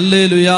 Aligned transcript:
ഹല്ലേ 0.00 0.26
ലുയാ 0.26 0.56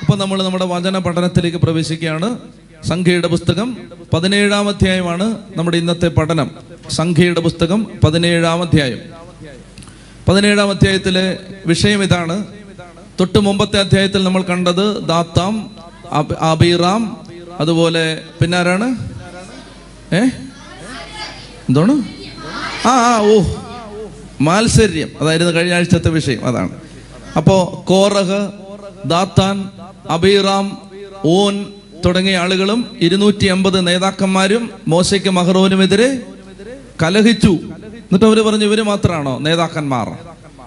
ഇപ്പൊ 0.00 0.16
നമ്മൾ 0.16 0.42
നമ്മുടെ 0.42 0.64
വചന 0.64 0.98
പഠനത്തിലേക്ക് 0.98 1.58
പ്രവേശിക്കുകയാണ്. 1.58 2.38
സംഖ്യയുടെ 2.84 3.28
പുസ്തകം 3.28 3.76
പതിനേഴാം 4.12 4.68
അധ്യായമാണ് 4.68 5.38
നമ്മുടെ 5.56 5.76
ഇന്നത്തെ 5.76 6.08
പഠനം. 6.08 6.50
സംഖ്യയുടെ 6.90 7.40
പുസ്തകം 7.40 7.86
പതിനേഴാം 8.04 8.62
അധ്യായം. 8.62 8.98
പതിനേഴാം 10.28 10.70
അധ്യായത്തിലെ 10.70 11.38
വിഷയം 11.66 12.02
ഇതാണ്. 12.02 12.46
തൊട്ട് 13.20 13.38
മുമ്പത്തെ 13.38 13.80
അധ്യായത്തിൽ 13.80 14.24
നമ്മൾ 14.24 14.42
കണ്ടത് 14.42 15.06
ദാത്താം 15.08 15.70
അബ്- 16.12 16.36
അബീറാം 16.36 17.26
അതുപോലെ 17.60 18.22
പിന്നെ 18.42 18.58
ആരാണ് 18.58 19.08
ഏ? 20.14 20.20
എന്താണ്? 21.68 22.02
ആ 22.88 22.90
ആ 22.90 23.20
ഓ. 23.20 23.42
മാത്സര്യം. 24.40 25.10
അതായിരുന്നു 25.20 25.52
കഴിഞ്ഞ 25.52 25.74
ആഴ്ചത്തെ 25.74 26.08
വിഷയം. 26.08 26.46
അതാണ്. 26.46 26.83
അപ്പോ 27.36 27.84
കോറഹ് 27.88 28.48
ദാത്താൻ 29.08 29.70
അബീറാം 30.10 30.78
ഓൻ 31.24 31.66
തുടങ്ങിയ 32.04 32.36
ആളുകളും 32.36 32.96
ഇരുന്നൂറ്റി 33.00 33.46
അമ്പത് 33.46 33.86
നേതാക്കന്മാരും 33.86 34.70
മോശയ്ക്ക് 34.88 35.28
മഹറോനുമെതിരെ 35.28 36.20
കലഹിച്ചു. 37.02 37.52
എന്നിട്ട് 38.06 38.24
അവർ 38.24 38.40
പറഞ്ഞു 38.40 38.64
ഇവർ 38.64 38.82
മാത്രമാണോ 38.82 39.38
നേതാക്കന്മാർ? 39.38 40.08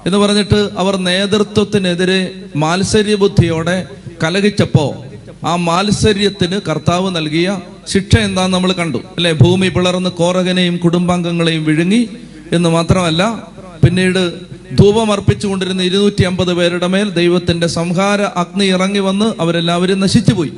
എന്ന് 0.05 0.17
പറഞ്ഞിട്ട് 0.17 0.69
അവർ 0.77 0.95
നേതൃത്വത്തിനെതിരെ 0.95 2.33
മാത്സര്യ 2.55 3.15
ബുദ്ധിയോടെ 3.15 3.87
കലഹിച്ചപ്പോ 4.23 5.03
ആ 5.45 5.55
മാത്സര്യത്തിന് 5.55 6.61
കർത്താവ് 6.69 7.15
നൽകിയ 7.15 7.59
ശിക്ഷ 7.87 8.17
എന്താന്ന് 8.17 8.57
നമ്മൾ 8.57 8.71
കണ്ടു. 8.71 8.97
അല്ലെ? 8.97 9.31
ഭൂമി 9.31 9.67
പിളർന്ന് 9.67 10.09
കോറകനെയും 10.09 10.77
കുടുംബാംഗങ്ങളെയും 10.77 11.63
വിഴുങ്ങി 11.63 12.09
എന്ന് 12.51 12.69
മാത്രമല്ല 12.69 13.43
പിന്നീട് 13.85 14.33
ധൂപം 14.75 15.11
അർപ്പിച്ചുകൊണ്ടിരുന്ന 15.11 15.81
ഇരുന്നൂറ്റി 15.81 16.23
അമ്പത് 16.23 16.53
പേരുടെ 16.53 16.87
മേൽ 16.87 17.09
ദൈവത്തിന്റെ 17.09 17.67
സംഹാര 17.67 18.21
അഗ്നി 18.21 18.65
ഇറങ്ങി 18.65 18.99
വന്ന് 18.99 19.41
അവരെല്ലാവരും 19.41 19.99
നശിച്ചുപോയി. 19.99 20.53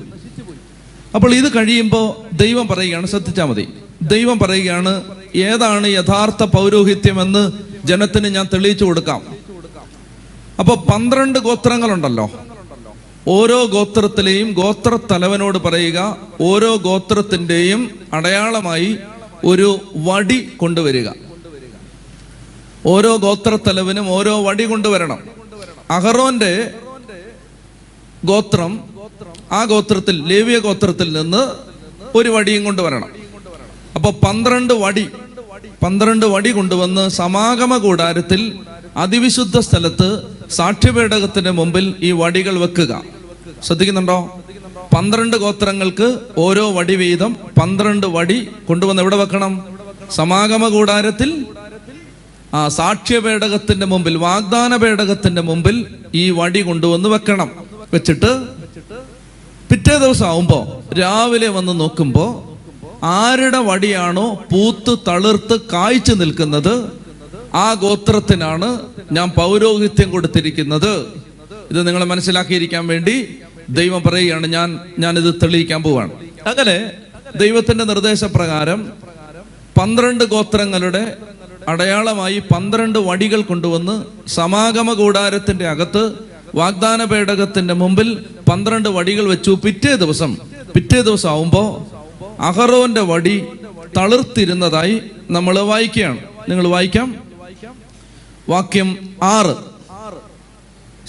അപ്പോൾ 1.15 1.35
ഇത് 1.35 1.55
കഴിയുമ്പോൾ 1.55 2.35
ദൈവം 2.35 2.67
പറയുകയാണ് 2.67 3.07
ശ്രദ്ധിച്ചാൽ 3.07 3.45
മതി. 3.45 3.67
ദൈവം 4.01 4.39
പറയുകയാണ് 4.39 5.03
ഏതാണ് 5.35 5.87
യഥാർത്ഥ 5.87 6.43
പൗരോഹിത്യമെന്ന് 6.43 7.51
ജനത്തിന് 7.85 8.27
ഞാൻ 8.27 8.47
തെളിയിച്ചു 8.53 8.85
കൊടുക്കാം. 8.85 9.21
അപ്പൊ 10.59 10.75
പന്ത്രണ്ട് 10.75 11.39
ഗോത്രങ്ങളുണ്ടല്ലോ. 11.39 12.31
ഓരോ 13.27 13.65
ഗോത്രത്തിലെയും 13.65 14.53
ഗോത്ര 14.53 14.99
തലവനോട് 15.11 15.57
പറയുക 15.57 16.17
ഓരോ 16.41 16.75
ഗോത്രത്തിന്റെയും 16.75 17.89
അടയാളമായി 18.13 18.95
ഒരു 19.45 19.79
വടി 19.97 20.49
കൊണ്ടുവരിക. 20.57 21.07
ഓരോ 22.91 23.11
ഗോത്രത്തലവനും 23.15 24.05
ഓരോ 24.09 24.33
വടി 24.43 24.63
കൊണ്ടുവരണം. 24.63 25.19
അഹറോന്റെ 25.91 26.51
ഗോത്രം 28.25 28.71
ആ 29.51 29.63
ഗോത്രത്തിൽ 29.63 30.15
ലേവിയ 30.27 30.57
ഗോത്രത്തിൽ 30.59 31.13
നിന്ന് 31.17 31.41
ഒരു 32.17 32.29
വടിയും 32.29 32.63
കൊണ്ടുവരണം. 32.63 33.11
അപ്പൊ 33.95 34.11
പന്ത്രണ്ട് 34.11 34.73
വടി 34.73 35.05
പന്ത്രണ്ട് 35.83 36.25
വടി 36.25 36.51
കൊണ്ടുവന്ന് 36.51 37.03
സമാഗമ 37.09 37.77
കൂടാരത്തിൽ 37.77 38.41
അതിവിശുദ്ധ 38.97 39.57
സ്ഥലത്ത് 39.59 40.09
സാക്ഷ്യപേടകത്തിന്റെ 40.51 41.51
മുമ്പിൽ 41.51 41.85
ഈ 42.03 42.11
വടികൾ 42.11 42.59
വെക്കുക. 42.59 42.93
ശ്രദ്ധിക്കുന്നുണ്ടോ? 43.63 44.17
പന്ത്രണ്ട് 44.95 45.37
ഗോത്രങ്ങൾക്ക് 45.37 46.07
ഓരോ 46.37 46.71
വടി 46.71 46.95
വീതം 46.95 47.31
പന്ത്രണ്ട് 47.61 48.07
വടി 48.07 48.37
കൊണ്ടുവന്ന് 48.67 49.01
എവിടെ 49.01 49.15
വെക്കണം? 49.15 49.53
സമാഗമ 50.11 50.67
കൂടാരത്തിൽ 50.67 51.29
ആ 52.53 52.67
സാക്ഷ്യപേടകത്തിന്റെ 52.67 53.85
മുമ്പിൽ 53.85 54.17
വാഗ്ദാന 54.17 54.75
പേടകത്തിന്റെ 54.75 55.41
മുമ്പിൽ 55.41 55.87
ഈ 56.13 56.29
വടി 56.29 56.61
കൊണ്ടുവന്ന് 56.61 57.09
വെക്കണം. 57.09 57.51
വെച്ചിട്ട് 57.93 58.47
പിറ്റേ 59.69 59.97
ദിവസം 59.97 60.25
ആവുമ്പോ 60.25 60.83
രാവിലെ 60.99 61.47
വന്ന് 61.47 61.79
നോക്കുമ്പോ 61.79 62.57
ആരുടെ 63.03 63.57
വടിയാണോ 63.57 64.33
പൂത്ത് 64.33 64.97
തളിർത്ത് 65.07 65.61
കായ്ച്ചു 65.73 66.13
നിൽക്കുന്നത് 66.13 66.91
ആ 67.53 67.73
ഗോത്രത്തിനാണ് 67.73 68.79
ഞാൻ 69.11 69.29
പൗരോഹിത്യം 69.29 70.11
കൊടുത്തിരിക്കുന്നത്. 70.11 71.07
ഇത് 71.71 71.87
നിങ്ങൾ 71.87 72.03
മനസ്സിലാക്കിയിരിക്കാൻ 72.03 72.87
വേണ്ടി 72.87 73.35
ദൈവം 73.69 74.03
പറയുകയാണ് 74.03 74.47
ഞാൻ 74.47 74.79
ഞാൻ 74.99 75.19
ഇത് 75.19 75.35
തെളിയിക്കാൻ 75.43 75.83
പോവാണ്. 75.83 76.11
അങ്ങനെ 76.47 76.91
ദൈവത്തിന്റെ 77.35 77.83
നിർദ്ദേശപ്രകാരം 77.83 78.91
പന്ത്രണ്ട് 79.79 80.23
ഗോത്രങ്ങളുടെ 80.23 81.17
അടയാളമായി 81.69 82.39
പന്ത്രണ്ട് 82.39 82.99
വടികൾ 82.99 83.41
കൊണ്ടുവന്ന് 83.41 84.03
സമാഗമ 84.29 84.93
കൂടാരത്തിന്റെ 84.93 85.67
അകത്ത് 85.67 86.13
വാഗ്ദാന 86.55 87.03
പേടകത്തിന്റെ 87.03 87.73
മുമ്പിൽ 87.73 88.25
പന്ത്രണ്ട് 88.51 88.89
വടികൾ 88.89 89.29
വെച്ചു 89.29 89.59
പിറ്റേ 89.65 89.95
ദിവസം 89.95 90.37
പിറ്റേ 90.75 91.01
ദിവസം 91.01 91.29
ആവുമ്പോ 91.29 91.87
അഹറോന്റെ 92.39 93.01
വടി 93.01 93.45
തളിർത്തിരുന്നതായി 93.97 95.01
നമ്മൾ 95.29 95.59
വായിക്കുകയാണ്. 95.59 96.17
നിങ്ങൾ 96.49 96.67
വായിക്കാം. 96.67 97.15
വാക്യം 98.49 99.09
ആറ്. 99.23 99.55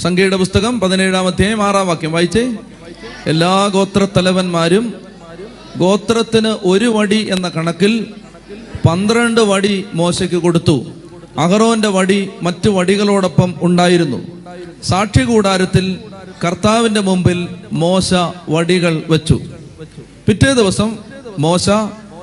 സംഖ്യയുടെ 0.00 0.36
പുസ്തകം 0.36 0.80
പതിനേഴാം 0.80 1.26
അധ്യായം 1.26 1.62
ആറാം 1.62 1.86
വാക്യം. 1.86 2.12
വായിച്ചേ. 2.12 2.56
എല്ലാ 3.26 3.66
ഗോത്രത്തലവന്മാരും 3.66 4.94
ഗോത്രത്തിന് 5.78 6.48
ഒരു 6.48 6.84
വടി 6.84 7.28
എന്ന 7.30 7.48
കണക്കിൽ 7.48 8.14
പന്ത്രണ്ട് 8.86 9.40
വടി 9.40 9.84
മോശയ്ക്ക് 9.94 10.36
കൊടുത്തു. 10.36 10.86
അഹറോന്റെ 11.38 11.88
വടി 11.88 12.28
മറ്റു 12.42 12.70
വടികളോടൊപ്പം 12.70 13.54
ഉണ്ടായിരുന്നു. 13.62 14.18
സാക്ഷി 14.84 15.22
കൂടാരത്തിൽ 15.22 15.98
കർത്താവിന്റെ 16.44 17.00
മുമ്പിൽ 17.00 17.48
മോശ 17.72 18.14
വടികൾ 18.48 19.02
വെച്ചു. 19.10 19.36
പിറ്റേ 20.26 20.52
ദിവസം 20.52 20.98
മോശ 21.38 21.64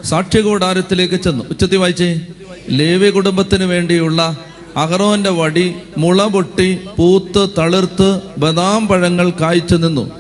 സാക്ഷി 0.04 0.40
കൂടാരത്തിലേക്ക് 0.40 1.16
ചെന്നു. 1.16 1.44
ഉച്ചത്തി 1.50 1.76
വായിച്ചേ 1.76 2.22
ലേവി 2.70 3.10
കുടുംബത്തിന് 3.10 3.64
വേണ്ടിയുള്ള 3.64 4.38
അഹറോന്റെ 4.78 5.30
വടി 5.30 5.74
മുള 5.98 6.28
പൊട്ടി 6.28 6.80
പൂത്ത് 6.98 7.50
തളിർത്ത് 7.58 8.10
ബദാം 8.38 8.88
പഴങ്ങൾ 8.88 9.30
കായ്ച്ചു 9.30 9.76
നിന്നു. 9.76 10.12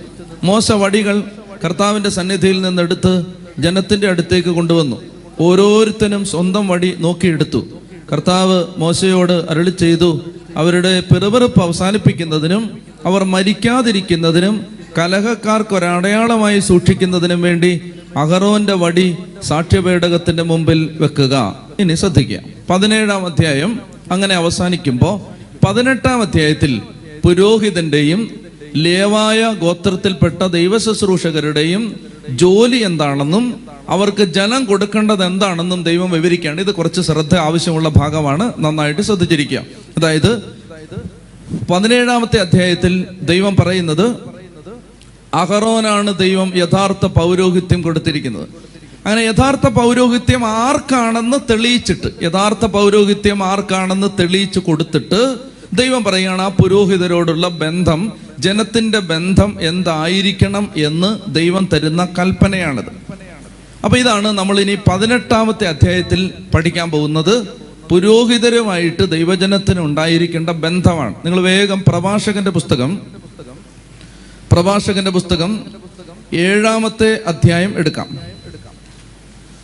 മോശ 0.43 0.71
വടികൾ 0.71 1.23
കർത്താവിന്റെ 1.65 2.09
സന്നിധിയിൽ 2.09 2.61
നിന്നെടുത്ത് 2.61 3.25
ജനത്തിന്റെ 3.59 4.07
അടുത്തേക്ക് 4.07 4.49
കൊണ്ടുവന്നു. 4.49 4.97
ഓരോരുത്തരും 5.39 6.25
സ്വന്തം 6.25 6.67
വഴി 6.67 6.95
നോക്കിയെടുത്തു. 6.99 7.67
കർത്താവ് 8.11 8.65
മോശയോട് 8.77 9.45
അരളി 9.49 9.69
ചെയ്തു. 9.69 10.21
അവരുടെ 10.57 10.99
പിറവിറപ്പ് 10.99 11.63
അവസാനിപ്പിക്കുന്നതിനും 11.63 12.81
അവർ 13.05 13.23
മരിക്കാതിരിക്കുന്നതിനും 13.23 14.65
കലഹക്കാർക്ക് 14.97 15.75
ഒരടയാളമായി 15.75 16.59
സൂക്ഷിക്കുന്നതിനും 16.59 17.41
വേണ്ടി 17.41 17.81
അഹറോന്റെ 18.17 18.73
വടി 18.73 19.15
സാക്ഷ്യപേടകത്തിന്റെ 19.43 20.43
മുമ്പിൽ 20.43 20.97
വെക്കുക. 21.01 21.55
ഇനി 21.79 21.95
ശ്രദ്ധിക്കുക. 21.95 22.39
പതിനേഴാം 22.69 23.25
അധ്യായം 23.25 23.79
അങ്ങനെ 24.11 24.35
അവസാനിക്കുമ്പോൾ 24.35 25.37
പതിനെട്ടാം 25.65 26.21
അധ്യായത്തിൽ 26.21 26.81
പുരോഹിതന്റെയും 27.25 28.31
ലേവായ 28.75 29.55
ഗോത്രത്തിൽപ്പെട്ട 29.59 30.43
ദൈവശുശ്രൂഷകരുടെയും 30.43 31.99
ജോലി 32.29 32.77
എന്താണെന്നും 32.77 33.67
അവർക്ക് 33.89 34.23
ജലം 34.23 34.65
കൊടുക്കേണ്ടത് 34.65 35.25
എന്താണെന്നും 35.25 35.83
ദൈവം 35.83 36.11
വിവരിക്കുകയാണ് 36.11 36.61
ഇത് 36.61 36.73
കുറച്ച് 36.73 37.01
ശ്രദ്ധ 37.01 37.35
ആവശ്യമുള്ള 37.35 37.89
ഭാഗമാണ്. 37.89 38.53
നന്നായിട്ട് 38.59 39.01
ശ്രദ്ധിച്ചിരിക്കുക. 39.01 39.63
അതായത് 39.97 40.57
പതിനേഴാമത്തെ 41.71 42.39
അധ്യായത്തിൽ 42.39 43.05
ദൈവം 43.21 43.55
പറയുന്നത് 43.55 44.15
അഹറോനാണ് 45.33 46.17
ദൈവം 46.17 46.57
യഥാർത്ഥ 46.57 47.05
പൗരോഹിത്യം 47.05 47.81
കൊടുത്തിരിക്കുന്നത്. 47.81 48.49
അങ്ങനെ 49.05 49.21
യഥാർത്ഥ 49.21 49.67
പൗരോഹിത്യം 49.67 50.47
ആർക്കാണെന്ന് 50.47 51.37
തെളിയിച്ചിട്ട് 51.49 52.23
യഥാർത്ഥ 52.23 52.65
പൗരോഹിത്യം 52.65 53.43
ആർക്കാണെന്ന് 53.43 54.07
തെളിയിച്ചു 54.19 54.59
കൊടുത്തിട്ട് 54.59 55.35
ദൈവം 55.73 56.03
പറയുകയാണ് 56.03 56.41
ആ 56.41 56.47
പുരോഹിതരോടുള്ള 56.47 57.47
ബന്ധം 57.47 58.26
ജനത്തിന്റെ 58.39 58.99
ബന്ധം 58.99 59.57
എന്തായിരിക്കണം 59.61 60.71
എന്ന് 60.75 61.33
ദൈവം 61.33 61.69
തരുന്ന 61.73 62.07
കൽപ്പനയാണിത്. 62.19 62.85
അപ്പോൾ 63.83 63.97
ഇതാണ് 63.97 64.27
നമ്മൾ 64.27 64.59
ഇനി 64.59 64.77
പതിനെട്ടാമത്തെ 64.91 65.67
അധ്യായത്തിൽ 65.67 66.33
പഠിക്കാൻ 66.53 66.91
പോകുന്നത്. 66.91 67.47
പുരോഹിതരുമായിട്ട് 67.89 69.11
ദൈവജനത്തിന് 69.11 69.79
ഉണ്ടായിരിക്കേണ്ട 69.79 70.49
ബന്ധമാണ്. 70.49 71.15
നിങ്ങൾ 71.25 71.41
വേഗം 71.41 71.83
പ്രഭാഷകന്റെ 71.87 72.51
പുസ്തകം 72.51 73.01
പ്രഭാഷകന്റെ 74.51 75.11
പുസ്തകം 75.11 75.65
ഏഴാമത്തെ 76.33 77.19
അധ്യായം 77.27 77.73
എടുക്കാം. 77.77 78.17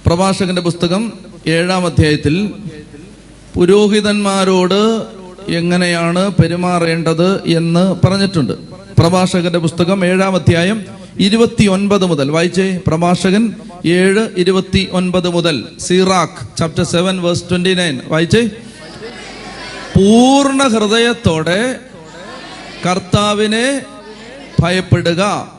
പ്രഭാഷകന്റെ 0.05 0.61
പുസ്തകം 0.61 1.13
ഏഴാം 1.47 1.85
അധ്യായത്തിൽ 1.85 2.53
പുരോഹിതന്മാരോട് 3.53 5.01
എങ്ങനെയാണ് 5.47 6.31
പെരുമാറേണ്ടത് 6.35 7.47
എന്ന് 7.47 8.07
പറഞ്ഞിട്ടുണ്ട്. 8.07 8.53
പ്രഭാഷകന്റെ 8.99 9.59
പുസ്തകം 9.59 10.05
ഏഴാം 10.05 10.35
അധ്യായം 10.35 10.85
ഇരുപത്തി 11.19 11.65
ഒൻപത് 11.65 12.05
മുതൽ. 12.05 12.31
വായിച്ചേ. 12.31 12.79
പ്രഭാഷകൻ 12.87 13.53
ഏഴ് 13.85 14.29
ഇരുപത്തി 14.37 14.89
ഒൻപത് 14.91 15.29
മുതൽ. 15.29 15.63
Sirach 15.79 16.57
chapter 16.57 16.83
seven 16.83 17.21
verse 17.21 17.43
twenty 17.49 17.73
nine 17.73 17.99
വായിച്ചേ. 18.07 18.41
പൂർണ 19.95 20.67
ഹൃദയത്തോടെ 20.67 21.75
കർത്താവിനെ 22.89 23.81
ഭയപ്പെടുക. 24.59 25.51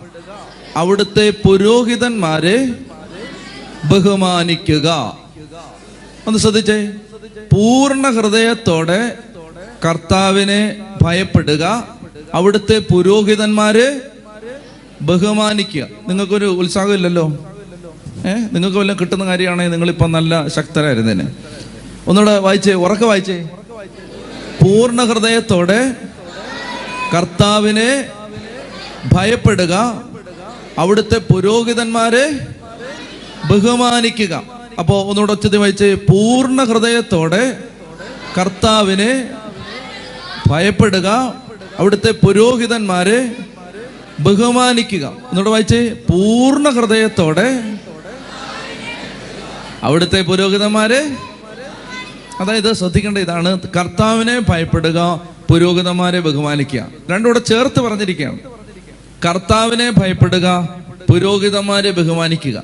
അവിടുത്തെ 0.76 1.32
പുരോഹിതന്മാരെ 1.44 2.68
ബഹുമാനിക്കുക. 3.84 5.18
ഒന്ന് 6.26 6.38
ശ്രദ്ധിച്ചേ. 6.38 6.90
പൂർണ 7.54 8.10
ഹൃദയത്തോടെ 8.10 9.16
കർത്താവിനെ 9.84 10.76
ഭയപ്പെടുക 11.02 11.88
അവിടുത്തെ 12.34 12.78
പുരോഹിതന്മാരെ 12.78 14.00
ബഹുമാനിക്കുക. 15.02 15.86
നിങ്ങൾക്കൊരു 16.08 16.44
ഉത്സാഹമില്ലല്ലോ? 16.44 17.26
ഏഹ് 18.26 18.48
നിങ്ങൾക്ക് 18.52 18.76
വല്ലതും 18.76 19.00
കിട്ടുന്ന 19.00 19.24
കാര്യമാണെങ്കിൽ 19.24 19.72
നിങ്ങളിപ്പം 19.72 20.12
നല്ല 20.12 20.48
ശക്തരായിരുന്നേനെ 20.48 21.28
ഒന്നുകൂടെ 22.06 22.38
വായിച്ചേ 22.38 22.72
ഉറക്കെ 22.72 23.06
വായിച്ചേ. 23.06 23.48
പൂർണ 24.62 25.04
ഹൃദയത്തോടെ 25.04 25.94
കർത്താവിനെ 27.16 28.06
ഭയപ്പെടുക 29.12 30.04
അവിടുത്തെ 30.78 31.18
പുരോഹിതന്മാരെ 31.32 32.40
ബഹുമാനിക്കുക. 33.50 34.42
അപ്പോ 34.78 35.02
ഒന്നുകൂടെ 35.02 35.32
ഒച്ചതി 35.32 35.56
വായിച്ച്. 35.56 35.96
പൂർണ 36.10 36.64
ഹൃദയത്തോടെ 36.64 37.58
കർത്താവിനെ 38.38 39.30
ഭയപ്പെടുക. 40.46 41.34
അവിടുത്തെ 41.78 42.26
പുരോഹിതന്മാരെ 42.26 43.32
ബഹുമാനിക്കുക. 44.20 45.06
എന്നോട് 45.06 45.50
വായിച്ചേ. 45.50 45.88
പൂർണ 45.88 46.68
ഹൃദയത്തോടെ 46.68 47.76
അവിടുത്തെ 49.82 50.22
പുരോഹിതന്മാരെ 50.22 51.16
അതായത് 52.40 52.72
ശ്രദ്ധിക്കേണ്ട 52.72 53.18
ഇതാണ്. 53.18 53.58
കർത്താവിനെ 53.76 54.42
ഭയപ്പെടുക 54.48 55.20
പുരോഹിതന്മാരെ 55.50 56.20
ബഹുമാനിക്കുക. 56.20 56.86
രണ്ടും 57.10 57.32
കൂടെ 57.32 57.38
ചേർത്ത് 57.38 57.80
പറഞ്ഞിരിക്കുകയാണ്. 57.80 58.38
കർത്താവിനെ 59.28 59.90
ഭയപ്പെടുക 59.90 60.68
പുരോഹിതന്മാരെ 61.10 61.90
ബഹുമാനിക്കുക. 61.90 62.62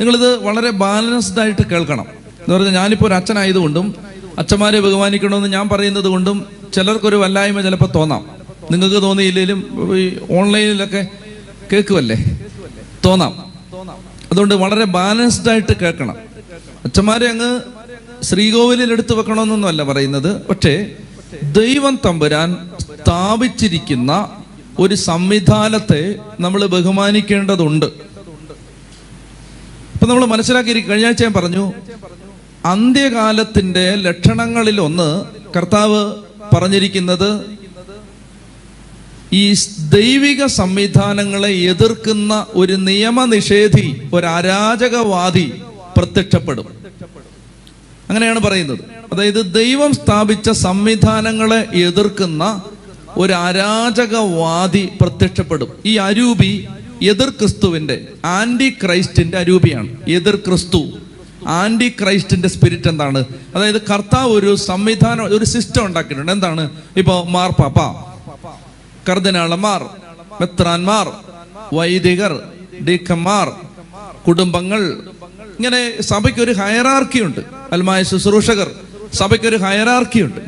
നിങ്ങളിത് 0.00 0.36
വളരെ 0.36 0.70
ബാലൻസ്ഡ് 0.70 1.40
ആയിട്ട് 1.40 1.66
കേൾക്കണം. 1.66 2.06
എന്ന് 2.10 2.54
പറഞ്ഞാൽ 2.54 2.72
ഞാനിപ്പോൾ 2.72 3.06
ഒരു 3.06 3.14
അച്ഛനായതുകൊണ്ടും 3.14 3.94
അച്ഛന്മാരെ 4.38 4.80
ബഹുമാനിക്കണമെന്ന് 4.80 5.48
ഞാൻ 5.48 5.68
പറയുന്നത് 5.68 6.04
കൊണ്ടും 6.04 6.59
ചിലർക്കൊരു 6.74 7.16
വല്ലായ്മ 7.16 7.60
ചിലപ്പോൾ 7.60 7.88
തോന്നാം. 7.94 8.26
നിങ്ങൾക്ക് 8.70 9.02
തോന്നിയില്ലെങ്കിലും 9.02 9.98
ഈ 9.98 10.18
ഓൺലൈനിലൊക്കെ 10.30 11.06
കേൾക്കുമല്ലേ 11.72 12.38
തോന്നാം. 13.04 13.52
അതുകൊണ്ട് 14.32 14.54
വളരെ 14.54 14.84
ബാലൻസ്ഡ് 14.84 15.50
ആയിട്ട് 15.50 15.76
കേൾക്കണം. 15.82 16.16
അച്ഛന്മാരെ 16.84 17.28
അങ്ങ് 17.28 17.60
ശ്രീകോവിലിൽ 18.22 18.92
എടുത്തു 18.92 19.14
വെക്കണമെന്നൊന്നുമല്ല 19.14 19.82
പറയുന്നത്. 19.82 20.46
പക്ഷേ 20.46 20.92
ദൈവം 21.42 21.98
തമ്പുരാൻ 22.04 22.70
സ്ഥാപിച്ചിരിക്കുന്ന 22.80 24.30
ഒരു 24.78 24.94
സംവിധാനത്തെ 24.94 26.14
നമ്മൾ 26.40 26.66
ബഹുമാനിക്കേണ്ടതുണ്ട്. 26.66 27.86
ഇപ്പൊ 29.94 30.06
നമ്മൾ 30.06 30.24
മനസ്സിലാക്കി 30.24 30.80
കഴിഞ്ഞ 30.80 31.06
ആഴ്ച 31.06 31.22
ഞാൻ 31.22 31.32
പറഞ്ഞു 31.32 31.72
അന്ത്യകാലത്തിന്റെ 32.64 33.94
ലക്ഷണങ്ങളിൽ 33.94 34.80
ഒന്ന് 34.80 35.24
കർത്താവ് 35.56 36.14
പറഞ്ഞിരിക്കുന്നത് 36.52 37.40
ഈ 39.32 39.54
ദൈവിക 39.78 40.46
സംവിധാനങ്ങളെ 40.46 41.48
എതിർക്കുന്ന 41.48 42.46
ഒരു 42.54 42.72
നിയമനിഷേധി 42.72 44.08
ഒരു 44.14 44.26
അരാജകവാദി 44.26 45.52
പ്രത്യക്ഷപ്പെടും. 45.96 46.66
അങ്ങനെയാണ് 48.08 48.40
പറയുന്നത്. 48.40 48.78
അതായത് 49.12 49.54
ദൈവം 49.54 49.92
സ്ഥാപിച്ച 49.92 50.50
സംവിധാനങ്ങളെ 50.50 51.78
എതിർക്കുന്ന 51.78 52.62
ഒരു 53.16 53.32
അരാജകവാദി 53.32 54.88
പ്രത്യക്ഷപ്പെടും. 55.00 55.68
ഈ 55.86 55.96
അരൂപി 55.96 56.68
എതിർ 57.02 57.30
ക്രിസ്തുവിന്റെ 57.30 58.06
ആന്റി 58.24 58.70
ക്രൈസ്റ്റിന്റെ 58.70 59.38
അരൂപിയാണ്. 59.38 60.10
എതിർ 60.10 60.36
ക്രിസ്തു. 60.36 60.86
ആന്റി 61.48 61.88
ക്രൈസ്റ്റിന്റെ 61.88 62.48
സ്പിരിറ്റ് 62.48 62.88
എന്താണ്? 62.88 63.24
അതായത് 63.54 63.80
കർത്താവ് 63.86 64.32
ഒരു 64.32 64.56
സംവിധാനം 64.56 65.24
ഒരു 65.24 65.44
സിസ്റ്റം 65.44 65.86
ഉണ്ടാക്കിയിട്ടുണ്ട്. 65.86 66.32
എന്താണ്? 66.32 66.70
ഇപ്പോ 66.96 67.26
മാർപ്പാപ്പ 67.28 67.78
പാപ്പ 67.78 68.56
കർദിനാളന്മാർ 69.08 69.82
മെത്രാന്മാർ 70.40 71.12
വൈദികർ 71.74 72.40
ഡീക്കന്മാർ 72.88 73.52
കുടുംബങ്ങൾ. 74.28 74.82
ഇങ്ങനെ 75.58 76.02
സഭയ്ക്ക് 76.02 76.40
ഒരു 76.40 76.52
ഹയറാർക്കി 76.52 77.22
ഉണ്ട്. 77.22 77.40
അൽമായ 77.72 78.02
ശുശ്രൂഷകർ 78.02 78.70
സഭയ്ക്ക് 79.14 79.46
ഒരു 79.46 79.56
ഹയറാർക്കി 79.56 80.22
ഉണ്ട്. 80.22 80.40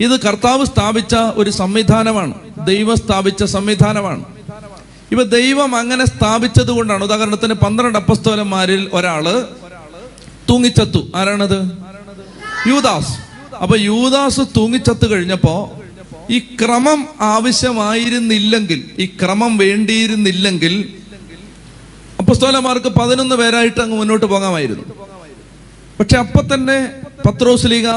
ഇത് 0.00 0.20
കർത്താവ് 0.20 0.64
സ്ഥാപിച്ച 0.64 1.14
ഒരു 1.14 1.50
സംവിധാനമാണ്. 1.50 2.34
ദൈവം 2.66 2.96
സ്ഥാപിച്ച 2.96 3.44
സംവിധാനമാണ്. 3.44 4.24
ഇവ 5.12 5.22
ദൈവം 5.22 5.76
അങ്ങനെ 5.76 6.04
സ്ഥാപിച്ചത് 6.04 6.70
കൊണ്ടാണ് 6.70 7.04
ഉദാഹരണത്തിന് 7.04 7.54
പന്ത്രണ്ട് 7.54 7.98
അപ്പസ്തോലന്മാരിൽ 7.98 8.90
ഒരാൾ 8.92 9.46
തൂങ്ങിച്ചത്തു. 10.50 11.00
ആരാണത്? 11.18 11.58
യൂദാസ്. 12.70 13.12
അപ്പൊ 13.62 13.76
യൂദാസ് 13.90 14.42
തൂങ്ങിച്ചത്തു 14.56 15.06
കഴിഞ്ഞപ്പോ 15.12 15.54
ഈ 16.30 16.38
ക്രമം 16.60 17.00
ആവശ്യമായിരുന്നില്ലെങ്കിൽ 17.34 18.80
ഈ 19.02 19.06
ക്രമം 19.20 19.52
വേണ്ടിയിരുന്നില്ലെങ്കിൽ 19.58 20.74
അപ്പസ്തോലമാർക്ക് 22.20 22.90
പതിനൊന്ന് 23.00 23.36
പേരായിട്ട് 23.36 23.80
അങ്ങ് 23.84 23.96
മുന്നോട്ട് 24.00 24.26
പോകാമായിരുന്നു. 24.26 24.84
പക്ഷെ 26.00 26.16
അപ്പൊ 26.24 26.40
തന്നെ 26.52 26.76
പത്രോസ് 27.26 27.70
ലീഗ 27.72 27.88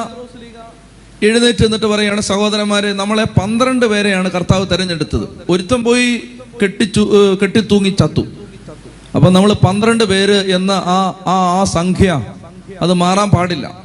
എഴുന്നേറ്റ് 1.28 1.64
എന്നിട്ട് 1.66 1.86
പറയാണ് 1.86 2.22
സഹോദരന്മാരെ 2.22 2.90
നമ്മളെ 3.02 3.26
പന്ത്രണ്ട് 3.40 3.86
പേരെയാണ് 3.92 4.30
കർത്താവ് 4.32 4.66
തെരഞ്ഞെടുത്തത്. 4.72 5.26
ഒരുത്തം 5.50 5.84
പോയി 5.84 6.10
കെട്ടിച്ചു 6.62 7.04
കെട്ടിത്തൂങ്ങി 7.42 7.92
ചത്തു 8.02 8.24
അപ്പൊ 9.16 9.28
നമ്മൾ 9.30 9.52
പന്ത്രണ്ട് 9.68 10.04
പേര് 10.12 10.38
എന്ന 10.56 10.72
ആ 10.96 10.98
ആ 11.36 11.64
സംഖ്യ 11.78 12.10
അത് 12.82 12.94
മാറാൻ 12.94 13.30
പാടില്ല. 13.30 13.82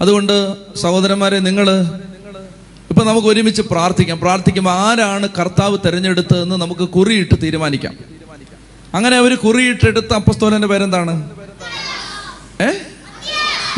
അതുകൊണ്ട് 0.00 0.56
സഹോദരന്മാരെ 0.76 1.38
നിങ്ങൾ 1.38 1.70
ഇപ്പൊ 2.90 3.04
നമുക്ക് 3.04 3.28
ഒരുമിച്ച് 3.28 3.62
പ്രാർത്ഥിക്കാം. 3.62 4.20
പ്രാർത്ഥിക്കുമ്പോൾ 4.20 4.70
ആരാണ് 4.70 5.28
കർത്താവ് 5.38 5.78
തിരഞ്ഞെടുത്തതെന്ന് 5.86 6.56
നമുക്ക് 6.56 6.80
കുറിയിട്ട് 6.80 7.42
തീരുമാനിക്കാം. 7.42 7.94
അങ്ങനെ 8.94 9.16
അവർ 9.16 9.36
കുറിയിട്ടെടുത്ത 9.36 10.14
അപ്പസ്തോലന്റെ 10.14 10.68
പേരെന്താണ്? 10.68 11.30
ഏ? 12.62 12.66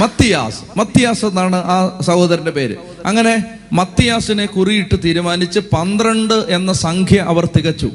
മത്തിയാസ്. 0.00 0.78
മത്തിയാസ് 0.78 1.24
എന്നാണ് 1.24 1.56
ആ 1.56 1.98
സഹോദരന്റെ 2.00 2.50
പേര്. 2.50 2.76
അങ്ങനെ 3.06 3.44
മത്തിയാസിനെ 3.72 4.46
കുറിയിട്ട് 4.46 4.94
തീരുമാനിച്ച് 5.04 5.60
പന്ത്രണ്ട് 5.60 6.34
എന്ന 6.34 6.72
സംഖ്യ 6.72 7.20
അവർ 7.20 7.48
തികച്ചു. 7.56 7.86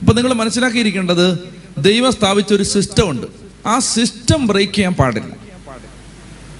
ഇപ്പൊ 0.00 0.14
നിങ്ങൾ 0.14 0.32
മനസ്സിലാക്കിയിരിക്കേണ്ടത് 0.32 1.38
ദൈവം 1.78 2.12
സ്ഥാപിച്ച 2.12 2.54
ഒരു 2.54 2.62
സിസ്റ്റം 2.62 3.10
ഉണ്ട്. 3.10 3.41
ആ 3.66 3.78
സിസ്റ്റം 3.78 4.46
ബ്രേക്ക് 4.46 4.74
ചെയ്യാൻ 4.74 4.94
പാടില്ല. 4.94 5.32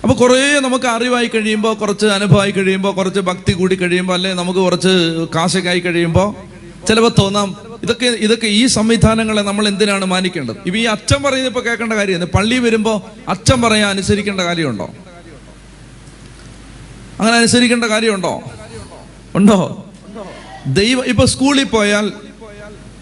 അപ്പോൾ 0.03 0.15
കുറേ 0.15 0.61
നമുക്ക് 0.61 0.87
അറിവായി 0.87 1.27
കഴിയുമ്പോൾ 1.27 1.75
കുറച്ച് 1.75 2.07
അനുഭവമായി 2.07 2.51
കഴിയുമ്പോൾ 2.51 2.93
കുറച്ച് 2.95 3.21
ഭക്തി 3.21 3.53
കൂടി 3.53 3.75
കഴിയുമ്പോൾ 3.75 4.15
അല്ലെ 4.15 4.35
നമുക്ക് 4.35 4.59
കുറച്ച് 4.59 4.89
കാശൊക്കെ 5.35 5.69
ആയി 5.69 5.81
കഴിയുമ്പോൾ 5.81 6.53
ചിലപ്പോൾ 6.87 7.23
തോന്നാം 7.23 7.57
ഇതൊക്കെ 7.83 8.07
ഇതൊക്കെ 8.07 8.47
ഈ 8.47 8.67
സംവിധാനങ്ങളെ 8.67 9.43
നമ്മൾ 9.43 9.69
എന്തിനാണ് 9.69 10.05
മാനിക്കേണ്ടത്? 10.05 10.57
ഇപ്പം 10.67 10.79
ഈ 10.79 10.85
അച്ഛൻ 10.85 11.23
പറയുന്നത് 11.23 11.51
ഇപ്പോൾ 11.53 11.65
കേൾക്കേണ്ട 11.65 11.93
കാര്യമാണ് 11.93 12.25
പള്ളി 12.25 12.59
വരുമ്പോൾ 12.59 12.97
അച്ഛൻ 13.29 13.63
പറയാൻ 13.63 13.89
അനുസരിക്കേണ്ട 13.89 14.41
കാര്യമുണ്ടോ? 14.41 14.87
അങ്ങനെ 17.21 17.37
അനുസരിക്കേണ്ട 17.37 17.85
കാര്യമുണ്ടോ? 17.85 18.43
ഉണ്ടോ? 19.35 19.87
ദൈവം 20.67 21.07
ഇപ്പൊ 21.07 21.25
സ്കൂളിൽ 21.25 21.65
പോയാൽ 21.65 22.13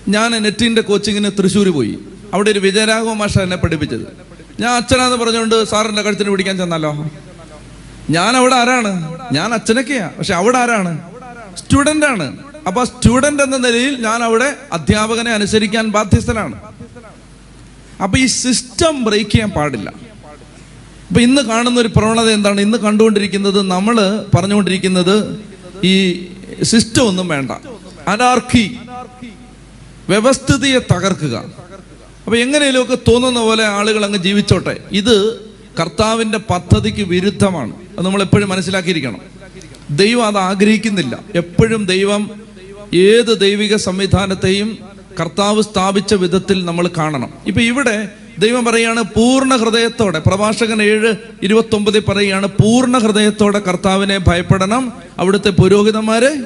ഞാൻ 0.08 0.30
നെറ്റിന്റെ 0.42 0.80
കോച്ചിങ്ങിന് 0.80 1.30
തൃശ്ശൂർ 1.38 1.68
പോയി. 1.68 1.98
അവിടെ 2.34 2.50
ഒരു 2.50 2.58
വിജയരാഘവ 2.58 3.12
മാഷ 3.12 3.38
എന്നെ 3.38 3.56
പഠിപ്പിച്ചത്. 3.56 4.06
ഞാൻ 4.60 4.70
അച്ഛനാന്ന് 4.70 5.16
പറഞ്ഞുകൊണ്ട് 5.16 5.64
സാറിന്റെ 5.64 6.02
കഴുത്തിന് 6.02 6.30
പിടിക്കാൻ 6.30 6.56
ചെന്നല്ലോ. 6.56 7.10
ഞാൻ 8.10 8.36
അവിടെ 8.36 8.54
ആരാണ്? 8.54 9.18
ഞാൻ 9.32 9.54
അച്ഛനൊക്കെയാ. 9.54 10.10
പക്ഷെ 10.18 10.34
അവിടെ 10.34 10.58
ആരാണ്? 10.58 11.00
സ്റ്റുഡന്റ് 11.56 12.06
ആണ്. 12.06 12.38
അപ്പൊ 12.66 12.84
സ്റ്റുഡന്റ് 12.84 13.42
എന്ന 13.42 13.56
നിലയിൽ 13.56 14.02
ഞാൻ 14.04 14.22
അവിടെ 14.22 14.56
അധ്യാപകനെ 14.72 15.30
അനുസരിക്കാൻ 15.30 15.88
ബാധ്യസ്ഥനാണ്. 15.88 16.60
അപ്പൊ 18.02 18.18
ഈ 18.18 18.26
സിസ്റ്റം 18.26 19.04
ബ്രേക്ക് 19.04 19.30
ചെയ്യാൻ 19.30 19.50
പാടില്ല. 19.50 19.90
അപ്പൊ 21.08 21.20
ഇന്ന് 21.20 21.42
കാണുന്ന 21.42 21.80
ഒരു 21.80 21.88
പ്രവണത 21.88 22.30
എന്താണ്? 22.30 22.60
ഇന്ന് 22.60 22.78
കണ്ടുകൊണ്ടിരിക്കുന്നത് 22.78 23.62
നമ്മൾ 23.62 24.24
പറഞ്ഞുകൊണ്ടിരിക്കുന്നത് 24.34 25.44
ഈ 25.84 26.26
സിസ്റ്റം 26.62 27.02
ഒന്നും 27.02 27.28
വേണ്ട. 27.28 27.50
അനാർക്കി. 28.08 28.78
വ്യവസ്ഥിതിയെ 30.08 30.78
തകർക്കുക. 30.78 31.59
അപ്പൊ 32.30 32.40
എങ്ങനെയൊക്കെ 32.40 32.94
തോന്നുന്ന 32.94 33.40
പോലെ 33.40 33.64
ആളുകൾ 33.64 34.04
അങ്ങ് 34.04 34.18
ജീവിച്ചോട്ടെ. 34.18 34.76
ഇത് 34.92 35.40
കർത്താവിന്റെ 35.80 36.38
പദ്ധതിക്ക് 36.38 37.02
വിരുദ്ധമാണ്. 37.02 37.72
അത് 37.98 38.06
നമ്മൾ 38.06 38.22
എപ്പോഴും 38.22 38.48
മനസ്സിലാക്കിയിരിക്കണം. 38.48 39.20
ദൈവം 39.90 40.26
അത് 40.26 40.38
ആഗ്രഹിക്കുന്നില്ല. 40.38 41.18
എപ്പോഴും 41.34 41.84
ദൈവം 41.84 42.30
ഏത് 42.94 43.40
ദൈവിക 43.40 43.76
സംവിധാനത്തെയും 43.76 44.78
കർത്താവ് 45.20 45.62
സ്ഥാപിച്ച 45.62 46.14
വിധത്തിൽ 46.14 46.64
നമ്മൾ 46.64 46.90
കാണണം. 46.98 47.30
ഇപ്പൊ 47.46 47.60
ഇവിടെ 47.60 48.08
ദൈവം 48.38 48.64
പറയാണ് 48.64 49.02
പൂർണ 49.02 49.56
ഹൃദയത്തോടെ. 49.56 50.18
പ്രഭാഷകൻ 50.18 50.82
ഏഴ് 50.82 51.14
ഇരുപത്തി 51.42 51.76
ഒമ്പതിൽ 51.76 52.00
പറയുകയാണ് 52.00 52.46
പൂർണ 52.46 52.98
ഹൃദയത്തോടെ 52.98 53.58
കർത്താവിനെ 53.58 54.18
ഭയപ്പെടണം. 54.18 54.92
അവിടുത്തെ 55.18 55.50
പുരോഹിതന്മാരെ 55.50 56.36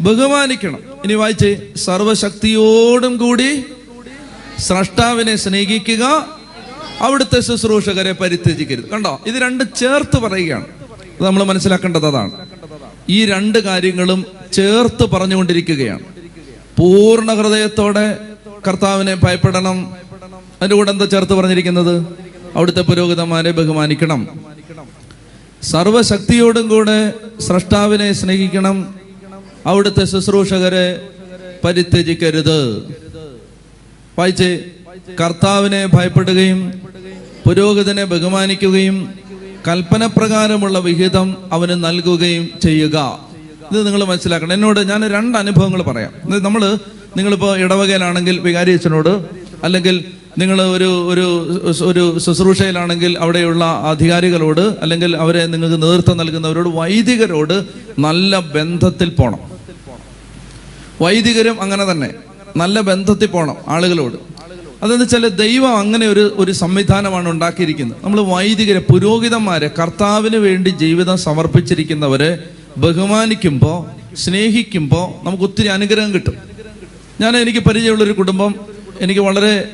ബഹുമാനിക്കണം. 0.00 0.78
ഇനി 1.04 1.14
വായിച്ച് 1.14 1.72
സർവശക്തിയോടും 1.76 3.16
കൂടി 3.16 3.64
സ്രഷ്ടാവിനെ 4.58 5.36
സ്നേഹിക്കുക 5.36 6.28
അവിടുത്തെ 7.00 7.40
ശുശ്രൂഷകരെ 7.40 8.12
പരിത്യജിക്കരുത്. 8.12 8.88
കണ്ടോ? 8.88 9.20
ഇത് 9.26 9.34
രണ്ട് 9.34 9.64
ചേർത്ത് 9.76 10.18
പറയുകയാണ്. 10.18 10.66
നമ്മൾ 11.20 11.42
മനസ്സിലാക്കേണ്ടത് 11.44 12.06
അതാണ്. 12.06 12.30
ഈ 13.08 13.26
രണ്ട് 13.26 13.58
കാര്യങ്ങളും 13.58 14.24
ചേർത്ത് 14.52 15.10
പറഞ്ഞുകൊണ്ടിരിക്കുകയാണ്. 15.10 16.00
പൂർണ 16.78 17.34
ഹൃദയത്തോടെ 17.34 18.18
കർത്താവിനെ 18.68 19.14
ഭയപ്പെടണം. 19.14 19.92
അതിന്റെ 20.54 20.76
കൂടെ 20.76 20.90
എന്താ 20.90 21.04
ചേർത്ത് 21.04 21.32
പറഞ്ഞിരിക്കുന്നത്? 21.32 22.06
അവിടുത്തെ 22.54 22.80
പുരോഹിതന്മാരെ 22.80 23.50
ബഹുമാനിക്കണം. 23.50 24.28
സർവശക്തിയോടും 25.62 26.68
കൂടെ 26.68 27.12
സ്രഷ്ടാവിനെ 27.40 28.12
സ്നേഹിക്കണം. 28.12 28.94
അവിടുത്തെ 29.66 30.04
ശുശ്രൂഷകരെ 30.04 31.08
പരിത്യജിക്കരുത്. 31.64 32.88
വായിച്ചേ 34.18 34.60
കർത്താവിനെ 35.20 35.86
ഭയപ്പെടുകയും 35.86 36.72
പുരോഹിതനെ 37.46 38.04
ബഹുമാനിക്കുകയും 38.04 39.14
കൽപ്പനപ്രകാരമുള്ള 39.68 40.78
വിഹിതം 40.78 41.36
അവന് 41.52 41.84
നൽകുകയും 41.84 42.48
ചെയ്യുക. 42.62 42.96
ഇത് 43.72 43.86
നിങ്ങൾ 43.86 44.04
മനസ്സിലാക്കണം. 44.04 44.52
എന്നോട് 44.52 44.80
ഞാൻ 44.80 45.08
രണ്ട് 45.10 45.38
അനുഭവങ്ങൾ 45.38 45.82
പറയാം. 45.82 46.12
നമ്മൾ 46.42 46.78
നിങ്ങളിപ്പോൾ 47.16 47.58
ഇടവകയിലാണെങ്കിൽ 47.58 48.38
വികാരി 48.38 48.72
അച്ഛനോട് 48.72 49.28
അല്ലെങ്കിൽ 49.64 50.04
നിങ്ങൾ 50.38 50.62
ഒരു 50.62 51.06
ഒരു 51.06 51.26
ഒരു 51.82 52.18
ശുശ്രൂഷയിലാണെങ്കിൽ 52.18 53.18
അവിടെയുള്ള 53.18 53.64
അധികാരികളോട് 53.64 54.60
അല്ലെങ്കിൽ 54.60 55.16
അവരെ 55.16 55.46
നിങ്ങൾക്ക് 55.46 55.82
നേതൃത്വം 55.82 56.16
നൽകുന്നവരോട് 56.16 56.68
വൈദികരോട് 56.68 57.66
നല്ല 57.98 58.38
ബന്ധത്തിൽ 58.38 59.08
പോകണം 59.08 59.40
വൈദികരും 61.00 61.62
അങ്ങനെ 61.62 61.90
തന്നെ. 61.90 62.10
നല്ല 62.56 62.80
ബന്ധത്തിൽ 62.80 63.26
പോകണം 63.26 63.56
ആളുകളോട്. 63.68 64.16
അതെന്ന് 64.82 65.04
വെച്ചാൽ 65.04 65.28
ദൈവം 65.28 65.78
അങ്ങനെ 65.78 66.06
ഒരു 66.06 66.34
ഒരു 66.38 66.52
സംവിധാനമാണ് 66.52 67.28
ഉണ്ടാക്കിയിരിക്കുന്നത്. 67.28 67.98
നമ്മൾ 68.04 68.20
വൈദികരെ 68.20 68.78
പുരോഹിതന്മാരെ 68.78 69.70
കർത്താവിന് 69.78 70.36
വേണ്ടി 70.36 70.70
ജീവിതം 70.70 71.18
സമർപ്പിച്ചിരിക്കുന്നവരെ 71.18 72.38
ബഹുമാനിക്കുമ്പോൾ 72.76 73.78
സ്നേഹിക്കുമ്പോൾ 74.16 75.24
നമുക്ക് 75.24 75.44
ഒത്തിരി 75.44 75.66
അനുഗ്രഹം 75.66 76.14
കിട്ടും. 76.14 76.36
ഞാൻ 77.20 77.36
എനിക്ക് 77.36 77.58
പരിചയമുള്ളൊരു 77.58 78.12
കുടുംബം 78.12 78.54
എനിക്ക് 79.00 79.20
വളരെ 79.20 79.68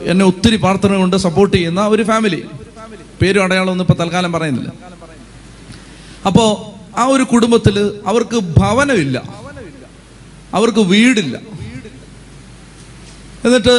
എന്നെ 0.00 0.24
ഒത്തിരി 0.24 0.56
പ്രാർത്ഥന 0.56 0.96
കൊണ്ട് 0.96 1.16
സപ്പോർട്ട് 1.16 1.56
ചെയ്യുന്ന 1.56 1.86
ഒരു 1.86 2.02
ഫാമിലി 2.02 2.42
പേരും 3.22 3.42
അടയാളമൊന്നും 3.42 3.84
ഇപ്പോൾ 3.84 4.02
തൽക്കാലം 4.02 4.32
പറയുന്നില്ല. 4.32 4.72
അപ്പോൾ 6.26 6.48
ആ 7.00 7.04
ഒരു 7.04 7.22
കുടുംബത്തിൽ 7.22 8.00
അവർക്ക് 8.06 8.38
ഭവനമില്ല. 8.60 9.18
അവർക്ക് 10.54 10.78
വീടില്ല. 10.78 11.38
എന്നിട്ട് 13.44 13.74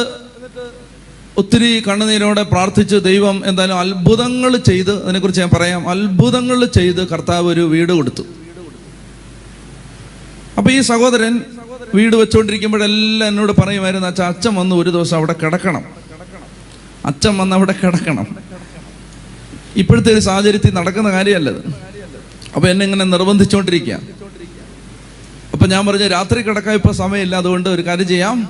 ഒത്തിരി 1.38 1.82
കണ്ണുനീരോടെ 1.88 2.42
പ്രാർത്ഥിച്ച് 2.42 2.96
ദൈവം 2.96 3.42
എന്തായാലും 3.46 3.78
അത്ഭുതങ്ങൾ 3.78 4.56
ചെയ്ത് 4.56 5.02
അതിനെക്കുറിച്ച് 5.04 5.40
ഞാൻ 5.40 5.50
പറയാം 5.52 5.88
അത്ഭുതങ്ങൾ 5.88 6.64
ചെയ്ത് 6.64 7.08
കർത്താവ് 7.08 7.46
ഒരു 7.46 7.60
വീട് 7.60 7.92
കൊടുത്തു. 7.92 8.24
അപ്പൊ 10.58 10.70
ഈ 10.70 10.80
സഹോദരൻ 10.80 11.34
വീട് 11.94 12.16
വെച്ചുകൊണ്ടിരിക്കുമ്പോഴെല്ലാം 12.16 13.28
എന്നോട് 13.28 13.52
പറയുമായിരുന്നു 13.52 14.06
അച്ഛൻ 14.06 14.24
അച്ഛൻ 14.24 14.54
വന്ന് 14.54 14.74
ഒരു 14.76 14.90
ദിവസം 14.90 15.16
അവിടെ 15.16 15.34
കിടക്കണം. 15.42 15.84
അച്ഛൻ 17.06 17.38
വന്ന് 17.38 17.56
അവിടെ 17.56 17.74
കിടക്കണം. 17.82 18.26
ഇപ്പോഴത്തെ 19.76 20.12
ഒരു 20.12 20.20
സാഹചര്യത്തിൽ 20.20 20.74
നടക്കുന്ന 20.74 21.10
കാര്യമല്ലത്. 21.10 21.62
അപ്പൊ 22.54 22.68
എന്നെ 22.68 22.84
ഇങ്ങനെ 22.84 23.04
നിർബന്ധിച്ചുകൊണ്ടിരിക്കുക 23.04 23.98
അപ്പൊ 25.52 25.66
ഞാൻ 25.66 25.86
പറഞ്ഞു 25.86 26.06
രാത്രി 26.06 26.42
കിടക്കാൻ 26.42 26.74
ഇപ്പൊ 26.74 26.92
സമയമില്ല 26.92 27.36
അതുകൊണ്ട് 27.36 27.68
ഒരു 27.68 27.82
കാര്യം 27.82 28.08
ചെയ്യാം. 28.08 28.48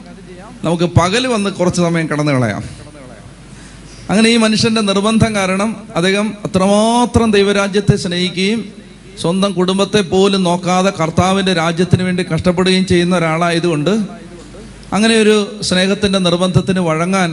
നമുക്ക് 0.64 0.84
പകൽ 0.98 1.26
വന്ന് 1.26 1.50
കുറച്ച് 1.50 1.80
സമയം 1.80 2.08
കടന്നു 2.08 2.32
കളയാം. 2.32 2.62
അങ്ങനെ 4.10 4.28
ഈ 4.28 4.36
മനുഷ്യന്റെ 4.36 4.80
നിർബന്ധം 4.80 5.34
കാരണം 5.34 5.70
അദ്ദേഹം 5.96 6.36
അത്രമാത്രം 6.46 7.30
ദൈവരാജ്യത്തെ 7.30 7.96
സ്നേഹിക്കുകയും 7.96 8.60
സ്വന്തം 9.20 9.52
കുടുംബത്തെ 9.52 10.00
പോലും 10.12 10.42
നോക്കാതെ 10.42 10.90
കർത്താവിന്റെ 11.00 11.52
രാജ്യത്തിന് 11.52 12.02
വേണ്ടി 12.02 12.22
കഷ്ടപ്പെടുകയും 12.32 12.86
ചെയ്യുന്ന 12.86 13.16
ഒരാളായതുകൊണ്ട് 13.16 13.90
അങ്ങനെ 14.92 15.14
ഒരു 15.14 15.34
സ്നേഹത്തിന്റെ 15.62 16.18
നിർബന്ധത്തിന് 16.18 16.80
വഴങ്ങാൻ 16.80 17.30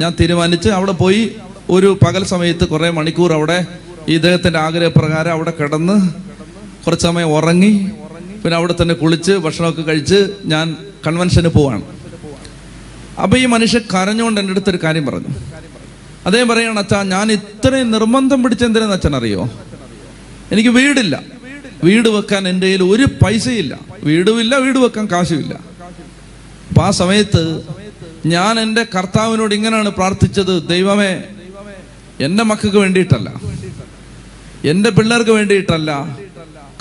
ഞാൻ 0.00 0.14
തീരുമാനിച്ച് 0.20 0.68
അവിടെ 0.68 0.92
പോയി 0.92 1.22
ഒരു 1.70 1.98
പകൽ 2.04 2.24
സമയത്ത് 2.24 2.64
കുറേ 2.68 2.90
മണിക്കൂർ 2.90 3.32
അവിടെ 3.32 3.58
ഈ 4.08 4.14
ഇദ്ദേഹത്തിന്റെ 4.14 4.58
ആഗ്രഹപ്രകാരം 4.58 5.32
അവിടെ 5.32 5.50
കിടന്ന് 5.50 5.96
കുറച്ച് 6.86 7.06
സമയം 7.06 7.28
ഉറങ്ങി 7.28 7.72
പിന്നെ 8.42 8.56
അവിടെ 8.56 8.74
തന്നെ 8.82 8.94
കുളിച്ച് 8.94 9.32
ഭക്ഷണമൊക്കെ 9.32 9.82
കഴിച്ച് 9.82 10.18
ഞാൻ 10.44 10.66
കൺവെൻഷന് 11.06 11.48
പോവാണ്. 11.48 11.84
അപ്പൊ 13.22 13.38
ഈ 13.38 13.46
മനുഷ്യൻ 13.46 13.82
കരഞ്ഞുകൊണ്ട് 13.94 14.40
എന്റെ 14.40 14.52
അടുത്തൊരു 14.52 14.78
കാര്യം 14.84 15.06
പറഞ്ഞു. 15.06 15.30
അദ്ദേഹം 16.26 16.48
പറയാണ് 16.48 16.78
അച്ഛാ 16.78 17.02
ഞാൻ 17.02 17.32
ഇത്രയും 17.32 17.90
നിർബന്ധം 17.90 18.42
പിടിച്ചെന്തിനെന്ന് 18.42 18.94
അച്ഛൻ 18.94 19.16
അറിയോ? 19.16 19.42
എനിക്ക് 20.52 20.68
വീടില്ല. 20.68 21.22
വീട് 21.84 22.08
വെക്കാൻ 22.08 22.48
എന്റെ 22.48 22.66
കയ്യിൽ 22.66 22.82
ഒരു 22.82 23.06
പൈസയില്ല. 23.22 23.78
വീടുമില്ല 24.04 24.56
വീട് 24.56 24.78
വെക്കാൻ 24.78 25.06
കാശുമില്ല. 25.12 25.54
അപ്പൊ 26.68 26.82
ആ 26.82 26.90
സമയത്ത് 26.90 27.42
ഞാൻ 28.26 28.60
എന്റെ 28.60 28.86
കർത്താവിനോട് 28.94 29.54
ഇങ്ങനെയാണ് 29.54 29.88
പ്രാർത്ഥിച്ചത് 29.90 30.68
ദൈവമേ 30.68 31.12
എന്റെ 32.20 32.42
മക്കൾക്ക് 32.42 32.76
വേണ്ടിയിട്ടല്ല 32.76 33.28
എന്റെ 34.64 34.90
പിള്ളേർക്ക് 34.90 35.30
വേണ്ടിയിട്ടല്ല 35.30 35.90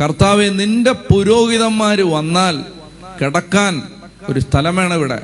കർത്താവെ 0.01 0.49
നിന്റെ 0.49 0.91
പുരോഹിതന്മാര് 0.91 2.01
വന്നാൽ 2.01 2.55
കിടക്കാൻ 3.21 3.73
ഒരു 4.29 4.39
സ്ഥലം 4.39 4.75
വേണം 4.75 4.95
ഇവിടെ. 4.95 5.19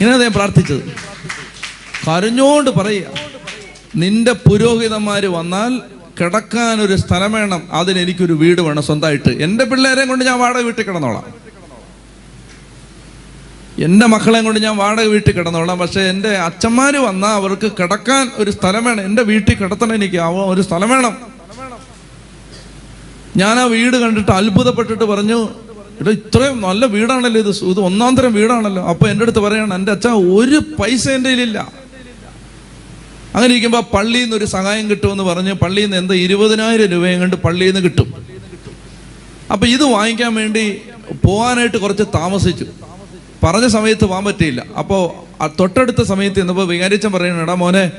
ഇങ്ങനെ 0.00 0.18
ഞാൻ 0.18 0.32
പ്രാർത്ഥിച്ചത്. 0.32 0.92
കരഞ്ഞോണ്ട് 2.08 2.70
പറയുക. 2.70 3.04
നിന്റെ 3.96 4.32
പുരോഹിതന്മാർ 4.32 5.26
വന്നാൽ 5.26 5.80
കിടക്കാൻ 6.20 6.80
ഒരു 6.80 6.96
സ്ഥലം 6.96 7.32
വേണം. 7.32 7.68
അതിന് 7.72 7.98
എനിക്കൊരു 7.98 8.32
വീട് 8.32 8.60
വേണം 8.60 8.82
സ്വന്തമായിട്ട്. 8.82 9.30
എന്റെ 9.30 9.64
പിള്ളേരെ 9.64 10.04
കൊണ്ട് 10.04 10.24
ഞാൻ 10.24 10.38
വാടക 10.38 10.60
വീട്ടിൽ 10.60 10.82
കിടന്നോളാം. 10.82 11.50
എന്റെ 13.84 14.06
മക്കളെ 14.06 14.42
കൊണ്ട് 14.42 14.60
ഞാൻ 14.60 14.76
വാടക 14.76 15.04
വീട്ടിൽ 15.04 15.32
കിടന്നോളാം. 15.32 15.78
പക്ഷേ 15.78 16.00
എന്റെ 16.00 16.28
അച്ഛന്മാർ 16.28 16.96
വന്നാൽ 16.96 17.30
അവർക്ക് 17.30 17.72
കിടക്കാൻ 17.72 18.30
ഒരു 18.34 18.50
സ്ഥലം 18.50 18.84
വേണം. 18.84 19.04
എന്റെ 19.04 19.22
വീട്ടിൽ 19.22 19.54
കിടത്തണം 19.54 19.94
എനിക്ക്. 19.94 20.16
ഒരു 20.16 20.62
സ്ഥലം 20.62 20.90
വേണം. 20.90 21.16
ഞാൻ 23.36 23.58
ആ 23.58 23.64
വീട് 23.64 23.96
കണ്ടിട്ട് 23.96 24.30
അത്ഭുതപ്പെട്ടിട്ട് 24.30 25.04
പറഞ്ഞു 25.04 25.48
എടാ 26.00 26.10
ഇത്രയും 26.10 26.60
നല്ല 26.60 26.86
വീടാണല്ലോ 26.86 27.40
ഇത്? 27.40 27.64
ഇത് 27.64 27.80
ഒന്നാം 27.80 28.16
തരം 28.16 28.32
വീടാണല്ലോ. 28.32 28.82
അപ്പൊ 28.86 29.08
എന്റെ 29.08 29.22
അടുത്ത് 29.22 29.38
പറയാണ് 29.38 29.74
എന്റെ 29.74 29.92
അച്ഛൻ 29.92 30.10
ഒരു 30.10 30.58
പൈസ 30.80 31.08
എന്റെ 31.08 31.30
കയ്യിലില്ല. 31.30 31.80
അങ്ങനെ 33.34 33.50
ഇരിക്കുമ്പോൾ 33.52 33.82
പള്ളിയിൽ 33.94 34.22
നിന്ന് 34.22 34.36
ഒരു 34.36 34.44
സഹായം 34.44 34.90
കിട്ടുമെന്ന് 34.90 35.24
പറഞ്ഞ് 35.24 35.52
പള്ളിയിൽ 35.52 35.86
നിന്ന് 35.86 35.96
എന്താ 35.96 36.14
ഇരുപതിനായിരം 36.14 36.86
രൂപയും 36.86 37.20
കണ്ട് 37.20 37.36
പള്ളിയിൽ 37.36 37.74
നിന്ന് 37.74 37.90
കിട്ടും. 37.90 38.14
അപ്പൊ 39.52 39.66
ഇത് 39.66 39.82
വാങ്ങിക്കാൻ 39.82 40.34
വേണ്ടി 40.34 40.80
പോകാനായിട്ട് 41.26 41.76
കുറച്ച് 41.76 42.02
താമസിച്ചു. 42.02 42.64
പറഞ്ഞ 43.44 43.66
സമയത്ത് 43.66 44.04
പോകാൻ 44.04 44.24
പറ്റിയില്ല. 44.24 44.64
അപ്പോ 44.78 45.26
ആ 45.40 45.46
തൊട്ടടുത്ത 45.60 46.02
സമയത്ത് 46.02 46.40
എന്നപ്പോ 46.40 46.64
വികാരിച്ചൻ 46.64 47.12
പറയുന്നു 47.12 47.42
എടാ 47.42 47.54
മോനെ 47.54 47.92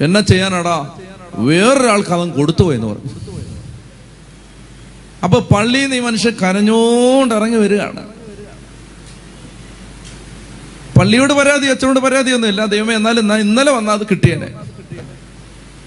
എന്നാ 0.00 0.20
ചെയ്യാനാടാ? 0.20 0.94
വേറൊരാൾക്ക് 1.34 2.10
അവൻ 2.10 2.30
കൊടുത്തു 2.30 2.62
പോയെന്ന് 2.62 2.86
പറഞ്ഞു. 2.86 3.27
അപ്പൊ 5.24 5.38
പള്ളിയിൽ 5.54 5.84
നിന്ന് 5.84 5.96
ഈ 5.96 6.00
മനുഷ്യൻ 6.00 6.34
കരഞ്ഞോണ്ട് 6.42 7.34
ഇറങ്ങി 7.38 7.58
വരികയാണ്. 7.64 8.02
പള്ളിയോട് 10.98 11.32
പരാതി 11.38 11.66
അച്ഛനോട് 11.72 12.00
പരാതി 12.04 12.30
ഒന്നുമില്ല 12.36 12.62
ദൈവമേ 12.74 12.94
എന്നാലും 12.94 13.22
എന്നാ 13.24 13.36
ഇന്നലെ 13.46 13.72
വന്നാൽ 13.72 13.94
അത് 13.98 14.04
കിട്ടിയേനെ. 14.10 14.48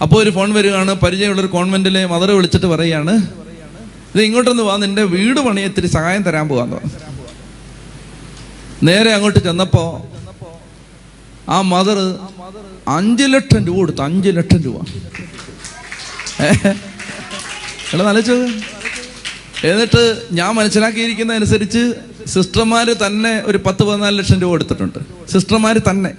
അപ്പോൾ 0.04 0.18
ഒരു 0.24 0.32
ഫോൺ 0.36 0.50
വരികയാണ് 0.54 0.94
പരിചയമുള്ള 0.94 1.42
ഒരു 1.42 1.50
കോൺവെന്റിലെ 1.56 2.02
മദർ 2.14 2.30
വിളിച്ചിട്ട് 2.38 2.68
പറയുകയാണ് 2.74 3.14
ഇത് 4.14 4.22
ഇങ്ങോട്ടൊന്ന് 4.22 4.64
വാ 4.64 4.76
നിന്റെ 4.84 5.04
വീട് 5.16 5.40
പണിയെ 5.40 5.68
ഇത്തിരി 5.72 5.88
സഹായം 5.88 6.24
തരാൻ 6.28 6.46
പോവാന്ന് 6.50 6.76
പറഞ്ഞു. 6.78 6.98
നേരെ 8.88 9.10
അങ്ങോട്ട് 9.14 9.40
ചെന്നപ്പോ 9.48 9.84
ആ 11.50 11.62
മദർ 11.74 12.00
അഞ്ചു 12.98 13.24
ലക്ഷം 13.24 13.62
രൂപ 13.68 13.76
കൊടുത്തു 13.76 14.02
അഞ്ചു 14.02 14.30
ലക്ഷം 14.30 14.62
രൂപ. 14.64 14.78
എടാ 17.94 18.04
നലച്ചോ 18.10 18.36
എന്നിട്ട് 19.66 20.22
ഞാൻ 20.32 20.56
മനസ്സിലാക്കിയിരിക്കുന്ന 20.56 21.34
അനുസരിച്ച് 21.34 21.94
സിസ്റ്റർമാര് 22.28 22.96
തന്നെ 23.08 23.44
ഒരു 23.46 23.60
പത്ത് 23.66 23.84
പതിനാല് 23.84 24.20
ലക്ഷം 24.20 24.42
രൂപ 24.42 24.54
എടുത്തിട്ടുണ്ട് 24.54 25.00
സിസ്റ്റർമാര് 25.32 25.76
തന്നെ. 25.90 26.12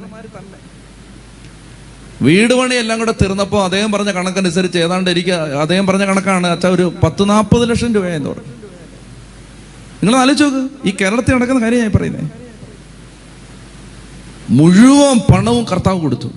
വീട് 2.22 2.54
പണി 2.54 2.74
എല്ലാം 2.74 2.98
കൂടെ 2.98 3.12
തീർന്നപ്പോൾ 3.12 3.64
അദ്ദേഹം 3.64 3.92
പറഞ്ഞ 3.92 4.10
കണക്കനുസരിച്ച് 4.10 4.78
ഏതാണ്ട് 4.78 5.10
എനിക്ക് 5.10 5.30
അദ്ദേഹം 5.30 5.86
പറഞ്ഞ 5.86 6.04
കണക്കാണ് 6.04 6.46
അച്ഛാ 6.46 6.68
ഒരു 6.68 6.92
പത്ത് 7.02 7.30
നാൽപ്പത് 7.30 7.70
ലക്ഷം 7.70 7.94
രൂപയെന്ന് 7.94 8.30
പറഞ്ഞു. 8.30 8.52
നിങ്ങൾ 10.02 10.16
ആലോചിച്ച് 10.16 10.44
നോക്ക് 10.44 10.88
ഈ 10.88 10.96
കേരളത്തിൽ 11.00 11.34
നടക്കുന്ന 11.34 11.62
കാര്യം 11.62 11.80
ഞാൻ 11.80 11.90
പറയുന്നേ. 11.90 12.30
മുഴുവൻ 14.50 15.18
പണവും 15.18 15.64
കർത്താവ് 15.64 16.00
കൊടുത്തു. 16.00 16.30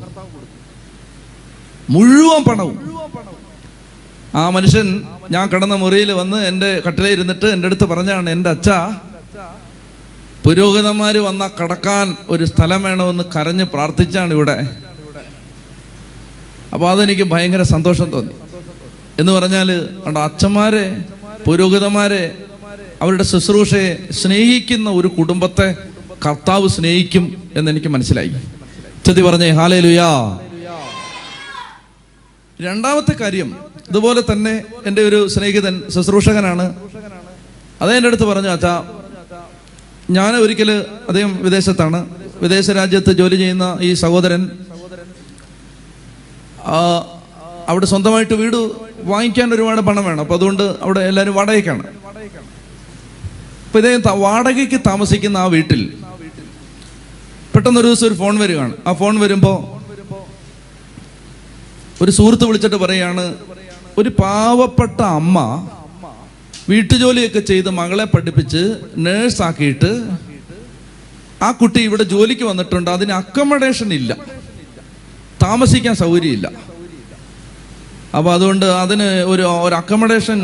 മുഴുവൻ 1.89 2.43
പണവും. 2.43 2.94
ആ 4.35 4.49
മനുഷ്യൻ 4.49 4.87
ഞാൻ 5.31 5.49
കിടന്ന 5.49 5.75
മുറിയിൽ 5.75 6.11
വന്ന് 6.11 6.37
എന്റെ 6.37 6.81
കട്ടിലേ 6.87 7.09
ഇരുന്നിട്ട് 7.09 7.45
എന്റെ 7.45 7.65
അടുത്ത് 7.65 7.85
പറഞ്ഞാണ് 7.85 8.29
എന്റെ 8.29 8.49
അച്ഛ 8.49 8.69
പുരോഹിതന്മാർ 10.45 11.17
വന്ന 11.17 11.49
കടക്കാൻ 11.61 12.17
ഒരു 12.29 12.45
സ്ഥലം 12.45 12.83
വേണമെന്ന് 12.83 13.23
കരഞ്ഞ് 13.35 13.63
പ്രാർത്ഥിച്ചാണ് 13.63 14.33
ഇവിടെ. 14.33 14.57
അപ്പോൾ 16.73 16.89
അതെനിക്ക് 16.89 17.23
ഭയങ്കര 17.23 17.61
സന്തോഷം 17.61 18.11
തോന്നി. 18.11 18.33
എന്ന് 19.19 19.31
പറഞ്ഞാൽ 19.31 19.71
അവിടെ 20.05 20.19
അച്ഛന്മാരെ 20.19 21.03
പുരോഹിതന്മാരെ 21.45 22.37
അവരുടെ 23.01 23.23
ശുശ്രൂഷയെ 23.23 24.07
സ്നേഹിക്കുന്ന 24.11 24.89
ഒരു 24.89 25.07
കുടുംബത്തെ 25.07 25.75
കർത്താവ് 26.25 26.67
സ്നേഹിക്കും 26.67 27.49
എന്നെനിക്ക് 27.55 27.87
മനസ്സിലായി. 27.87 28.31
ചെത്തി 29.05 29.21
പറഞ്ഞേ 29.21 29.49
ഹാലേ 29.49 29.79
ലുയാ 29.79 30.39
രണ്ടാമത്തെ 32.61 33.13
കാര്യം 33.21 33.64
ഇതുപോലെ 33.89 34.21
തന്നെ 34.31 34.53
എന്റെ 34.85 35.01
ഒരു 35.07 35.19
സ്നേഹിതൻ 35.33 35.75
ശുശ്രൂഷകനാണ്. 35.95 36.65
എന്റെ 37.95 38.07
അടുത്ത് 38.09 38.27
പറഞ്ഞു 38.31 38.49
അച്ഛാ 38.55 38.73
ഞാൻ 40.17 40.31
ഒരിക്കൽ 40.43 40.69
അദ്ദേഹം 41.09 41.31
വിദേശത്താണ്. 41.43 41.99
വിദേശ 42.43 42.69
രാജ്യത്ത് 42.79 43.11
ജോലി 43.19 43.37
ചെയ്യുന്ന 43.41 43.65
ഈ 43.81 43.89
സഹോദരൻ 44.03 44.41
അവിടെ 47.69 47.85
സ്വന്തമായിട്ട് 47.91 48.35
വീട് 48.41 48.57
വാങ്ങിക്കാൻ 49.11 49.47
ഒരുപാട് 49.53 49.81
പണം 49.87 50.03
വേണം. 50.07 50.21
അപ്പോൾ 50.25 50.35
അതുകൊണ്ട് 50.37 50.63
അവിടെ 50.85 51.01
എല്ലാവരും 51.09 51.35
വാടകയ്ക്കാണ്. 51.37 51.83
അപ്പൊ 53.67 53.77
ഇദ്ദേഹം 53.79 54.19
വാടകയ്ക്ക് 54.25 54.79
താമസിക്കുന്ന 54.89 55.37
ആ 55.37 55.47
വീട്ടിൽ 55.55 55.81
പെട്ടെന്നൊരു 57.53 57.87
ദിവസം 57.87 58.07
ഒരു 58.07 58.15
ഫോൺ 58.21 58.35
വരികയാണ് 58.43 58.73
ആ 58.87 58.93
ഫോൺ 59.01 59.13
വരുമ്പോൾ 59.23 59.57
ഒരു 62.03 62.11
സുഹൃത്ത് 62.11 62.45
വിളിച്ചിട്ട് 62.49 62.75
പറയാണ് 62.75 63.25
ഒരു 63.99 64.09
പാവപ്പെട്ട 64.21 64.99
അമ്മ 65.19 65.37
വീട്ടുജോലിയൊക്കെ 66.69 67.41
ചെയ്ത് 67.49 67.69
മകളെ 67.79 68.05
പഠിപ്പിച്ച് 68.13 68.61
നേഴ്സാക്കിയിട്ട് 69.05 69.91
ആ 71.45 71.49
കുട്ടി 71.59 71.79
ഇവിടെ 71.87 72.03
ജോലിക്ക് 72.13 72.45
വന്നിട്ടുണ്ട്. 72.51 72.89
അതിന് 72.91 73.13
അക്കോമഡേഷൻ 73.21 73.89
ഇല്ല. 73.99 74.11
താമസിക്കാൻ 75.43 75.95
സൗകര്യമില്ല. 76.03 76.47
അപ്പൊ 78.17 78.29
അതുകൊണ്ട് 78.33 78.65
അതിന് 78.65 79.07
ഒരു 79.33 79.43
ഒരു 79.65 79.75
അക്കോമഡേഷൻ 79.81 80.37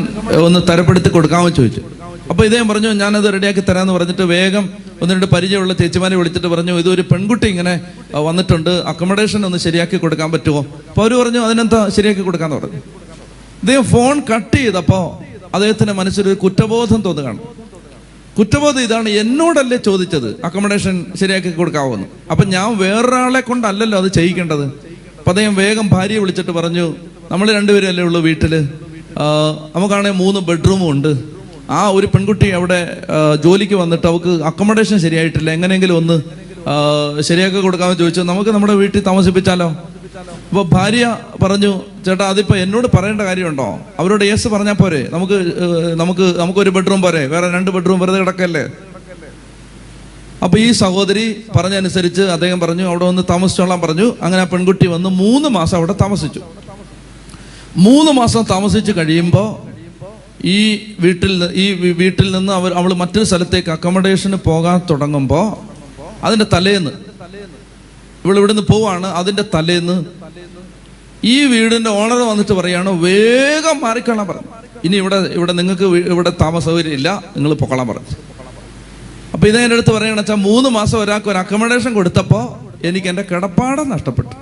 ഒന്ന് 0.46 0.60
തരപ്പെടുത്തി 0.70 1.10
കൊടുക്കാമെന്ന് 1.16 1.54
ചോദിച്ചു. 1.58 1.82
അപ്പൊ 2.30 2.42
ഇദ്ദേഹം 2.48 2.66
പറഞ്ഞു 2.68 2.90
ഞാനത് 3.02 3.28
റെഡിയാക്കി 3.34 3.62
തരാമെന്ന് 3.68 3.94
പറഞ്ഞിട്ട് 3.96 4.24
വേഗം 4.34 4.64
ഒന്ന് 5.02 5.12
രണ്ട് 5.14 5.26
പരിചയമുള്ള 5.34 5.74
ചേച്ചിമാരെ 5.80 6.16
വിളിച്ചിട്ട് 6.20 6.48
പറഞ്ഞു 6.54 6.74
ഇതൊരു 6.82 7.02
പെൺകുട്ടി 7.12 7.46
ഇങ്ങനെ 7.52 7.74
വന്നിട്ടുണ്ട്. 8.28 8.70
അക്കോമഡേഷൻ 8.92 9.40
ഒന്ന് 9.48 9.58
ശരിയാക്കി 9.66 9.96
കൊടുക്കാൻ 10.04 10.28
പറ്റുമോ? 10.34 10.62
അപ്പൊ 10.90 11.02
അവർ 11.04 11.14
പറഞ്ഞു 11.22 11.40
അതിനെന്താ 11.46 11.80
ശരിയാക്കി 11.96 12.22
കൊടുക്കാന്ന് 12.28 12.58
പറഞ്ഞു. 12.60 12.80
ഇദ്ദേഹം 13.62 13.84
ഫോൺ 13.84 14.22
കട്ട് 14.34 14.56
ചെയ്തപ്പോ 14.56 15.22
അദ്ദേഹത്തിന്റെ 15.54 15.92
മനസ്സിലൊരു 15.92 16.34
കുറ്റബോധം 16.34 17.02
തോന്നുകയാണ്. 17.02 17.38
കുറ്റബോധം 18.38 18.80
ഇതാണ് 18.80 19.08
എന്നോടല്ലേ 19.08 19.76
ചോദിച്ചത്. 19.76 20.40
അക്കോമഡേഷൻ 20.44 21.06
ശരിയാക്കി 21.20 21.50
കൊടുക്കാവുന്നു. 21.50 22.06
അപ്പൊ 22.30 22.44
ഞാൻ 22.44 22.78
വേറൊരാളെ 22.78 23.40
കൊണ്ടല്ലല്ലോ 23.40 23.98
അത് 23.98 24.12
ചെയ്യിക്കേണ്ടത്. 24.12 24.64
അപ്പൊ 24.64 25.28
അദ്ദേഹം 25.28 25.54
വേഗം 25.54 25.88
ഭാര്യയെ 25.88 26.18
വിളിച്ചിട്ട് 26.18 26.50
പറഞ്ഞു 26.50 26.94
നമ്മൾ 27.30 27.52
രണ്ടുപേരല്ലേ 27.52 28.04
ഉള്ളൂ 28.04 28.20
വീട്ടിൽ. 28.20 28.68
ആ, 29.18 29.52
നമുക്കാണെങ്കിൽ 29.76 30.18
മൂന്ന് 30.18 30.40
ബെഡ്റൂമും 30.40 30.90
ഉണ്ട്. 30.90 31.18
ആ 31.70 31.88
ഒരു 31.88 32.06
പെൺകുട്ടി 32.06 32.48
അവിടെ 32.48 33.06
ജോലിക്ക് 33.44 33.74
വന്നിട്ട് 33.74 34.06
അവൾക്ക് 34.06 34.44
അക്കോമഡേഷൻ 34.44 34.98
ശരിയായിട്ടില്ല. 34.98 35.50
എങ്ങനെയെങ്കിലും 35.50 35.96
ഒന്ന് 35.96 36.22
ശരിയാക്കി 37.22 37.60
കൊടുക്കാമെന്ന് 37.60 37.98
ചോദിച്ചു. 37.98 38.20
നമുക്ക് 38.20 38.50
നമ്മുടെ 38.50 38.74
വീട്ടിൽ 38.74 39.00
താമസിപ്പിച്ചാലോ? 39.00 39.76
അപ്പൊ 40.30 40.62
ഭാര്യ 40.62 41.04
പറഞ്ഞു 41.42 41.72
ചേട്ടാ 42.06 42.24
അതിപ്പോ 42.28 42.54
എന്നോട് 42.56 42.86
പറയേണ്ട 42.96 43.22
കാര്യമുണ്ടോ? 43.22 43.80
അവരോട് 43.98 44.24
യേസ് 44.24 44.48
പറഞ്ഞാൽ 44.48 44.74
പോരെ. 44.74 45.08
നമുക്ക് 45.12 45.36
നമുക്ക് 46.00 46.24
നമുക്ക് 46.40 46.58
ഒരു 46.58 46.70
ബെഡ്റൂം 46.70 47.02
പോരെ. 47.02 47.26
വേറെ 47.26 47.46
രണ്ട് 47.56 47.70
ബെഡ്റൂം 47.70 48.00
വെറുതെ 48.00 48.18
കിടക്കല്ലേ? 48.18 48.64
അപ്പൊ 50.44 50.58
ഈ 50.58 50.70
സഹോദരി 50.70 51.24
പറഞ്ഞനുസരിച്ച് 51.56 52.22
അദ്ദേഹം 52.22 52.60
പറഞ്ഞു 52.60 52.84
അവിടെ 52.84 53.04
വന്ന് 53.04 53.22
താമസിച്ചോളാൻ 53.30 53.80
പറഞ്ഞു. 53.80 54.06
അങ്ങനെ 54.22 54.42
ആ 54.42 54.44
പെൺകുട്ടി 54.44 54.86
വന്ന് 54.86 55.08
മൂന്ന് 55.08 55.48
മാസം 55.48 55.76
അവിടെ 55.76 55.94
താമസിച്ചു. 56.02 56.40
മൂന്ന് 57.76 58.12
മാസം 58.12 58.42
താമസിച്ച് 58.50 58.92
കഴിയുമ്പോൾ 58.96 59.72
ഈ 60.44 60.58
വീട്ടിൽ 61.00 61.32
ഈ 61.54 61.92
വീട്ടിൽ 61.92 62.28
നിന്ന് 62.32 62.52
അവർ 62.52 62.72
അവൾ 62.72 62.94
മറ്റൊരു 62.94 63.24
സ്ഥലത്തേക്ക് 63.24 63.70
അക്കോമഡേഷന് 63.70 64.38
പോകാൻ 64.46 64.80
തുടങ്ങുമ്പോൾ 64.90 65.46
അതിന്റെ 66.24 66.46
തലേന്ന് 66.52 66.90
ഇവൾ 68.24 68.34
ഇവിടുന്ന് 68.40 68.64
പോവാണ് 68.72 69.08
അതിന്റെ 69.20 69.44
തലേന്ന്. 69.54 69.96
ഈ 71.32 71.36
വീടിന്റെ 71.52 71.90
ഓണർ 72.00 72.20
വന്നിട്ട് 72.32 72.54
പറയാണ് 72.60 72.90
വേഗം 73.06 73.76
മാറിക്കൊള്ളാൻ 73.86 74.26
പറഞ്ഞു. 74.30 74.50
ഇനി 74.86 74.96
ഇവിടെ 75.02 75.18
ഇവിടെ 75.38 75.52
നിങ്ങൾക്ക് 75.58 75.86
ഇവിടെ 76.14 76.30
താമസ 76.42 76.64
സൗകര്യം 76.68 76.94
ഇല്ല 76.98 77.08
നിങ്ങൾ 77.34 77.52
പൊക്കളാൻ 77.62 77.86
പറഞ്ഞു. 77.90 78.14
അപ്പൊ 79.34 79.44
ഇത് 79.50 79.58
എന്റെ 79.64 79.76
അടുത്ത് 79.76 79.92
പറയണ 79.96 80.18
വെച്ചാൽ 80.22 80.40
മൂന്ന് 80.48 80.68
മാസം 80.78 80.96
ഒരാൾക്ക് 81.02 81.28
ഒരു 81.32 81.38
അക്കോമഡേഷൻ 81.42 81.92
കൊടുത്തപ്പോൾ 81.98 82.44
എനിക്ക് 82.88 83.08
എന്റെ 83.12 83.24
കിടപ്പാടം 83.30 83.86
നഷ്ടപ്പെട്ടു. 83.94 84.34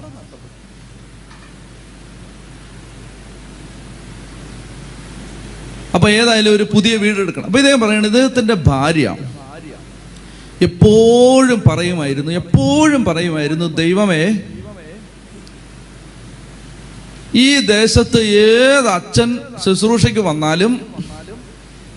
അപ്പൊ 5.97 6.09
ഏതായാലും 6.19 6.53
ഒരു 6.57 6.65
പുതിയ 6.73 6.95
വീട് 7.05 7.19
എടുക്കണം. 7.25 7.47
അപ്പൊ 7.49 7.59
ഇദ്ദേഹം 7.63 7.81
പറയണത് 7.85 8.09
ഇദ്ദേഹത്തിന്റെ 8.11 8.57
ഭാര്യ 8.71 9.09
എപ്പോഴും 10.63 11.63
പറയുമായിരുന്നു 11.71 12.33
എപ്പോഴും 12.33 13.05
പറയുമായിരുന്നു 13.05 13.67
ദൈവമേ 13.67 14.41
ഈ 17.35 17.61
ദേശത്ത് 17.61 18.21
ഏത് 18.21 18.89
അച്ഛൻ 18.89 19.39
ശുശ്രൂഷയ്ക്ക് 19.65 20.21
വന്നാലും 20.21 20.81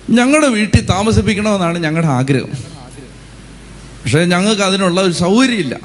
ഞങ്ങളുടെ 0.10 0.47
വീട്ടിൽ 0.47 0.86
താമസിപ്പിക്കണമെന്നാണ് 0.86 1.78
ഞങ്ങളുടെ 1.80 2.08
ആഗ്രഹം. 2.08 2.49
പക്ഷേ 4.04 4.26
ഞങ്ങൾക്ക് 4.26 4.62
അതിനുള്ള 4.62 5.02
ഒരു 5.02 5.12
സൗകര്യമില്ല. 5.12 5.76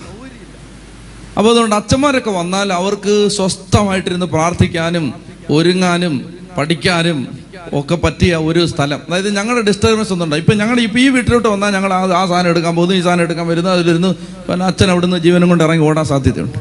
അപ്പോൾ 1.37 1.51
അതുകൊണ്ട് 1.51 1.75
അച്ഛന്മാരൊക്കെ 1.75 2.31
വന്നാൽ 2.31 2.73
അവർക്ക് 2.73 3.29
സ്വസ്ഥമായിട്ടിരുന്ന് 3.29 4.27
പ്രാർത്ഥിക്കാനും 4.27 5.15
ഒരുങ്ങാനും 5.51 6.35
പഠിക്കാനും 6.59 7.38
ഒക്കെ 7.73 7.95
പറ്റിയ 7.95 8.37
ഒരു 8.37 8.67
സ്ഥലം. 8.67 9.01
അതായത് 9.09 9.37
ഞങ്ങളുടെ 9.37 9.65
ഡിസ്റ്റർബൻസ് 9.69 10.13
ഒന്നും 10.13 10.25
ഉണ്ടായി. 10.27 10.41
ഇപ്പം 10.41 10.59
ഞങ്ങൾ 10.59 10.81
ഇപ്പം 10.81 11.01
ഈ 11.01 11.09
വീട്ടിലോട്ട് 11.09 11.49
വന്നാൽ 11.49 11.71
ഞങ്ങൾ 11.73 11.93
ആ 11.93 12.01
ആ 12.21 12.27
സാധനം 12.27 12.51
എടുക്കാൻ 12.51 12.77
പോകുന്നു 12.77 12.95
ഈ 12.95 13.01
സാധനം 13.01 13.23
എടുക്കാൻ 13.23 13.47
വരുന്നു 13.47 13.71
അതിലിരുന്ന് 13.71 14.15
പിന്നെ 14.49 14.67
അച്ഛൻ 14.67 14.91
അവിടുന്ന് 14.91 15.17
ജീവനും 15.17 15.49
കൊണ്ട് 15.49 15.65
ഇറങ്ങി 15.65 15.85
ഓടാൻ 15.85 16.05
സാധ്യതയുണ്ട്. 16.05 16.59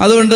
അതുകൊണ്ട് 0.00 0.34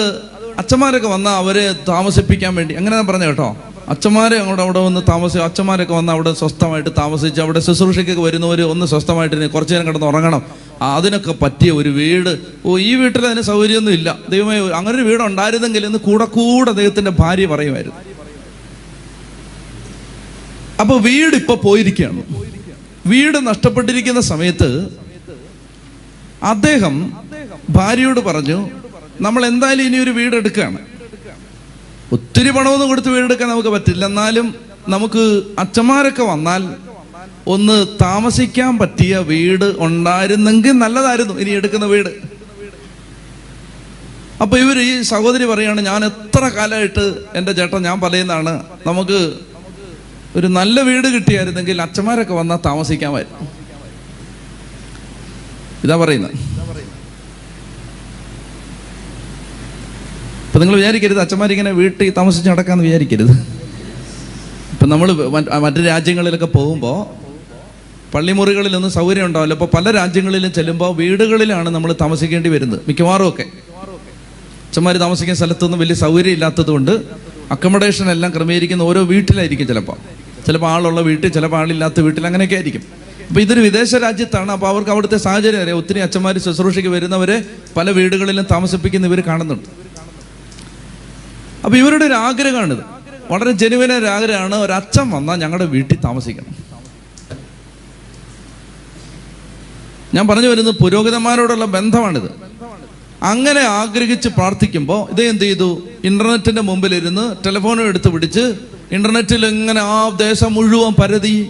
അച്ഛന്മാരൊക്കെ 0.58 1.08
വന്നാൽ 1.08 1.32
അവരെ 1.32 1.74
താമസിപ്പിക്കാൻ 1.88 2.54
വേണ്ടി 2.54 2.74
അങ്ങനെ 2.74 2.96
ഞാൻ 2.96 3.06
പറഞ്ഞു 3.06 3.24
കേട്ടോ? 3.24 3.56
അച്ഛന്മാരെ 3.88 4.38
അങ്ങോട്ട് 4.38 4.62
അവിടെ 4.62 4.78
വന്ന് 4.78 5.00
താമസി 5.08 5.38
അച്ഛന്മാരൊക്കെ 5.38 5.94
വന്ന് 5.94 6.12
അവിടെ 6.12 6.32
സ്വസ്ഥമായിട്ട് 6.32 6.90
താമസിച്ച് 6.98 7.40
അവിടെ 7.40 7.60
ശുശ്രൂഷയ്ക്കൊക്കെ 7.60 8.22
വരുന്നവർ 8.22 8.62
ഒന്ന് 8.62 8.86
സ്വസ്ഥമായിട്ട് 8.86 9.50
കുറച്ച് 9.50 9.74
നേരം 9.74 9.86
കിടന്ന് 9.86 10.06
ഉറങ്ങണം. 10.06 10.42
അതിനൊക്കെ 10.82 11.34
പറ്റിയ 11.42 11.70
ഒരു 11.72 11.88
വീട്. 11.88 12.38
ഓ 12.66 12.78
ഈ 12.78 12.94
വീട്ടിൽ 12.94 13.26
അതിന് 13.26 13.40
സൗകര്യമൊന്നും 13.40 13.92
ഇല്ല 13.92 14.18
ദൈവമേ 14.28 14.58
അങ്ങനെ 14.68 15.02
ഒരു 15.02 15.02
വീട് 15.02 15.22
ഉണ്ടായിരുന്നെങ്കിൽ 15.22 15.86
എന്ന് 15.86 15.98
കൂടെ 15.98 16.24
കൂടെ 16.24 16.72
ഭാര്യ 17.10 17.46
പറയുമായിരുന്നു. 17.46 18.17
അപ്പൊ 20.82 20.94
വീട് 21.08 21.34
ഇപ്പൊ 21.40 21.54
പോയിരിക്കുകയാണ്. 21.66 22.22
വീട് 23.12 23.38
നഷ്ടപ്പെട്ടിരിക്കുന്ന 23.50 24.20
സമയത്ത് 24.32 24.70
അദ്ദേഹം 26.52 26.94
ഭാര്യയോട് 27.76 28.20
പറഞ്ഞു 28.28 28.58
നമ്മൾ 29.26 29.42
എന്തായാലും 29.50 29.84
ഇനി 29.88 29.98
ഒരു 30.04 30.12
വീട് 30.18 30.34
എടുക്കുകയാണ്. 30.40 30.80
ഒത്തിരി 32.16 32.50
പണമൊന്നും 32.56 32.88
കൊടുത്ത് 32.90 33.10
വീടെടുക്കാൻ 33.14 33.48
നമുക്ക് 33.52 33.72
പറ്റില്ല. 33.76 34.04
എന്നാലും 34.12 34.46
നമുക്ക് 34.94 35.24
അച്ഛന്മാരൊക്കെ 35.62 36.24
വന്നാൽ 36.32 36.62
ഒന്ന് 37.54 37.76
താമസിക്കാൻ 38.04 38.72
പറ്റിയ 38.82 39.14
വീട് 39.32 39.66
ഉണ്ടായിരുന്നെങ്കിൽ 39.86 40.74
നല്ലതായിരുന്നു. 40.84 41.34
ഇനി 41.42 41.50
എടുക്കുന്ന 41.60 41.86
വീട്. 41.94 42.10
അപ്പൊ 44.42 44.56
ഇവർ 44.64 44.76
ഈ 44.88 44.90
സഹോദരി 45.12 45.44
പറയാണ് 45.52 45.80
ഞാൻ 45.90 46.00
എത്ര 46.10 46.42
കാലമായിട്ട് 46.56 47.04
എന്റെ 47.38 47.52
ചേട്ടൻ 47.58 47.80
ഞാൻ 47.88 47.96
പറയുന്നതാണ് 48.04 48.52
നമുക്ക് 48.88 49.18
ഒരു 50.36 50.46
നല്ല 50.46 50.80
വീട് 50.88 51.08
കിട്ടിയായിരുന്നെങ്കിൽ 51.14 51.82
അച്ഛന്മാരൊക്കെ 51.82 52.34
വന്നാൽ 52.34 52.58
വരും. 53.16 53.34
ഇതാ 55.84 55.96
പറയുന്നത്. 55.96 56.34
ഇപ്പൊ 60.46 60.58
നിങ്ങൾ 60.60 60.76
വിചാരിക്കരുത് 60.76 61.20
അച്ഛന്മാരിങ്ങനെ 61.20 61.70
വീട്ടിൽ 61.70 62.10
താമസിച്ച് 62.18 62.50
നടക്കാന്ന് 62.50 62.84
വിചാരിക്കരുത്. 62.84 63.32
ഇപ്പൊ 64.72 64.86
നമ്മൾ 64.86 65.08
മറ്റു 65.66 65.80
രാജ്യങ്ങളിലൊക്കെ 65.80 66.48
പോകുമ്പോൾ 66.56 66.98
പള്ളിമുറികളിലൊന്നും 68.14 68.90
സൗകര്യം 68.90 69.26
ഉണ്ടാവില്ല. 69.26 69.54
അപ്പോൾ 69.54 69.70
പല 69.74 69.90
രാജ്യങ്ങളിലും 69.90 70.52
ചെല്ലുമ്പോൾ 70.52 70.94
വീടുകളിലാണ് 71.00 71.68
നമ്മൾ 71.68 71.92
താമസിക്കേണ്ടി 72.00 72.48
വരുന്നത് 72.48 72.80
മിക്കവാറും 72.88 73.28
ഒക്കെ 73.28 73.46
അച്ഛന്മാർ 74.68 74.96
താമസിക്കുന്ന 74.96 75.38
സ്ഥലത്തൊന്നും 75.38 75.78
വലിയ 75.78 75.94
സൗകര്യം 75.94 76.32
ഇല്ലാത്തത് 76.32 76.70
കൊണ്ട് 76.70 76.94
അക്കോമഡേഷൻ 77.54 78.10
എല്ലാം 78.10 78.30
ക്രമീകരിക്കുന്ന 78.36 78.82
ഓരോ 78.82 79.02
വീട്ടിലായിരിക്കും 79.02 79.66
ചിലപ്പോൾ 79.66 80.17
ചിലപ്പോൾ 80.48 80.70
ആളുള്ള 80.70 81.00
വീട്ടിൽ 81.00 81.28
ചിലപ്പോൾ 81.28 81.56
ആളില്ലാത്ത 81.56 82.00
വീട്ടിൽ 82.00 82.26
അങ്ങനെയൊക്കെ 82.26 82.54
ആയിരിക്കും. 82.54 82.82
അപ്പോൾ 83.28 83.40
ഇതൊരു 83.40 83.60
വിദേശ 83.60 83.94
രാജ്യത്താണ്. 83.94 84.52
അപ്പോൾ 84.52 84.68
അവർക്ക് 84.68 84.90
അവിടുത്തെ 84.90 85.16
സാഹചര്യം 85.16 85.62
അറിയാം. 85.62 85.78
ഒത്തിരി 85.78 85.98
അച്ഛന്മാർ 85.98 86.38
ശുശ്രൂഷയ്ക്ക് 86.38 86.88
വരുന്നവരെ 86.88 87.44
പല 87.76 87.90
വീടുകളിലും 87.90 88.46
താമസിപ്പിക്കുന്ന 88.50 89.06
ഇവർ 89.06 89.20
കാണുന്നുണ്ട്. 89.20 89.68
അപ്പോൾ 91.64 91.76
ഇവരുടെ 91.76 92.04
ഒരു 92.04 92.12
ആഗ്രഹമാണിത്. 92.12 92.78
വളരെ 93.30 93.52
ജനുവിന 93.52 93.92
ഒരു 93.92 94.06
ആഗ്രഹമാണ്. 94.06 94.54
ഒരു 94.54 94.72
വന്നാൽ 95.14 95.36
ഞങ്ങളുടെ 95.36 95.64
വീട്ടിൽ 95.64 95.96
താമസിക്കണം. 96.04 96.56
ഞാൻ 100.14 100.28
പറഞ്ഞു 100.28 100.48
വരുന്നത് 100.48 100.74
പുരോഹിതന്മാരോടുള്ള 100.74 101.64
ബന്ധമാണിത്. 101.64 102.30
അങ്ങനെ 103.22 103.60
ആഗ്രഹിച്ച് 103.60 104.28
പ്രാർത്ഥിക്കുമ്പോൾ 104.28 105.10
ഇത് 105.10 105.22
എന്ത് 105.22 105.44
ചെയ്തു? 105.44 105.82
ഇന്റർനെറ്റിന്റെ 106.04 106.62
മുമ്പിലിരുന്ന് 106.62 107.44
ടെലിഫോണും 107.46 107.84
എടുത്ത് 107.84 108.08
പിടിച്ച് 108.08 108.54
ഇന്റർനെറ്റിൽ 108.92 109.46
ഇങ്ങനെ 109.46 109.80
ആ 109.80 110.08
ദേശം 110.08 110.54
മുഴുവൻ 110.54 110.92
പരതി. 111.02 111.46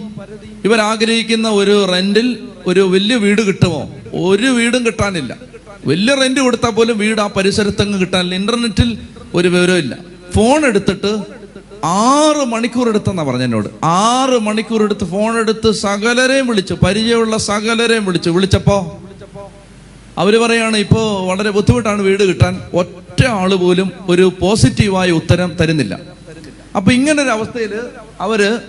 ഇവരാഗ്രഹിക്കുന്ന 0.65 1.49
ഒരു 1.49 1.87
റെന്റിൽ 1.93 2.39
ഒരു 2.67 2.79
വലിയ 2.79 3.15
വീട് 3.15 3.41
കിട്ടുമോ? 3.41 3.91
ഒരു 4.13 4.47
വീടും 4.47 4.85
കിട്ടാനില്ല. 4.85 5.37
വലിയ 5.85 6.15
റെന്റ് 6.15 6.39
കൊടുത്താൽ 6.39 6.69
പോലും 6.69 6.97
വീട് 6.97 7.21
ആ 7.21 7.27
പരിസരത്തങ്ങ് 7.27 7.99
കിട്ടാനില്ല. 7.99 8.35
ഇന്റർനെറ്റിൽ 8.35 8.97
ഒരു 9.33 9.47
വിവരമില്ല 9.47 9.97
ഫോൺ 10.35 10.65
എടുത്തിട്ട് 10.65 11.11
ആറ് 11.85 12.45
മണിക്കൂർ 12.45 12.89
എടുത്തെന്നാ 12.89 13.23
പറഞ്ഞ 13.23 13.43
എന്നോട്. 13.43 13.69
ആറ് 13.83 14.39
മണിക്കൂർ 14.39 14.83
എടുത്ത് 14.83 15.05
ഫോൺ 15.05 15.39
എടുത്ത് 15.39 15.71
സകലരെയും 15.71 16.47
വിളിച്ചു. 16.47 16.73
പരിചയമുള്ള 16.73 17.37
സകലരെയും 17.37 18.05
വിളിച്ചു. 18.05 18.29
വിളിച്ചപ്പോ 18.29 19.01
അവർ 20.17 20.37
പറയാണ് 20.37 20.77
ഇപ്പോ 20.77 21.27
വളരെ 21.27 21.49
ബുദ്ധിമുട്ടാണ് 21.49 22.01
വീട് 22.01 22.23
കിട്ടാൻ. 22.23 22.61
ഒറ്റ 22.73 23.25
ആൾ 23.25 23.55
പോലും 23.55 23.91
ഒരു 24.09 24.31
പോസിറ്റീവായ 24.41 25.11
ഉത്തരം 25.11 25.57
തരുന്നില്ല. 25.61 26.18
അപ്പൊ 26.75 26.91
ഒരു 26.91 27.29
അവസ്ഥയിൽ 27.29 27.79
അവർ 28.21 28.59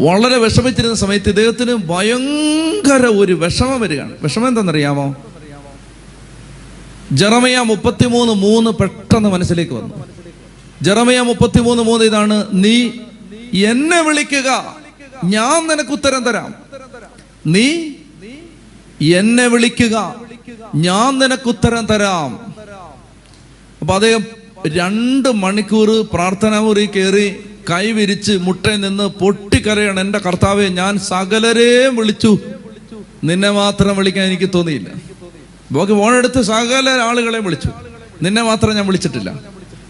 വളരെ 0.00 0.38
വിഷമിച്ചിരുന്ന 0.38 0.94
സമയത്ത് 0.94 1.28
ഇദ്ദേഹത്തിന് 1.28 1.74
ഭയങ്കര 1.74 3.06
ഒരു 3.06 3.32
വിഷമം 3.32 3.80
വരികയാണ്. 3.80 4.12
വിഷമം 4.22 4.48
എന്താണെന്നറിയാമോ? 4.48 5.16
ജറമയ 7.12 7.58
മുപ്പത്തിമൂന്ന് 7.58 8.32
മൂന്ന് 8.32 8.70
പെട്ടെന്ന് 8.70 9.28
മനസ്സിലേക്ക് 9.28 9.72
വന്നു. 9.72 10.04
ജറമയ 10.82 11.20
മുപ്പത്തിമൂന്ന് 11.20 11.82
മൂന്ന് 11.82 12.04
ഇതാണ് 12.04 12.46
നീ 12.52 12.90
എന്നെ 13.64 14.02
വിളിക്കുക. 14.02 14.76
ഞാൻ 15.24 15.68
നിനക്ക് 15.68 15.90
ഉത്തരം 15.90 16.24
തരാം. 16.24 16.54
നീ 17.46 17.92
എന്നെ 19.14 19.46
വിളിക്കുക. 19.46 20.14
ഞാൻ 20.74 21.18
നിനക്ക് 21.18 21.48
ഉത്തരം 21.48 21.86
തരാം. 21.86 22.54
അപ്പൊ 23.80 23.94
അദ്ദേഹം 23.94 24.45
രണ്ട് 24.68 25.28
മണിക്കൂർ 25.28 26.06
പ്രാർത്ഥനാ 26.12 26.60
മുറി 26.60 26.86
കയറി 26.86 27.36
കൈവിരിച്ച് 27.70 28.32
മുട്ടയിൽ 28.32 28.80
നിന്ന് 28.80 29.04
പൊട്ടിക്കരയാണ് 29.04 30.00
എന്റെ 30.00 30.18
കർത്താവെ 30.18 30.68
ഞാൻ 30.68 30.98
സകലരെയും 30.98 31.96
വിളിച്ചു. 31.96 32.38
നിന്നെ 33.24 33.50
മാത്രം 33.50 33.96
വിളിക്കാൻ 33.96 34.26
എനിക്ക് 34.26 34.50
തോന്നിയില്ല. 34.54 34.88
ബാക്കി 35.72 35.92
ഫോണെടുത്ത് 35.92 36.42
സകല 36.42 36.88
ആളുകളെ 36.88 37.38
വിളിച്ചു. 37.38 37.68
നിന്നെ 38.22 38.42
മാത്രം 38.42 38.76
ഞാൻ 38.76 38.86
വിളിച്ചിട്ടില്ല. 38.86 39.40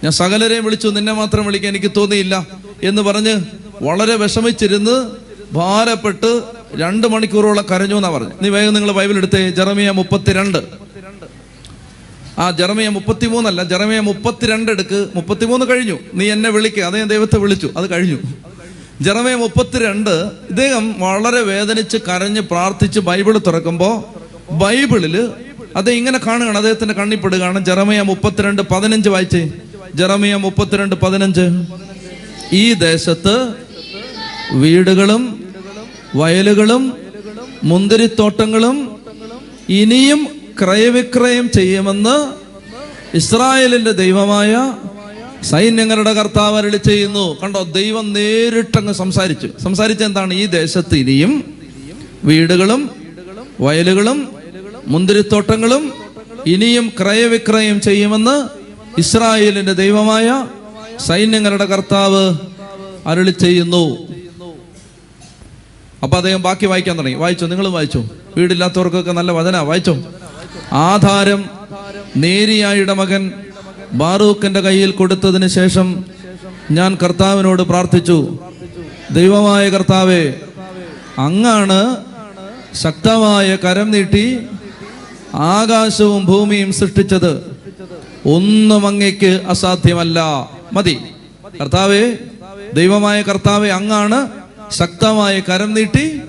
ഞാൻ 0.05 0.13
സകലരെയും 0.13 0.65
വിളിച്ചു 0.65 0.89
നിന്നെ 0.89 1.13
മാത്രം 1.13 1.47
വിളിക്കാൻ 1.47 1.77
എനിക്ക് 1.77 1.93
തോന്നിയില്ല 1.97 2.47
എന്ന് 2.83 3.03
പറഞ്ഞ് 3.03 3.37
വളരെ 3.83 4.17
വിഷമിച്ചിരുന്ന് 4.17 5.11
ഭാരപ്പെട്ട് 5.53 6.43
രണ്ട് 6.75 7.07
മണിക്കൂറോളം 7.07 7.65
കരഞ്ഞു 7.71 7.95
എന്നാ 7.95 8.11
പറഞ്ഞു. 8.11 8.33
നീ 8.43 8.49
വേഗം 8.49 8.75
നിങ്ങൾ 8.75 8.93
ബൈബിൾ 8.93 9.17
എടുത്തേ 9.17 9.51
ജെറമിയ 9.51 9.91
മുപ്പത്തിരണ്ട്. 9.91 10.86
ആ 12.39 12.51
ജെറമിയ 12.51 12.89
മുപ്പത്തിമൂന്നല്ല 12.89 13.65
ജെറമിയ 13.65 14.01
മുപ്പത്തിരണ്ട് 14.01 14.73
എടുക്ക്. 14.73 15.09
മുപ്പത്തിമൂന്ന് 15.15 15.67
കഴിഞ്ഞു. 15.67 15.99
നീ 16.15 16.31
എന്നെ 16.31 16.51
വിളിക്കുക 16.51 16.83
അത് 16.83 17.11
ദൈവത്തെ 17.11 17.39
വിളിച്ചു. 17.39 17.71
അത് 17.77 17.91
കഴിഞ്ഞു. 17.91 18.19
ജെറമിയ 19.01 19.35
മുപ്പത്തിരണ്ട് 19.35 20.11
ഇദ്ദേഹം 20.51 20.95
വളരെ 20.99 21.41
വേദനിച്ച് 21.41 21.97
കരഞ്ഞ് 21.97 22.41
പ്രാർത്ഥിച്ച് 22.41 23.01
ബൈബിൾ 23.01 23.39
തുറക്കുമ്പോൾ 23.39 24.05
ബൈബിളിൽ 24.55 25.29
അത് 25.77 25.91
ഇങ്ങനെ 25.91 26.21
കാണുകയാണ്. 26.27 26.57
അദ്ദേഹത്തിന്റെ 26.57 26.95
കണ്ണിപ്പെടുകയാണ് 26.95 27.65
ജെറമിയ 27.65 28.03
മുപ്പത്തിരണ്ട് 28.03 28.63
പതിനഞ്ച് 28.63 29.09
വായിച്ചേ. 29.09 29.51
ജെറമിയ 29.95 30.35
മുപ്പത്തിരണ്ട് 30.35 30.95
പതിനഞ്ച്. 30.95 31.65
ഈ 32.53 32.73
ദേശത്ത് 32.73 33.55
വീടുകളും 34.53 35.45
വയലുകളും 36.17 36.93
മുന്തിരിത്തോട്ടങ്ങളും 37.65 39.01
ഇനിയും 39.69 40.36
ക്രയവിക്രയം 40.61 41.51
ചെയ്യുമെന്ന് 41.51 42.33
ഇസ്രായേലിന്റെ 43.17 43.91
ദൈവമായ 43.91 44.73
സൈന്യങ്ങളുടെ 45.43 46.13
കർത്താവ് 46.13 46.59
അരളി 46.59 46.77
ചെയ്യുന്നു. 46.77 47.41
കണ്ടോ 47.43 47.63
ദൈവം 47.63 48.13
നേരിട്ടങ്ങ് 48.13 48.93
സംസാരിച്ചു. 48.93 49.49
സംസാരിച്ച 49.63 50.03
എന്താണ് 50.03 50.35
ഈ 50.35 50.47
ദേശത്ത് 50.47 50.97
ഇനിയും 50.97 51.59
വീടുകളും 52.25 52.91
വയലുകളും 53.61 54.29
മുന്തിരിത്തോട്ടങ്ങളും 54.87 55.93
ഇനിയും 56.47 56.93
ക്രയവിക്രയം 57.01 57.81
ചെയ്യുമെന്ന് 57.81 58.49
ഇസ്രായേലിന്റെ 59.01 59.73
ദൈവമായ 59.73 60.47
സൈന്യങ്ങളുടെ 61.07 61.65
കർത്താവ് 61.65 62.35
അരളി 63.07 63.31
ചെയ്യുന്നു. 63.31 63.99
അപ്പൊ 66.03 66.17
അദ്ദേഹം 66.17 66.43
ബാക്കി 66.43 66.67
വായിക്കാൻ 66.67 66.99
തുടങ്ങി. 66.99 67.17
വായിച്ചോ? 67.17 67.47
നിങ്ങളും 67.47 67.73
വായിച്ചോ? 67.73 68.09
വീടില്ലാത്തവർക്കൊക്കെ 68.37 69.13
നല്ല 69.13 69.33
വചന. 69.33 69.57
വായിച്ചോ? 69.57 70.05
ആധാരം 70.73 71.51
നേരിയായുടെ 72.17 72.93
മകൻ 72.93 73.33
ബാറൂഖിന്റെ 73.93 74.61
കയ്യിൽ 74.61 74.91
കൊടുത്തതിന് 74.91 75.49
ശേഷം 75.49 76.05
ഞാൻ 76.71 76.99
കർത്താവിനോട് 77.03 77.63
പ്രാർത്ഥിച്ചു. 77.63 78.39
ദൈവമായ 79.11 79.71
കർത്താവെ 79.71 80.35
അങ്ങാണ് 81.19 81.97
ശക്തമായ 82.75 83.57
കരം 83.57 83.91
നീട്ടി 83.91 84.47
ആകാശവും 85.35 86.25
ഭൂമിയും 86.25 86.73
സൃഷ്ടിച്ചത്. 86.73 87.57
ഒന്നും 88.27 88.87
അങ്ങയ്ക്ക് 88.87 89.41
അസാധ്യമല്ല. 89.49 90.51
മതി. 90.73 90.99
കർത്താവേ 91.61 92.17
ദൈവമായ 92.75 93.23
കർത്താവെ 93.23 93.69
അങ്ങാണ് 93.69 94.29
ശക്തമായ 94.71 95.41
കരം 95.41 95.75
നീട്ടി 95.75 96.21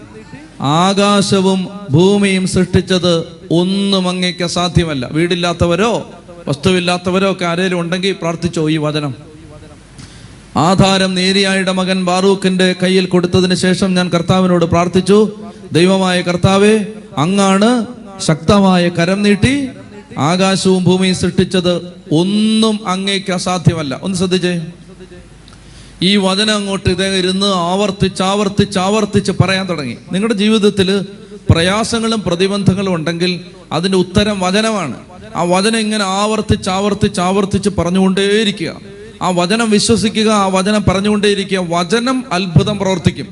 ആകാശവും 0.62 1.67
ഭൂമിയും 1.91 2.48
സൃഷ്ടിച്ചത് 2.48 3.24
ഒന്നും 3.52 4.10
അങ്ങേക്ക് 4.10 4.43
അസാധ്യമല്ല. 4.43 5.10
വീടില്ലാത്തവരോ 5.12 6.12
വസ്തുവില്ലാത്തവരോ 6.48 7.32
ഒക്കെ 7.32 7.46
ആരേലും 7.46 7.80
ഉണ്ടെങ്കിൽ 7.80 8.12
പ്രാർത്ഥിച്ചോ 8.12 8.70
ഈ 8.70 8.78
വചനം. 8.78 9.15
ആധാരം 10.58 11.13
നേരിയായുടെ 11.13 11.72
മകൻ 11.72 12.06
ബാറൂഖിന്റെ 12.06 12.76
കയ്യിൽ 12.84 13.06
കൊടുത്തതിന് 13.06 13.56
ശേഷം 13.56 13.93
ഞാൻ 13.93 14.10
കർത്താവിനോട് 14.10 14.65
പ്രാർത്ഥിച്ചു 14.65 15.32
ദൈവമായ 15.72 16.22
കർത്താവെ 16.22 16.88
അങ്ങാണ് 17.17 17.86
ശക്തമായ 18.20 18.89
കരം 18.89 19.24
നീട്ടി 19.24 19.67
ആകാശവും 20.17 20.84
ഭൂമിയും 20.84 21.15
സൃഷ്ടിച്ചത് 21.15 21.93
ഒന്നും 22.12 22.88
അങ്ങേക്ക് 22.88 23.32
അസാധ്യമല്ല. 23.32 24.00
ഒന്ന് 24.04 24.17
ശ്രദ്ധിച്ചേ. 24.17 24.62
ഈ 26.01 26.15
വചനം 26.15 26.55
അങ്ങോട്ട് 26.55 26.89
ഇദ്ദേഹം 26.89 27.15
ഇരുന്ന് 27.15 27.45
ആവർത്തിച്ച് 27.45 28.23
ആവർത്തിച്ച് 28.23 28.79
ആവർത്തിച്ച് 28.79 29.31
പറയാൻ 29.31 29.69
തുടങ്ങി. 29.69 29.97
നിങ്ങളുടെ 30.12 30.33
ജീവിതത്തിൽ 30.33 31.01
പ്രയാസങ്ങളും 31.49 32.21
പ്രതിബന്ധങ്ങളും 32.21 32.95
ഉണ്ടെങ്കിൽ 32.95 33.39
അതിന്റെ 33.71 33.97
ഉത്തരം 33.97 34.39
വചനമാണ്. 34.39 34.95
ആ 35.36 35.43
വചനം 35.43 35.79
ഇങ്ങനെ 35.79 36.03
ആവർത്തിച്ച് 36.03 36.69
ആവർത്തിച്ച് 36.69 37.21
ആവർത്തിച്ച് 37.21 37.69
പറഞ്ഞുകൊണ്ടേയിരിക്കുക. 37.69 38.75
ആ 39.21 39.29
വചനം 39.29 39.69
വിശ്വസിക്കുക 39.69 40.29
ആ 40.29 40.47
വചനം 40.47 40.83
പറഞ്ഞുകൊണ്ടേയിരിക്കുക. 40.83 41.65
വചനം 41.69 42.23
അത്ഭുതം 42.31 42.77
പ്രവർത്തിക്കും. 42.77 43.27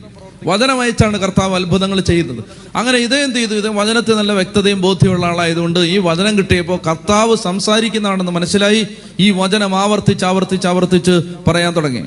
വചനം 0.46 0.82
അയച്ചാണ് 0.82 1.18
കർത്താവ് 1.18 1.56
അത്ഭുതങ്ങൾ 1.56 2.00
ചെയ്യുന്നത്. 2.02 2.44
അങ്ങനെ 2.76 2.98
ഇതേ 2.98 3.24
എന്ത് 3.24 3.36
ചെയ്തു? 3.36 3.54
ഇത് 3.54 3.70
വചനത്തിൽ 3.70 4.16
നല്ല 4.16 4.32
വ്യക്തതയും 4.32 4.82
ബോധ്യമുള്ള 4.82 5.26
ആളായതുകൊണ്ട് 5.26 5.80
ഈ 5.80 5.98
വചനം 5.98 6.38
കിട്ടിയപ്പോൾ 6.38 6.80
കർത്താവ് 6.88 7.36
സംസാരിക്കുന്നതാണെന്ന് 7.36 8.32
മനസ്സിലായി. 8.32 8.88
ഈ 9.20 9.32
വചനം 9.32 9.76
ആവർത്തിച്ച് 9.76 10.26
ആവർത്തിച്ച് 10.26 10.68
ആവർത്തിച്ച് 10.68 11.22
പറയാൻ 11.48 11.76
തുടങ്ങി. 11.76 12.04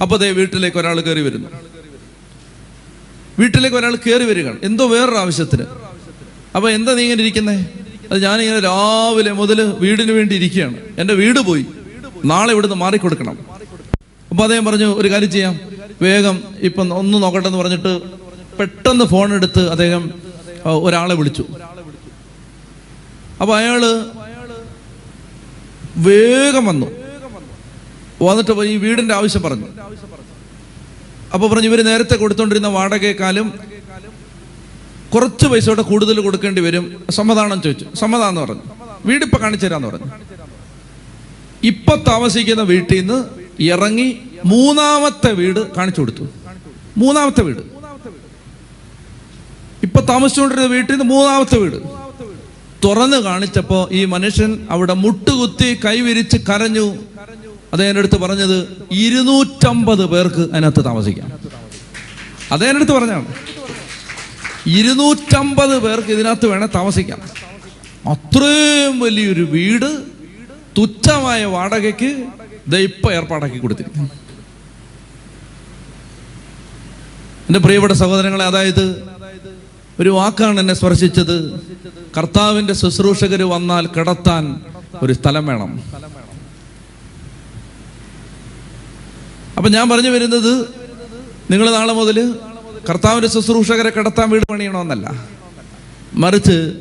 അപ്പൊ 0.00 0.16
ദേ 0.16 0.30
വീട്ടിലേക്ക് 0.30 0.76
ഒരാൾ 0.76 1.00
കയറി 1.00 1.20
വരുന്നു. 1.20 1.48
വീട്ടിലേക്ക് 3.38 3.76
ഒരാൾ 3.76 3.94
കയറി 3.96 4.24
വരികയാണ്. 4.24 4.58
എന്തോ 4.62 4.86
വേറൊരു 4.86 5.16
ആവശ്യത്തിന്. 5.16 5.62
അപ്പൊ 6.56 6.70
എന്താ 6.70 6.94
നീ 6.94 7.02
ഇങ്ങനെ 7.02 7.20
ഇരിക്കുന്നേ? 7.20 7.66
അത് 8.10 8.22
ഞാനിങ്ങനെ 8.22 8.60
രാവിലെ 8.60 9.32
മുതൽ 9.32 9.62
വീടിന് 9.62 10.12
വേണ്ടി 10.12 10.34
ഇരിക്കുകയാണ്. 10.34 10.76
എന്റെ 10.98 11.14
വീട് 11.14 11.40
പോയി. 11.40 11.66
നാളെ 12.24 12.52
ഇവിടുന്ന് 12.52 12.76
മാറിക്കൊടുക്കണം. 12.76 13.38
അപ്പോൾ 14.30 14.42
അദ്ദേഹം 14.42 14.64
പറഞ്ഞു 14.64 14.94
ഒരു 14.94 15.10
കാര്യം 15.10 15.30
ചെയ്യാം. 15.30 15.60
വേഗം 16.02 16.42
ഇപ്പം 16.58 16.94
ഒന്ന് 16.94 17.22
നോക്കട്ടെ 17.22 17.48
എന്ന് 17.48 17.58
പറഞ്ഞിട്ട് 17.58 18.02
പെട്ടെന്ന് 18.56 19.04
ഫോൺ 19.04 19.34
എടുത്ത് 19.34 19.70
അദ്ദേഹം 19.70 20.12
ഒരാളെ 20.64 21.14
വിളിച്ചു. 21.14 21.44
അപ്പോൾ 23.40 23.56
അയാൾ 23.56 24.04
വേഗം 25.96 26.66
വന്നു. 26.66 26.97
വന്നിട്ട് 28.22 28.50
പോയി 28.50 28.68
ഈ 28.68 28.76
വീടിന്റെ 28.76 29.14
ആവശ്യം 29.14 29.42
പറഞ്ഞു. 29.42 29.66
അപ്പൊ 31.34 31.48
പറഞ്ഞു 31.48 31.68
ഇവർ 31.68 31.82
നേരത്തെ 31.84 32.16
കൊടുത്തോണ്ടിരുന്ന 32.16 32.68
വാടകയെക്കാളും 32.68 33.52
കുറച്ച് 35.14 35.46
പൈസയോടെ 35.46 35.82
കൂടെ 35.82 35.90
കൂടുതൽ 35.90 36.20
കൊടുക്കേണ്ടി 36.20 36.62
വരും. 36.62 37.04
സമ്മതാണെന്ന് 37.10 37.62
ചോദിച്ചു. 37.62 37.86
സമ്മതാന്ന് 37.94 38.40
പറഞ്ഞു. 38.40 38.62
വീടിപ്പോ 39.04 39.38
കാണിച്ചു 39.42 39.66
തരാന്ന് 39.66 39.88
പറഞ്ഞു. 39.88 40.06
ഇപ്പൊ 41.62 41.96
താമസിക്കുന്ന 41.96 42.62
വീട്ടിൽ 42.62 43.00
നിന്ന് 43.00 43.24
ഇറങ്ങി 43.62 44.20
മൂന്നാമത്തെ 44.44 45.32
വീട് 45.32 45.74
കാണിച്ചു 45.74 46.00
കൊടുത്തു. 46.00 46.26
മൂന്നാമത്തെ 46.96 47.42
വീട്. 47.42 47.58
ഇപ്പൊ 49.82 50.00
താമസിച്ചുകൊണ്ടിരുന്ന 50.00 50.68
വീട്ടിൽ 50.68 50.92
നിന്ന് 50.92 51.14
മൂന്നാമത്തെ 51.14 51.58
വീട്. 51.58 51.82
തുറന്ന് 52.84 53.16
കാണിച്ചപ്പോ 53.16 53.88
ഈ 53.92 54.04
മനുഷ്യൻ 54.04 54.66
അവിടെ 54.70 54.94
മുട്ടുകുത്തി 54.94 55.80
കൈവിരിച്ച് 55.84 56.36
കരഞ്ഞു. 56.36 56.96
അദ്ദേഹം 57.72 57.90
എന്റെ 57.90 57.98
അടുത്ത് 57.98 58.18
പറഞ്ഞത് 58.18 58.86
ഇരുന്നൂറ്റമ്പത് 58.90 60.06
പേർക്ക് 60.06 60.42
അതിനകത്ത് 60.52 60.84
താമസിക്കാം. 60.84 61.32
അദ്ദേഹം 62.52 62.70
എന്റെ 62.70 62.84
അടുത്ത് 62.84 62.92
പറഞ്ഞാണ് 62.92 63.26
ഇരുന്നൂറ്റമ്പത് 64.66 65.78
പേർക്ക് 65.78 66.08
ഇതിനകത്ത് 66.08 66.46
വേണേൽ 66.46 66.68
താമസിക്കാം. 66.74 67.20
അത്രയും 68.08 69.00
വലിയൊരു 69.00 69.42
വീട് 69.42 70.02
തുച്ഛമായ 70.78 71.44
വാടകയ്ക്ക് 71.44 72.26
ഇപ്പം 72.76 73.12
ഏർപ്പാടാക്കി 73.12 73.58
കൊടുത്തിരിക്കുന്നു. 73.58 74.08
എന്റെ 77.48 77.58
പ്രിയപ്പെട്ട 77.58 77.92
സഹോദരങ്ങളെ 77.92 78.44
അതായത് 78.44 79.02
ഒരു 80.00 80.08
വാക്കാണ് 80.08 80.60
എന്നെ 80.60 80.74
സ്പർശിച്ചത്. 80.74 81.60
കർത്താവിന്റെ 82.16 82.72
ശുശ്രൂഷകർ 82.72 83.42
വന്നാൽ 83.42 83.86
കിടത്താൻ 83.86 84.60
ഒരു 85.02 85.12
സ്ഥലം 85.12 85.46
വേണം. 85.46 85.82
അപ്പൊ 89.58 89.70
ഞാൻ 89.70 89.88
പറഞ്ഞു 89.88 90.10
വരുന്നത് 90.10 90.66
നിങ്ങൾ 91.50 91.70
നാളെ 91.70 91.92
മുതൽ 91.92 92.34
കർത്താവിന്റെ 92.90 93.28
ശുശ്രൂഷകരെ 93.28 93.92
കടത്താൻ 93.98 94.30
വീട് 94.30 94.44
പണിയണമെന്നല്ല. 94.46 95.28
മറിച്ച് 96.14 96.72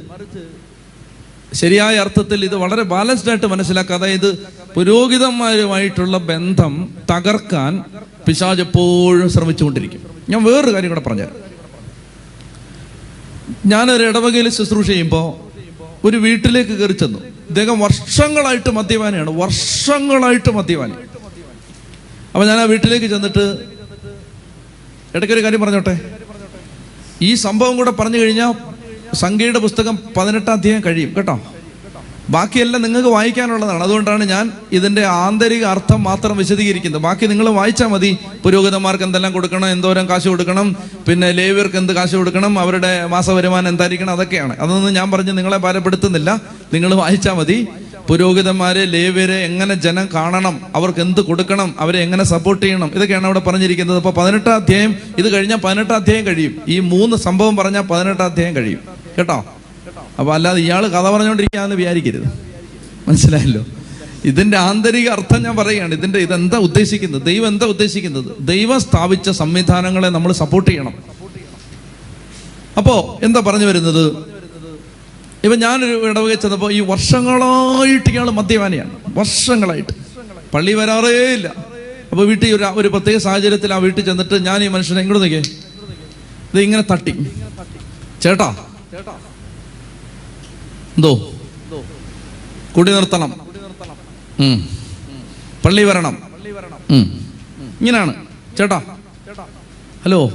ശരിയായ 1.54 1.96
അർത്ഥത്തിൽ 1.96 2.44
ഇത് 2.44 2.56
വളരെ 2.56 2.84
ബാലൻസ്ഡ് 2.84 3.30
ആയിട്ട് 3.30 3.46
മനസ്സിലാക്കുക. 3.46 3.96
അതായത് 3.96 4.48
പുരോഹിതന്മാരുമായിട്ടുള്ള 4.76 6.18
ബന്ധം 6.18 6.90
തകർക്കാൻ 7.12 7.84
പിശാജ് 8.26 8.62
എപ്പോഴും 8.62 9.30
ശ്രമിച്ചുകൊണ്ടിരിക്കും. 9.30 10.02
ഞാൻ 10.30 10.44
വേറൊരു 10.44 10.74
കാര്യം 10.74 10.90
കൂടെ 10.90 11.00
പറഞ്ഞുതരാം. 11.00 11.36
ഞാനൊരു 13.66 14.04
ഇടവകയിൽ 14.04 14.50
ശുശ്രൂഷ 14.50 14.88
ചെയ്യുമ്പോൾ 14.88 15.48
ഒരു 16.08 16.18
വീട്ടിലേക്ക് 16.18 16.72
കയറി 16.72 16.92
ചെന്നു. 16.92 17.20
ഇദ്ദേഹം 17.50 17.80
വർഷങ്ങളായിട്ട് 17.80 18.70
മദ്യപാനിയാണ്. 18.70 19.42
വർഷങ്ങളായിട്ട് 19.42 20.54
മദ്യപാനി. 20.54 20.94
അപ്പൊ 22.38 22.48
ഞാൻ 22.48 22.60
ആ 22.60 22.64
വീട്ടിലേക്ക് 22.64 23.06
ചെന്നിട്ട് 23.06 23.44
ഇടയ്ക്കൊരു 25.16 25.44
കാര്യം 25.44 25.62
പറഞ്ഞോട്ടെ? 25.62 26.00
ഈ 27.22 27.34
സംഭവം 27.34 27.78
കൂടെ 27.78 27.92
പറഞ്ഞു 27.92 28.18
കഴിഞ്ഞാൽ 28.18 28.52
സംഖ്യയുടെ 29.14 29.60
പുസ്തകം 29.60 30.00
പതിനെട്ടാം 30.18 30.54
അധ്യായം 30.54 30.82
കഴിയും 30.86 31.14
കേട്ടോ? 31.16 31.36
ബാക്കിയെല്ലാം 32.30 32.82
നിങ്ങൾക്ക് 32.82 33.10
വായിക്കാനുള്ളതാണ്. 33.10 33.84
അതുകൊണ്ടാണ് 33.84 34.24
ഞാൻ 34.24 34.52
ഇതിന്റെ 34.72 35.06
ആന്തരിക 35.06 35.66
അർത്ഥം 35.66 36.04
മാത്രം 36.04 36.38
വിശദീകരിക്കുന്നത്. 36.38 37.02
ബാക്കി 37.02 37.26
നിങ്ങൾ 37.26 37.50
വായിച്ചാൽ 37.50 37.88
മതി. 37.88 38.18
പുരോഹിതന്മാർക്ക് 38.44 39.04
എന്തെല്ലാം 39.04 39.34
കൊടുക്കണം 39.34 39.68
എന്തോരം 39.68 40.10
കാശ് 40.10 40.28
കൊടുക്കണം 40.28 40.76
പിന്നെ 41.08 41.32
ലേവിയർക്ക് 41.32 41.76
എന്ത് 41.76 41.94
കാശ് 41.94 42.16
കൊടുക്കണം 42.16 42.60
അവരുടെ 42.60 43.06
മാസവരുമാനം 43.06 43.70
എന്തായിരിക്കണം 43.70 44.12
അതൊക്കെയാണ്. 44.12 44.60
അതൊന്നും 44.60 44.94
ഞാൻ 44.94 45.12
പറഞ്ഞ് 45.12 45.38
നിങ്ങളെ 45.38 45.58
ഭാരപ്പെടുത്തുന്നില്ല. 45.58 46.42
നിങ്ങൾ 46.74 46.94
വായിച്ചാൽ 46.94 47.34
മതി. 47.34 47.68
പുരോഹിതന്മാരെ 48.10 48.86
ലേവ്യരെ 48.86 49.34
എങ്ങനെ 49.34 49.76
ജനം 49.76 50.10
കാണണം 50.14 50.62
അവർക്ക് 50.76 51.00
എന്ത് 51.00 51.22
കൊടുക്കണം 51.22 51.76
അവരെ 51.80 52.00
എങ്ങനെ 52.00 52.24
സപ്പോർട്ട് 52.24 52.66
ചെയ്യണം 52.66 52.92
ഇതൊക്കെയാണ് 52.96 53.26
അവിടെ 53.26 53.40
പറഞ്ഞിരിക്കുന്നത്. 53.40 53.98
അപ്പോൾ 53.98 54.14
പതിനെട്ടാം 54.14 54.56
അധ്യായം 54.56 54.96
ഇത് 55.18 55.34
കഴിഞ്ഞാൽ 55.34 55.58
പതിനെട്ടാം 55.58 55.96
അധ്യായം 55.96 56.26
കഴിയും. 56.26 56.62
ഈ 56.68 56.80
മൂന്ന് 56.80 57.18
സംഭവം 57.18 57.56
പറഞ്ഞാൽ 57.56 57.82
പതിനെട്ടാം 57.82 58.26
അധ്യായം 58.26 58.56
കഴിയും. 58.56 58.80
കേട്ടോ? 59.18 59.46
അപ്പോൾ 60.20 60.34
അല്ലാതെ 60.34 60.60
ഇയാൾ 60.60 60.88
കഥ 60.88 61.10
പറഞ്ഞുകൊണ്ടിരിക്കാന്ന് 61.10 61.76
വിചാരിക്കരുത്. 61.76 62.28
മനസ്സിലായല്ലോ? 63.08 63.66
ഇതിന്റെ 64.26 64.58
ആന്തരിക 64.58 65.10
അർത്ഥം 65.10 65.44
ഞാൻ 65.44 65.56
പറയുകയാണ്. 65.56 65.94
ഇതിന്റെ 65.94 66.20
ഇതെന്താ 66.20 66.58
ഉദ്ദേശിക്കുന്നത്? 66.58 67.22
ദൈവം 67.22 67.48
എന്താ 67.48 67.66
ഉദ്ദേശിക്കുന്നത്? 67.66 68.26
ദൈവം 68.40 68.80
സ്ഥാപിച്ച 68.80 69.30
സംവിധാനങ്ങളെ 69.30 70.08
നമ്മൾ 70.08 70.32
സപ്പോർട്ട് 70.32 70.72
ചെയ്യണം. 70.72 70.94
അപ്പോൾ 72.78 73.26
എന്താ 73.26 73.40
പറഞ്ഞു 73.40 73.66
വരുന്നത്? 73.66 74.37
ഇപ്പൊ 75.44 75.58
ഞാനൊരു 75.58 76.10
ഇടവക 76.10 76.34
ചെന്നപ്പോൾ 76.34 76.74
ഈ 76.74 76.80
വർഷങ്ങളായിട്ട് 76.80 78.10
ഇയാൾ 78.10 78.30
മദ്യപാനിയാണ്. 78.30 78.92
വർഷങ്ങളായിട്ട്. 79.08 79.94
പള്ളി 80.54 80.74
വരാറേ 80.74 81.34
ഇല്ല. 81.34 81.48
അപ്പൊ 82.12 82.24
വീട്ടിൽ 82.26 82.56
ഒരു 82.56 82.64
ഒരു 82.64 82.88
പ്രത്യേക 82.88 83.18
സാഹചര്യത്തിൽ 83.18 83.74
ആ 83.74 83.78
വീട്ടിൽ 83.78 84.06
ചെന്നിട്ട് 84.06 84.46
ഞാൻ 84.46 84.64
ഈ 84.64 84.68
മനുഷ്യനെ 84.68 85.02
ഇങ്ങോട്ട് 85.02 85.24
നിൽക്കേ 85.24 85.50
ഇത് 86.54 86.60
ഇങ്ങനെ 86.60 86.84
തട്ടി. 86.92 87.12
ചേട്ടാ. 88.22 88.56
എന്തോ? 90.98 91.32
കുടി 92.78 92.92
നിർത്തണം. 92.92 93.34
പള്ളി 95.66 95.84
വരണം. 95.84 96.18
ഇങ്ങനെയാണ്. 96.92 98.14
ചേട്ടാ. 98.58 98.82
ഹലോ. 100.06 100.28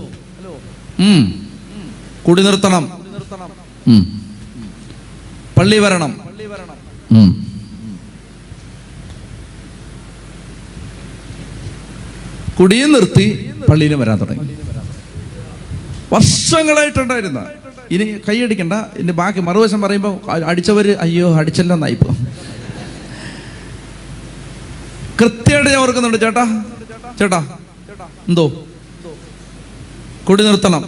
കുടി 2.29 2.43
നിർത്തണം. 2.43 2.93
ഉം. 3.89 4.22
പള്ളി 5.57 5.79
വരണം. 5.85 6.13
കുടിയും 12.59 12.91
നിർത്തി 12.93 13.27
പള്ളിയിലും 13.69 14.01
വരാൻ 14.01 14.17
തുടങ്ങി. 14.21 14.47
വർഷങ്ങളായിട്ടുണ്ടായിരുന്ന. 16.13 17.41
ഇനി 17.95 18.05
കൈയടിക്കണ്ട. 18.27 18.75
ഇനി 19.01 19.13
ബാക്കി 19.21 19.41
മറുവശം 19.47 19.81
പറയുമ്പോൾ 19.85 20.15
അടിച്ചവര് 20.51 20.93
അയ്യോ 21.05 21.29
അടിച്ചല്ലെന്നായിപ്പോ 21.41 22.11
കൃത്യമായിട്ട് 25.21 25.71
ഞാൻ 25.71 25.81
ഓർക്കുന്നുണ്ട്. 25.81 26.19
ചേട്ടാ 26.21 26.45
ചേട്ടാ 27.19 27.41
എന്തോ? 28.29 28.45
കുടി 30.29 30.43
നിർത്തണം. 30.49 30.83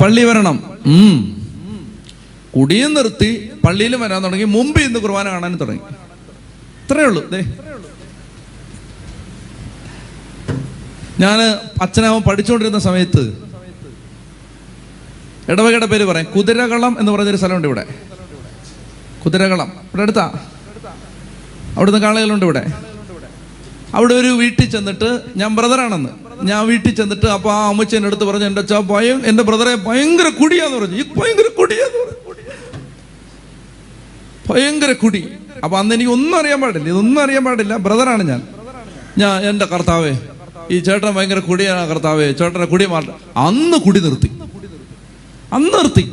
പള്ളി 0.00 0.22
വരണം. 0.28 0.56
കുടിയും 2.56 2.94
നിർത്തി 2.94 3.50
പള്ളിയിലും 3.66 4.00
വരാൻ 4.00 4.24
തുടങ്ങി 4.24 4.44
മുമ്പ് 4.44 4.80
ഇന്ന് 4.80 4.98
കുർബാന 4.98 5.28
കാണാൻ 5.28 5.56
തുടങ്ങി. 5.56 5.80
ഇത്രയേ 6.82 7.06
ഉള്ളൂ. 7.06 7.30
ദേ. 7.30 7.40
ഞാൻ 11.20 11.40
അച്ഛനാവൻ 11.82 12.20
പഠിച്ചുകൊണ്ടിരുന്ന 12.20 12.78
സമയത്ത് 12.78 13.46
ഇടവകയുടെ 15.48 15.86
പേര് 15.86 16.04
പറയാം. 16.04 16.26
കുതിരകളം 16.36 16.96
എന്ന് 17.00 17.12
പറഞ്ഞൊരു 17.12 17.36
സ്ഥലമുണ്ട് 17.36 17.68
ഇവിടെ. 17.68 17.86
കുതിരകളം. 19.24 19.72
ഇവിടെ 19.78 20.02
അടുത്താ. 20.02 20.32
അവിടുന്ന് 21.76 22.00
കാളകളുണ്ട് 22.00 22.44
ഇവിടെ. 22.44 22.66
അവിടെ 23.94 24.14
ഒരു 24.14 24.28
വീട്ടിൽ 24.28 24.70
ചെന്നിട്ട് 24.70 25.20
ഞാൻ 25.36 25.56
ബ്രദറാണെന്ന്. 25.56 26.10
ഞാൻ 26.42 26.66
വീട്ടിൽ 26.66 26.94
ചെന്നിട്ട് 26.94 27.26
അപ്പൊ 27.26 27.52
ആ 27.52 27.68
അമ്മച്ചൻ 27.68 28.06
അടുത്ത് 28.06 28.24
പറഞ്ഞു 28.24 28.44
എന്റെ 28.44 28.60
അച്ഛാ 28.60 28.80
ഭയം 28.80 29.26
എന്റെ 29.26 29.42
ബ്രദറെ 29.42 29.74
ഭയങ്കര 29.74 30.28
കുടിയാന്ന് 30.28 30.76
പറഞ്ഞു. 30.76 30.96
ഈ 30.96 31.02
ഭയങ്കര 31.02 31.48
കുടിയാന്ന് 31.58 32.06
പറഞ്ഞു. 32.06 32.25
ഭയങ്കര 34.50 34.92
കുടി. 34.92 35.28
അപ്പൊ 35.64 35.78
അന്ന് 35.78 35.94
എനിക്ക് 35.94 36.10
ഒന്നും 36.10 36.38
അറിയാൻ 36.38 36.60
പാടില്ല. 36.60 36.88
ഇതൊന്നും 36.88 37.22
അറിയാൻ 37.22 37.44
പാടില്ല. 37.44 37.76
ബ്രദറാണ് 37.76 38.22
ഞാൻ. 38.28 38.42
ഞാൻ 39.18 39.46
എന്റെ 39.46 39.66
കർത്താവേ 39.66 40.18
ഈ 40.70 40.78
ചേട്ടൻ 40.78 41.14
ഭയങ്കര 41.14 41.38
കുടിയാണ് 41.38 41.88
കർത്താവേ. 41.88 42.32
ചേട്ടനെ 42.32 42.64
കുടി 42.64 42.86
മാറ 42.86 43.02
അന്ന് 43.36 43.76
കുടി 43.76 44.00
നിർത്തി. 44.00 44.30
അന്ന് 45.52 45.78
നിർത്തി. 45.78 46.04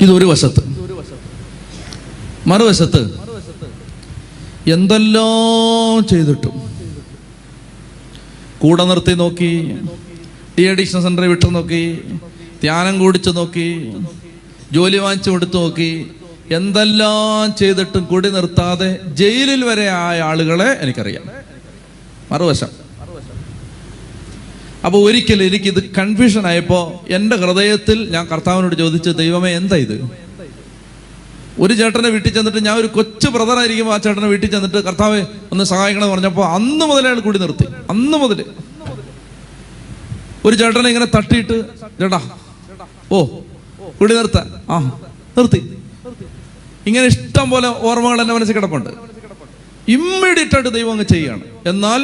ഇതൊരു 0.00 0.24
വശത്ത്. 0.24 0.62
മറുവശത്ത് 2.46 3.00
എന്തെല്ലാം 4.70 6.08
ചെയ്തിട്ടും 6.08 6.54
കൂടെ 8.58 8.84
നിർത്തി 8.84 9.12
നോക്കി. 9.14 9.50
ഡി 10.58 10.62
അഡിക്ഷൻ 10.62 11.02
സെന്ററിൽ 11.02 11.28
വിട്ടു 11.28 11.46
നോക്കി. 11.46 12.00
ധ്യാനം 12.62 12.98
കൂടിച്ചു 12.98 13.30
നോക്കി. 13.30 13.92
ജോലി 14.72 14.96
വാങ്ങിച്ചു 14.96 15.30
കൊടുത്തു 15.30 15.58
നോക്കി. 15.58 16.10
എന്തെല്ലാം 16.50 17.56
ചെയ്തിട്ടും 17.58 18.04
കൂടി 18.04 18.28
നിർത്താതെ 18.30 18.98
ജയിലിൽ 19.06 19.64
വരെ 19.64 19.88
ആയ 19.88 20.20
ആളുകളെ 20.20 20.78
എനിക്കറിയാം. 20.80 21.22
മറുവശം. 22.32 22.70
അപ്പോൾ 24.84 24.98
ഒരിക്കലും 24.98 25.44
എനിക്കിത് 25.44 25.90
കൺഫ്യൂഷൻ 25.90 26.46
ആയപ്പോൾ 26.46 27.12
എന്റെ 27.12 27.36
ഹൃദയത്തിൽ 27.36 28.10
ഞാൻ 28.10 28.26
കർത്താവിനോട് 28.26 28.74
ചോദിച്ചു 28.74 29.10
ദൈവമേ 29.10 29.50
എന്താ 29.50 29.76
ഇത്? 29.76 30.10
ഒരു 31.60 31.74
ചേട്ടനെ 31.74 32.08
വീട്ടിൽ 32.08 32.32
ചെന്നിട്ട് 32.34 32.64
ഞാൻ 32.64 32.76
ഒരു 32.76 32.86
കൊച്ചു 32.86 33.28
ബ്രദറായിരിക്കുമ്പോൾ 33.28 33.94
ആ 33.94 33.96
ചേട്ടനെ 33.96 34.26
വീട്ടിൽ 34.26 34.50
ചെന്നിട്ട് 34.50 34.76
കർത്താവെ 34.76 35.26
ഒന്ന് 35.52 35.64
സഹായിക്കണം 35.64 36.10
പറഞ്ഞപ്പോൾ 36.10 36.44
അന്ന് 36.46 36.84
മുതൽ 36.84 37.20
കൂടി 37.20 37.38
നിർത്തി. 37.38 37.66
അന്ന് 37.90 38.18
മുതൽ 38.18 38.44
ഒരു 40.46 40.54
ചേട്ടനെ 40.60 40.88
ഇങ്ങനെ 40.92 41.08
തട്ടിയിട്ട് 41.16 41.56
ചേട്ടാ 42.00 42.20
ഓ 43.12 43.18
കുടി 44.00 44.14
നിർത്ത 44.18 44.38
ആ 44.74 44.76
നിർത്തി. 45.36 45.60
ഇങ്ങനെ 46.88 47.06
ഇഷ്ടം 47.12 47.46
പോലെ 47.52 47.68
ഓർമ്മകൾ 47.88 48.20
എന്റെ 48.22 48.34
മനസ്സിൽ 48.36 48.54
കിടപ്പുണ്ട്. 48.56 48.90
ഇമ്മീഡിയറ്റ് 49.96 50.54
ആയിട്ട് 50.56 50.70
ദൈവം 50.76 50.90
അങ്ങ് 50.94 51.06
ചെയ്യാണ്. 51.14 51.44
എന്നാൽ 51.72 52.00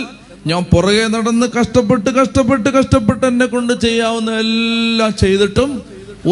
ഞാൻ 0.51 0.63
പുറകെ 0.73 1.05
നടന്ന് 1.15 1.47
കഷ്ടപ്പെട്ട് 1.59 2.11
കഷ്ടപ്പെട്ട് 2.19 2.69
കഷ്ടപ്പെട്ട് 2.79 3.25
എന്നെ 3.31 3.47
കൊണ്ട് 3.55 3.73
ചെയ്യാവുന്ന 3.85 4.31
എല്ലാം 4.45 5.13
ചെയ്തിട്ടും 5.23 5.71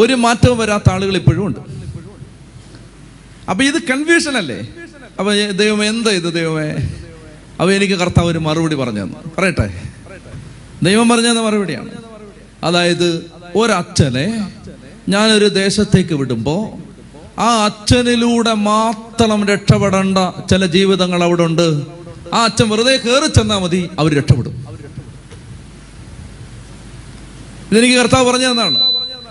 ഒരു 0.00 0.14
മാറ്റവും 0.24 0.58
വരാത്ത 0.62 0.90
ആളുകൾ 0.94 1.14
ഇപ്പോഴും 1.20 1.44
ഉണ്ട്. 1.46 1.60
അപ്പൊ 3.50 3.62
ഇത് 3.70 3.78
കൺഫ്യൂഷൻ 3.92 4.36
അല്ലേ? 4.42 4.58
അപ്പൊ 5.18 5.30
ദൈവമേ 5.62 5.86
എന്താ 5.94 6.10
ഇത് 6.20 6.28
ദൈവമേ? 6.38 6.68
അപ്പൊ 7.60 7.70
എനിക്ക് 7.78 7.96
കർത്താവ് 8.02 8.28
ഒരു 8.34 8.40
മറുപടി 8.48 8.76
പറഞ്ഞു 8.82 9.02
തന്നു. 9.04 9.18
പറയട്ടെ? 9.38 9.66
ദൈവം 10.82 11.08
പറഞ്ഞത് 11.08 11.40
മറുപടിയാണ്. 11.40 11.88
അതായത് 12.64 13.30
ഒരച്ഛനെ 13.56 14.52
ഞാനൊരു 15.08 15.48
ദേശത്തേക്ക് 15.48 16.14
വിടുമ്പോൾ 16.14 16.82
ആ 17.40 17.64
അച്ഛനിലൂടെ 17.64 18.54
മാത്രം 18.54 19.46
രക്ഷപ്പെടേണ്ട 19.46 20.18
ചില 20.50 20.66
ജീവിതങ്ങൾ 20.66 21.22
അവിടെ 21.22 21.42
ഉണ്ട് 21.42 21.82
ആ 22.34 22.44
അച്ഛൻ 22.44 22.68
വെറുതെ 22.68 22.96
കയറി 22.96 23.26
ചെന്നാൽ 23.26 23.58
മതി 23.58 23.90
അവർ 23.98 24.14
രക്ഷപ്പെടും. 24.14 24.66
ഇതെനിക്ക് 27.72 27.96
കർത്താവ് 27.96 28.30
പറഞ്ഞു 28.30 28.50
തന്നാണ് 28.50 28.78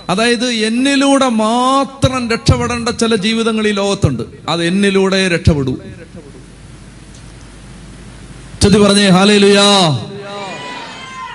അതായത് 0.09 0.45
എന്നിലൂടെ 0.45 1.29
മാത്രം 1.29 2.29
രക്ഷപ്പെടേണ്ട 2.29 2.89
ചില 2.89 3.15
ജീവിതങ്ങൾ 3.15 3.67
ഈ 3.67 3.71
ലോകത്തുണ്ട്. 3.71 4.23
അത് 4.49 4.63
എന്നിലൂടെ 4.65 5.27
രക്ഷപ്പെടൂ. 5.27 5.77
ചൊല്ലി 8.61 8.79
പറഞ്ഞേ 8.79 9.07
ഹാലേലുയാ. 9.07 10.05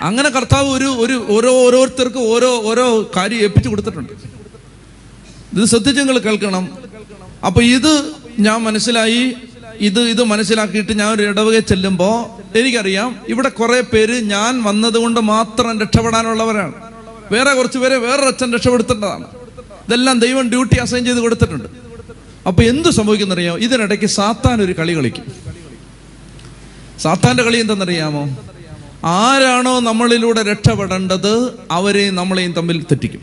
അങ്ങനെ 0.03 0.29
കർത്താവ് 0.29 0.69
ഒരു 0.69 0.85
ഒരു 0.85 1.27
ഓരോ 1.29 1.67
ഓരോരുത്തർക്കും 1.67 2.21
ഓരോ 2.21 2.63
ഓരോ 2.63 3.11
കാര്യം 3.17 3.39
ഏൽപ്പിച്ചു 3.39 3.69
കൊടുത്തിട്ടുണ്ട്. 3.69 4.13
ഇത് 5.57 5.65
ശ്രദ്ധിച്ച് 5.65 6.01
നിങ്ങൾ 6.01 6.19
കേൾക്കണം. 6.19 6.69
അപ്പൊ 7.47 7.63
ഇത് 7.63 8.13
ഞാൻ 8.39 8.63
മനസ്സിലായി 8.63 9.35
ഇത് 9.81 10.01
ഇത് 10.01 10.25
മനസ്സിലാക്കിയിട്ട് 10.25 10.99
ഞാൻ 10.99 11.09
ഒരു 11.09 11.23
ഇടവകയിൽ 11.23 11.61
ചെല്ലുമ്പോൾ 11.61 12.43
എനിക്കറിയാം 12.59 13.17
ഇവിടെ 13.29 13.49
കുറെ 13.49 13.81
പേര് 13.81 14.21
ഞാൻ 14.21 14.63
വന്നതുകൊണ്ട് 14.63 15.21
മാത്രം 15.21 15.81
രക്ഷപ്പെടാനുള്ളവരാണ്. 15.81 16.73
വേറെ 17.33 17.55
കുറച്ച് 17.55 17.79
പേരെ 17.79 17.97
വേറൊരു 17.97 18.27
അച്ഛൻ 18.27 18.55
രക്ഷപ്പെടുത്തേണ്ടതാണ്. 18.55 19.25
ഇതെല്ലാം 19.87 20.19
ദൈവം 20.21 20.49
ഡ്യൂട്ടി 20.49 20.77
അസൈൻ 20.77 21.05
ചെയ്ത് 21.05 21.19
കൊടുത്തിട്ടുണ്ട്. 21.19 21.69
അപ്പൊ 22.49 22.63
എന്ത് 22.63 22.89
സംഭവിക്കുന്നറിയാമോ? 22.89 23.59
ഇതിനിടയ്ക്ക് 23.59 24.07
സാത്താൻ 24.07 24.63
ഒരു 24.63 24.73
കളി 24.73 24.97
കളിക്കും. 24.97 25.25
സാത്താന്റെ 26.99 27.43
കളി 27.43 27.57
എന്തെന്നറിയാമോ? 27.59 28.37
ആരാണോ 29.05 29.81
നമ്മളിലൂടെ 29.81 30.43
രക്ഷപ്പെടേണ്ടത് 30.43 31.53
അവരെയും 31.71 32.15
നമ്മളെയും 32.15 32.53
തമ്മിൽ 32.53 32.83
തെറ്റിക്കും. 32.83 33.23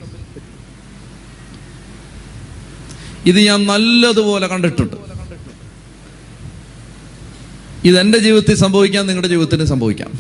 ഇത് 3.26 3.40
ഞാൻ 3.40 3.66
നല്ലതുപോലെ 3.66 4.48
കണ്ടിട്ടുണ്ട്. 4.48 4.96
ഇത് 7.84 8.00
എന്റെ 8.00 8.18
ജീവിതത്തിൽ 8.18 8.56
സംഭവിക്കാം 8.56 9.08
നിങ്ങളുടെ 9.08 9.28
ജീവിതത്തിന് 9.28 9.66
സംഭവിക്കാം. 9.66 10.12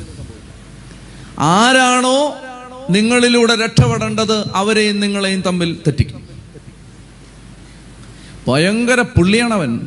ആരാണോ 1.39 2.36
നിങ്ങളിലൂടെ 2.89 3.56
രക്ഷപ്പെടേണ്ടത് 3.56 4.52
അവരെയും 4.56 5.00
നിങ്ങളെയും 5.00 5.42
തമ്മിൽ 5.42 5.78
തെറ്റിക്കും. 5.88 6.28
ഭയങ്കര 8.48 9.02
പുള്ളിയാണവൻ. 9.02 9.80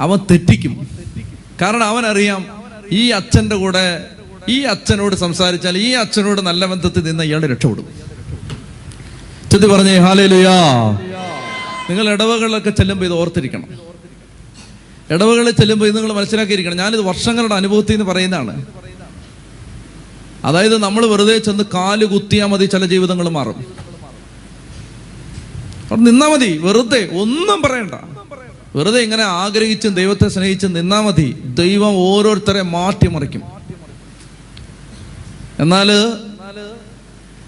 അവൻ 0.00 0.18
തെറ്റിക്കും. 0.30 0.88
കാരണം 1.62 1.84
അവനറിയാം 1.84 2.46
ഈ 2.92 3.10
അച്ഛന്റെ 3.10 3.56
കൂടെ 3.56 4.10
ഈ 4.48 4.62
അച്ഛനോട് 4.62 5.16
സംസാരിച്ചാൽ 5.16 5.78
ഈ 5.78 5.90
അച്ഛനോട് 5.90 6.40
നല്ല 6.40 6.66
ബന്ധത്തിൽ 6.66 7.04
നിന്ന് 7.04 7.24
ഇയാൾ 7.24 7.46
രക്ഷപ്പെടും 7.46 7.88
ചെത്തി 9.52 9.66
പറഞ്ഞേ 9.66 9.96
ഹാലേലുയാ. 9.96 10.90
നിങ്ങൾ 11.90 12.10
ഇടവകളിലൊക്കെ 12.10 12.70
ചെല്ലുമ്പോൾ 12.70 13.06
ഇത് 13.06 13.12
ഓർത്തിരിക്കണം. 13.12 13.68
ഇടവകളിൽ 15.10 15.50
ചെല്ലുമ്പോൾ 15.50 15.86
ഇത് 15.86 15.96
നിങ്ങൾ 15.96 16.12
മനസ്സിലാക്കിയിരിക്കണം. 16.12 16.76
ഞാനിത് 16.76 17.00
വർഷങ്ങളുടെ 17.00 17.54
അനുഭവത്തിൽ 17.54 17.92
നിന്ന് 17.92 18.12
പറയുന്നതാണ്. 18.12 18.66
അതായത് 20.44 20.78
നമ്മൾ 20.78 21.06
വെറുതെ 21.06 21.38
ചെന്ന് 21.38 21.64
കാൽ 21.74 22.04
കുത്തിയാൽ 22.04 22.46
മതി 22.46 22.64
ചില 22.64 22.86
ജീവിതങ്ങൾ 22.86 23.28
മാറും. 23.28 23.66
നിന്നാ 26.04 26.28
മതി 26.28 26.58
വെറുതെ 26.58 27.08
ഒന്നും 27.20 27.62
പറയണ്ട. 27.62 27.94
വെറുതെ 28.76 29.00
ഇങ്ങനെ 29.00 29.22
ആഗ്രഹിച്ചും 29.22 29.94
ദൈവത്തെ 29.94 30.28
സ്നേഹിച്ചും 30.28 30.72
നിന്നാ 30.72 31.00
മതി. 31.00 31.42
ദൈവം 31.44 31.94
ഓരോരുത്തരെ 31.96 32.62
മാറ്റിമറിക്കും. 32.62 33.55
എന്നാൽ 35.60 35.90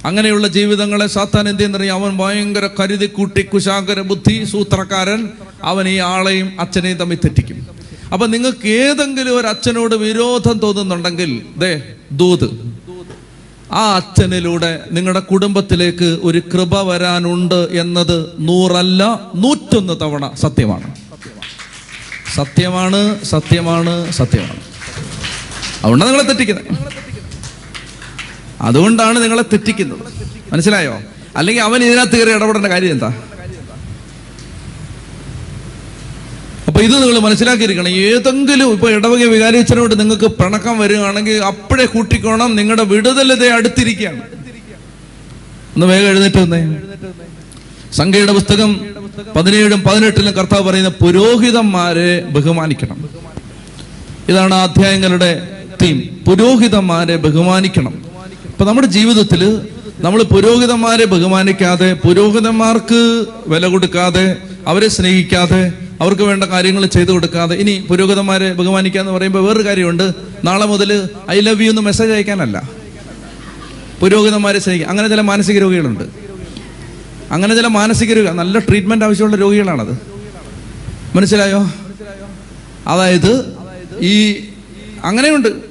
അങ്ങനെയുള്ള 0.05 0.49
ജീവിതങ്ങളെ 0.49 1.07
സാത്താൻ 1.07 1.49
എന്ത് 1.49 1.61
ചെയ്യുന്നറിയാം? 1.61 2.03
അവൻ 2.03 2.19
ഭയങ്കര 2.19 2.67
കരുതി 2.81 3.07
കൂട്ടി 3.07 3.43
കുശാകര 3.43 4.01
ബുദ്ധി 4.01 4.45
സൂത്രക്കാരൻ 4.45 5.29
അവൻ 5.63 5.89
ഈ 5.89 5.97
ആളെയും 5.97 6.61
അച്ഛനെയും 6.61 6.99
തമ്മിൽ 6.99 7.17
തെറ്റിക്കും. 7.17 7.67
അപ്പൊ 8.13 8.27
നിങ്ങൾക്ക് 8.27 8.69
ഏതെങ്കിലും 8.69 9.41
ഒരു 9.41 9.47
അച്ഛനോട് 9.47 9.95
വിരോധം 9.95 10.59
തോന്നുന്നുണ്ടെങ്കിൽ 10.59 11.43
ദേ 11.57 11.83
ദൂത്. 12.13 12.79
ആ 13.73 13.97
അച്ഛനിലൂടെ 13.97 14.81
നിങ്ങളുടെ 14.93 15.21
കുടുംബത്തിലേക്ക് 15.21 16.19
ഒരു 16.23 16.39
കൃപ 16.39 16.81
വരാനുണ്ട് 16.83 17.69
എന്നത് 17.73 18.31
നൂറല്ല 18.39 19.21
നൂറ്റൊന്ന് 19.35 20.01
തവണ 20.01 20.31
സത്യമാണ്. 20.35 20.95
സത്യമാണ് 22.35 23.25
സത്യമാണ് 23.25 24.13
സത്യമാണ്. 24.13 24.61
അതുകൊണ്ടാണ് 25.83 26.11
നിങ്ങളെ 26.11 26.29
തെറ്റിക്കുന്നത്. 26.29 27.08
അതുകൊണ്ടാണ് 28.61 29.23
നിങ്ങളെ 29.23 29.43
തെറ്റിക്കുന്നത്. 29.43 29.99
മനസ്സിലായോ? 30.53 31.01
അല്ലെങ്കിൽ 31.37 31.63
അവൻ 31.63 31.85
ഇതിനകത്ത് 31.85 32.17
കയറി 32.19 32.31
ഇടപെടേണ്ട 32.31 32.67
കാര്യം 32.67 32.91
എന്താ? 32.91 33.15
അപ്പൊ 36.67 36.81
ഇത് 36.81 37.03
നിങ്ങൾ 37.03 37.19
മനസ്സിലാക്കിയിരിക്കണം. 37.19 37.89
ഏതെങ്കിലും 37.89 38.73
ഇപ്പൊ 38.73 38.91
ഇടവക 38.91 39.25
വികാരിച്ചനോട് 39.25 40.01
നിങ്ങൾക്ക് 40.01 40.25
പിണക്കം 40.25 40.79
വരികയാണെങ്കിൽ 40.79 41.45
അപ്പോഴേ 41.45 41.85
കൂട്ടിക്കോണം. 41.85 42.57
നിങ്ങളുടെ 42.57 42.85
വിടുതലത 42.85 43.47
അടുത്തിരിക്കുകയാണ്. 43.47 44.21
ഒന്ന് 45.75 45.87
വേഗം 45.87 46.09
എഴുന്നേറ്റ് 46.09 46.37
വന്നേ 46.37 46.77
സംഖ്യയുടെ 47.93 48.33
പുസ്തകം 48.33 48.81
പതിനേഴും 49.37 49.83
പതിനെട്ടിലും 49.83 50.35
കർത്താവ് 50.35 50.71
പറയുന്ന 50.71 50.89
പുരോഹിതന്മാരെ 50.89 52.21
ബഹുമാനിക്കണം. 52.21 53.09
ഇതാണ് 54.29 54.55
അധ്യായങ്ങളുടെ 54.55 55.49
തീം 55.83 56.25
പുരോഹിതന്മാരെ 56.27 57.17
ബഹുമാനിക്കണം. 57.17 58.08
അപ്പൊ 58.59 58.69
നമ്മുടെ 58.69 58.87
ജീവിതത്തിൽ 58.87 59.69
നമ്മൾ 59.99 60.23
പുരോഹിതന്മാരെ 60.23 61.05
ബഹുമാനിക്കാതെ 61.05 61.93
പുരോഹിതന്മാർക്ക് 61.93 63.25
വില 63.47 63.67
കൊടുക്കാതെ 63.67 64.37
അവരെ 64.67 64.89
സ്നേഹിക്കാതെ 64.89 65.73
അവർക്ക് 66.01 66.23
വേണ്ട 66.23 66.45
കാര്യങ്ങൾ 66.45 66.87
ചെയ്തു 66.87 67.11
കൊടുക്കാതെ 67.11 67.57
ഇനി 67.57 67.87
പുരോഹിതന്മാരെ 67.89 68.53
ബഹുമാനിക്കുക 68.53 69.01
എന്ന് 69.01 69.13
പറയുമ്പോൾ 69.13 69.47
വേറൊരു 69.47 69.65
കാര്യമുണ്ട്. 69.65 70.15
നാളെ 70.45 70.67
മുതൽ 70.67 71.09
ഐ 71.31 71.41
ലവ് 71.41 71.63
യു 71.63 71.71
എന്ന് 71.71 71.83
മെസ്സേജ് 71.83 72.13
അയക്കാനല്ല. 72.13 72.71
പുരോഹിതന്മാരെ 74.01 74.59
സ്നേഹിക്കുക 74.59 74.91
അങ്ങനെ 74.91 75.09
ചില 75.09 75.21
മാനസിക 75.21 75.59
രോഗികളുണ്ട്. 75.59 76.05
അങ്ങനെ 77.31 77.55
ചില 77.55 77.67
മാനസിക 77.67 78.13
രോഗികൾ 78.13 78.33
നല്ല 78.33 78.59
ട്രീറ്റ്മെന്റ് 78.59 79.05
ആവശ്യമുള്ള 79.05 79.37
രോഗികളാണത്. 79.37 79.99
മനസ്സിലായോ? 81.17 81.71
അതായത് 82.87 83.57
ഈ 84.01 84.37
അങ്ങനെയുണ്ട്. 85.05 85.68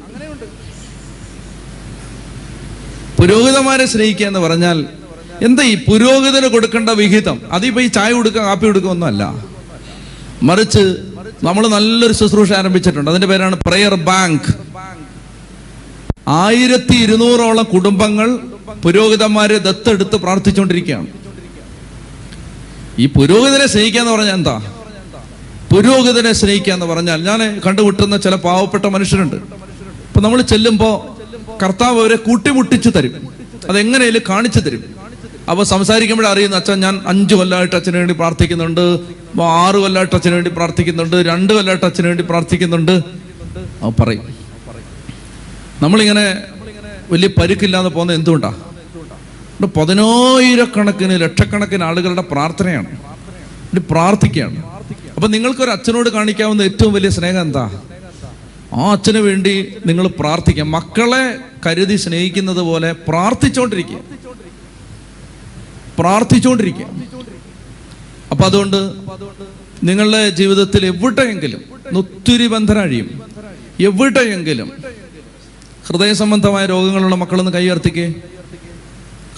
പുരോഹിതന്മാരെ 3.18 3.86
സ്നേഹിക്കുക 3.86 4.28
എന്ന് 4.28 4.40
പറഞ്ഞാൽ 4.40 4.86
എന്താ 5.48 5.64
ഈ 5.64 5.76
പുരോഹിതന് 5.86 6.48
കൊടുക്കേണ്ട 6.48 6.90
വിഹിതം? 6.90 7.42
അതിപ്പോ 7.52 7.82
ഈ 7.82 7.88
ചായ 7.88 8.12
കൊടുക്കുക 8.12 8.42
കാപ്പി 8.42 8.66
കൊടുക്കുക 8.66 8.90
ഒന്നുമല്ല. 8.90 9.24
മറിച്ച് 10.44 10.84
നമ്മൾ 11.44 11.68
നല്ലൊരു 11.68 12.14
ശുശ്രൂഷ 12.14 12.52
ആരംഭിച്ചിട്ടുണ്ട്. 12.54 13.10
അതിന്റെ 13.12 13.28
പേരാണ് 13.28 13.56
പ്രയർ 13.56 13.96
ബാങ്ക് 13.96 14.50
ആയിരത്തി 16.28 16.96
ഇരുന്നൂറോളം 16.96 17.64
കുടുംബങ്ങൾ 17.64 18.40
പുരോഹിതന്മാരെ 18.84 19.58
ദത്തെടുത്ത് 19.58 20.16
പ്രാർത്ഥിച്ചുകൊണ്ടിരിക്കുകയാണ്. 20.16 21.08
ഈ 23.00 23.06
പുരോഹിതനെ 23.06 23.66
സ്നേഹിക്കുക 23.66 24.02
എന്ന് 24.02 24.12
പറഞ്ഞാൽ 24.12 24.34
എന്താ? 24.34 24.56
പുരോഹിതനെ 25.72 26.32
സ്നേഹിക്കുക 26.32 26.74
എന്ന് 26.74 26.86
പറഞ്ഞാൽ 26.86 27.24
ഞാൻ 27.24 27.62
കണ്ടുമുട്ടുന്ന 27.66 28.18
ചില 28.18 28.36
പാവപ്പെട്ട 28.36 28.86
മനുഷ്യരുണ്ട്. 28.86 29.36
ഇപ്പൊ 30.08 30.22
നമ്മൾ 30.22 30.42
ചെല്ലുമ്പോൾ 30.42 31.17
കർത്താവ് 31.64 32.00
അവരെ 32.00 32.16
കൂട്ടിമുട്ടിച്ചു 32.16 32.90
തരും. 32.90 33.28
അതെങ്ങനെയും 33.70 34.22
കാണിച്ചു 34.30 34.60
തരും. 34.60 34.84
അപ്പൊ 35.50 35.64
സംസാരിക്കുമ്പോഴേ 35.64 36.30
അറിയുന്ന 36.30 36.56
അച്ഛൻ 36.56 36.80
ഞാൻ 36.80 37.02
അഞ്ചു 37.08 37.36
കൊല്ലമായിട്ട് 37.36 37.76
അച്ഛന് 37.76 37.98
വേണ്ടി 37.98 38.14
പ്രാർത്ഥിക്കുന്നുണ്ട്. 38.14 39.00
ആറ് 39.42 39.76
കൊല്ലമായിട്ട് 39.76 40.16
അച്ഛന് 40.16 40.34
വേണ്ടി 40.34 40.50
പ്രാർത്ഥിക്കുന്നുണ്ട്. 40.50 41.16
രണ്ട് 41.16 41.54
കൊല്ലമായിട്ട് 41.54 41.86
അച്ഛന് 41.86 42.08
വേണ്ടി 42.08 42.24
പ്രാർത്ഥിക്കുന്നുണ്ട്. 42.24 42.92
അവ 43.82 43.94
പറയും. 44.00 44.28
നമ്മളിങ്ങനെ 45.82 46.38
വലിയ 47.12 47.30
പരുക്കില്ലാതെ 47.42 47.90
പോകുന്നത് 47.90 48.18
എന്തുകൊണ്ടാ? 48.18 48.56
പതിനായിരക്കണക്കിന് 49.78 51.22
ലക്ഷക്കണക്കിന് 51.22 51.84
ആളുകളുടെ 51.84 52.22
പ്രാർത്ഥനയാണ്. 52.22 52.98
പ്രാർത്ഥിക്കുകയാണ്. 53.80 54.64
അപ്പൊ 55.16 55.28
നിങ്ങൾക്കൊരു 55.28 55.70
അച്ഛനോട് 55.70 56.10
കാണിക്കാവുന്ന 56.10 56.62
ഏറ്റവും 56.62 56.94
വലിയ 56.94 57.10
സ്നേഹം 57.10 57.42
എന്താ? 57.42 57.82
ആ 58.74 58.92
അച്ഛന് 58.92 59.18
വേണ്ടി 59.18 59.76
നിങ്ങൾ 59.86 60.08
പ്രാർത്ഥിക്കുക. 60.08 60.64
മക്കളെ 60.64 61.38
കരുതി 61.66 61.96
സ്നേഹിക്കുന്നത് 61.96 62.58
പോലെ 62.58 62.92
പ്രാർത്ഥിച്ചുകൊണ്ടിരിക്കുക 62.94 64.00
പ്രാർത്ഥിച്ചുകൊണ്ടിരിക്കുക 66.00 66.86
അപ്പൊ 68.32 68.46
അതുകൊണ്ട് 68.46 68.92
നിങ്ങളുടെ 69.84 70.30
ജീവിതത്തിൽ 70.30 70.86
എവിടെയെങ്കിലും 70.86 71.64
ഒത്തിരി 71.98 72.48
ബന്ധനഴിയും. 72.48 73.22
എവിടെയെങ്കിലും 73.80 74.72
ഹൃദയ 75.88 76.14
സംബന്ധമായ 76.14 76.66
രോഗങ്ങളുള്ള 76.66 77.16
മക്കളൊന്ന് 77.16 77.52
കൈയുയർത്തിക്കേ 77.52 78.14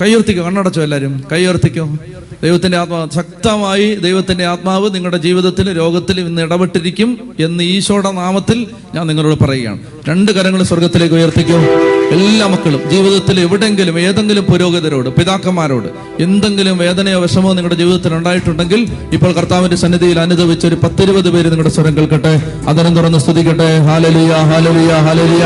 കൈയുയർത്തിക്കോ 0.02 0.46
കണ്ണടച്ചോ 0.46 0.82
എല്ലാവരും 0.82 1.24
കൈയുയർത്തിക്കോ 1.32 1.98
ദൈവത്തിന്റെ 2.44 2.78
ആത്മാവ് 2.78 3.10
ശക്തമായി 3.16 3.96
ദൈവത്തിന്റെ 3.96 4.46
ആത്മാവ് 4.46 4.96
നിങ്ങളുടെ 4.96 5.18
ജീവിതത്തിൽ 5.18 5.78
രോഗത്തിൽ 5.78 6.20
ഇന്ന് 6.20 6.42
ഇടപെട്ടിരിക്കും 6.42 7.32
എന്ന് 7.40 7.64
ഈശോയുടെ 7.64 8.12
നാമത്തിൽ 8.12 8.68
ഞാൻ 8.96 9.08
നിങ്ങളോട് 9.08 9.44
പറയുകയാണ്. 9.44 9.80
രണ്ട് 10.10 10.32
കരങ്ങൾ 10.32 10.64
സ്വർഗത്തിലേക്ക് 10.64 11.16
ഉയർത്തിക്കോ. 11.16 11.58
എല്ലാ 12.12 12.48
മക്കളും 12.48 12.90
ജീവിതത്തിൽ 12.90 13.40
എവിടെങ്കിലും 13.40 14.00
ഏതെങ്കിലും 14.00 14.44
പുരോഗതരോട് 14.44 15.10
പിതാക്കന്മാരോട് 15.10 15.90
എന്തെങ്കിലും 16.24 16.78
വേദനയോ 16.78 17.20
വിഷമോ 17.20 17.54
നിങ്ങളുടെ 17.54 17.76
ജീവിതത്തിൽ 17.76 18.14
ഉണ്ടായിട്ടുണ്ടെങ്കിൽ 18.14 18.88
ഇപ്പോൾ 19.14 19.32
കർത്താവിന്റെ 19.32 19.76
സന്നിധിയിൽ 19.76 20.20
അനുഭവിച്ച 20.20 20.66
ഒരു 20.66 20.76
പത്തിരുപത് 20.76 21.30
പേര് 21.30 21.46
നിങ്ങളുടെ 21.46 21.70
സ്വരം 21.70 21.98
കേൾക്കട്ടെ. 21.98 22.42
അതിനും 22.68 22.96
തുറന്ന് 22.96 23.18
സ്തുതിക്കട്ടെ. 23.18 23.78
ഹാലലിയ 23.78 24.32
ഹാലലിയ 24.34 24.94
ഹാലലിയ. 24.94 25.46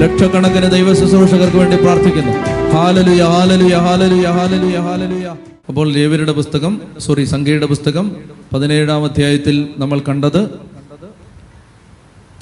ലക്ഷക്കണക്കിന് 0.00 0.70
ദൈവ 0.70 0.94
ശുശ്രൂഷകർക്ക് 0.94 1.56
വേണ്ടി 1.56 1.76
പ്രാർത്ഥിക്കുന്നു. 1.76 2.32
ഹാലലുയ 2.72 3.22
ഹാലലുയ 3.22 3.74
ഹാലലുയ 3.74 4.26
ഹാലലുയ 4.26 4.76
ഹാലലുയ. 4.76 5.36
അപ്പോൾ 5.68 5.92
ലേവരുടെ 5.92 6.32
പുസ്തകം 6.32 6.82
സോറി 6.98 7.24
സംഖ്യയുടെ 7.24 7.66
പുസ്തകം 7.66 8.16
പതിനേഴാം 8.54 9.04
അധ്യായത്തിൽ 9.04 9.68
നമ്മൾ 9.78 10.00
കണ്ടത്. 10.08 10.50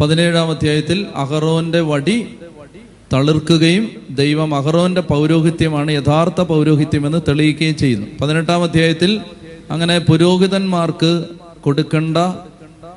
പതിനേഴാം 0.00 0.50
അധ്യായത്തിൽ 0.50 1.06
അഹറോന്റെ 1.16 1.80
വടി 1.80 2.26
തളിർക്കുകയും 3.12 3.90
ദൈവം 4.10 4.54
അഹറോന്റെ 4.54 5.00
പൗരോഹിത്യമാണ് 5.00 5.90
യഥാർത്ഥ 5.90 6.40
പൗരോഹിത്യമെന്ന് 6.40 7.18
തെളിയിക്കുകയും 7.28 7.76
ചെയ്യുന്നു. 7.76 8.06
പതിനെട്ടാം 8.20 8.62
അധ്യായത്തിൽ 8.62 9.20
അങ്ങനെ 9.70 9.98
പുരോഹിതന്മാർക്ക് 9.98 11.24
കൊടുക്കേണ്ട 11.60 12.16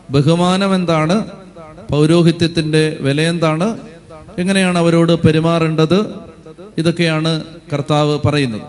ബഹുമാനം 0.09 0.75
എന്താണ്? 0.75 1.25
പൗരോഹിത്യത്തിന്റെ 1.91 2.97
വില 3.01 3.21
എന്താണ് 3.21 3.77
എങ്ങനെയാണ് 4.39 4.77
അവരോട് 4.77 5.19
പെരുമാറേണ്ടത്? 5.19 6.13
ഇതൊക്കെയാണ് 6.77 7.43
കർത്താവ് 7.73 8.19
പറയുന്നത്. 8.25 8.61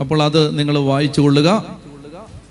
അപ്പോൾ 0.00 0.22
അത് 0.22 0.58
നിങ്ങൾ 0.58 0.78
വായിച്ചു 0.78 1.20
കൊള്ളുക. 1.20 1.78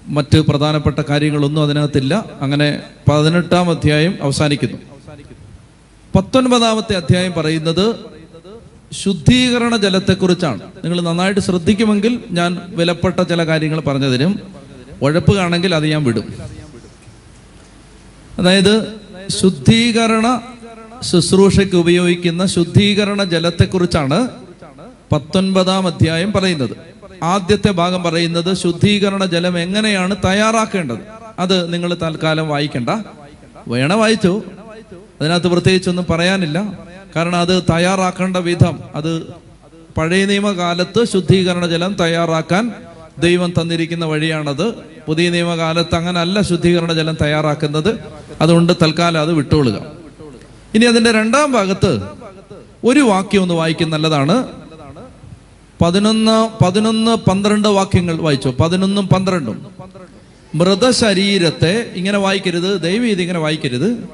മറ്റ് 0.07 0.39
പ്രധാനപ്പെട്ട 0.39 0.99
കാര്യങ്ങളൊന്നും 0.99 1.63
അതിനകത്തില്ല. 1.63 2.25
അങ്ങനെ 2.41 2.81
പതിനെട്ടാം 3.09 3.69
അധ്യായം 3.69 4.17
അവസാനിക്കുന്നു. 4.21 4.77
പത്തൊൻപതാമത്തെ 6.15 6.93
അധ്യായം 6.93 7.33
പറയുന്നത് 7.37 7.95
ശുദ്ധീകരണ 8.93 9.75
ജലത്തെക്കുറിച്ചാണ്. 9.75 10.61
നിങ്ങൾ 10.61 11.01
നന്നായിട്ട് 11.01 11.39
ശ്രദ്ധിക്കുമെങ്കിൽ 11.39 12.19
ഞാൻ 12.31 12.61
വിലപ്പെട്ട 12.69 13.21
ചില 13.21 13.45
കാര്യങ്ങൾ 13.45 13.79
പറഞ്ഞു 13.79 14.07
തരും 14.07 14.39
ഉഴപ്പുകാണെങ്കിൽ 15.01 15.75
അത് 15.75 15.87
ഞാൻ 15.87 16.03
വിടും. 16.03 16.33
അതായത് 18.39 18.93
ശുദ്ധീകരണ 19.29 20.41
ശുശ്രൂഷയ്ക്ക് 21.03 21.75
ഉപയോഗിക്കുന്ന 21.75 22.45
ശുദ്ധീകരണ 22.45 23.23
ജലത്തെക്കുറിച്ചാണ് 23.23 24.27
പത്തൊൻപതാം 25.11 25.87
അധ്യായം 25.87 26.31
പറയുന്നത്. 26.31 26.69
ആദ്യത്തെ 27.23 27.71
ഭാഗം 27.71 28.03
പറയുന്നത് 28.03 28.57
ശുദ്ധീകരണ 28.57 29.25
ജലം 29.25 29.59
എങ്ങനെയാണ് 29.59 30.15
തയ്യാറാക്കേണ്ടത്? 30.25 30.97
അത് 31.39 31.73
നിങ്ങൾ 31.73 31.93
തൽക്കാലം 31.93 32.49
വായിക്കണ്ട. 32.49 32.89
വേണ 33.67 33.93
വായിച്ചു. 33.93 34.41
അതിനകത്ത് 35.21 35.47
പ്രത്യേകിച്ചൊന്നും 35.47 36.05
പറയാനില്ല. 36.09 36.79
കാരണം 37.15 37.35
അത് 37.35 37.63
തയ്യാറാക്കേണ്ട 37.63 38.37
വിധം 38.37 38.79
അത് 38.95 39.25
പഴയ 39.97 40.25
നിയമകാലത്ത് 40.25 41.05
ശുദ്ധീകരണ 41.05 41.67
ജലം 41.67 41.93
തയ്യാറാക്കാൻ 41.93 42.71
ദൈവം 43.19 43.53
തന്നിരിക്കുന്ന 43.61 44.05
വഴിയാണത്. 44.05 44.73
പുതിയ 45.07 45.29
നിയമകാലത്ത് 45.29 45.95
അങ്ങനല്ല 45.95 46.41
ശുദ്ധീകരണ 46.41 46.93
ജലം 46.93 47.17
തയ്യാറാക്കുന്നത്. 47.21 47.99
അതുകൊണ്ട് 48.41 48.73
തൽക്കാലം 48.81 49.21
അത് 49.21 49.33
വിട്ടുകൊള്ളുക 49.33 50.06
ഇനി 50.77 50.85
അതിന്റെ 50.85 51.11
രണ്ടാം 51.11 51.51
ഭാഗത്ത് 51.51 51.99
ഒരു 52.83 52.99
വാക്യം 52.99 53.41
ഒന്ന് 53.41 53.53
വായിക്കുന്ന 53.53 53.95
നല്ലതാണ്. 53.95 54.47
പതിനൊന്ന് 55.81 56.63
പതിനൊന്ന് 56.63 57.29
പന്ത്രണ്ട് 57.29 57.67
വാക്യങ്ങൾ 57.67 58.15
വായിച്ചു. 58.15 58.53
പതിനൊന്നും 58.59 59.07
പന്ത്രണ്ടും. 59.07 59.65
മൃതശരീരത്തെ 60.55 61.91
ഇങ്ങനെ 61.95 62.17
വായിക്കരുത് 62.17 62.81
ദൈവം 62.81 63.07
ഇതിങ്ങനെ 63.07 63.39
വായിക്കരുത്. 63.39 64.09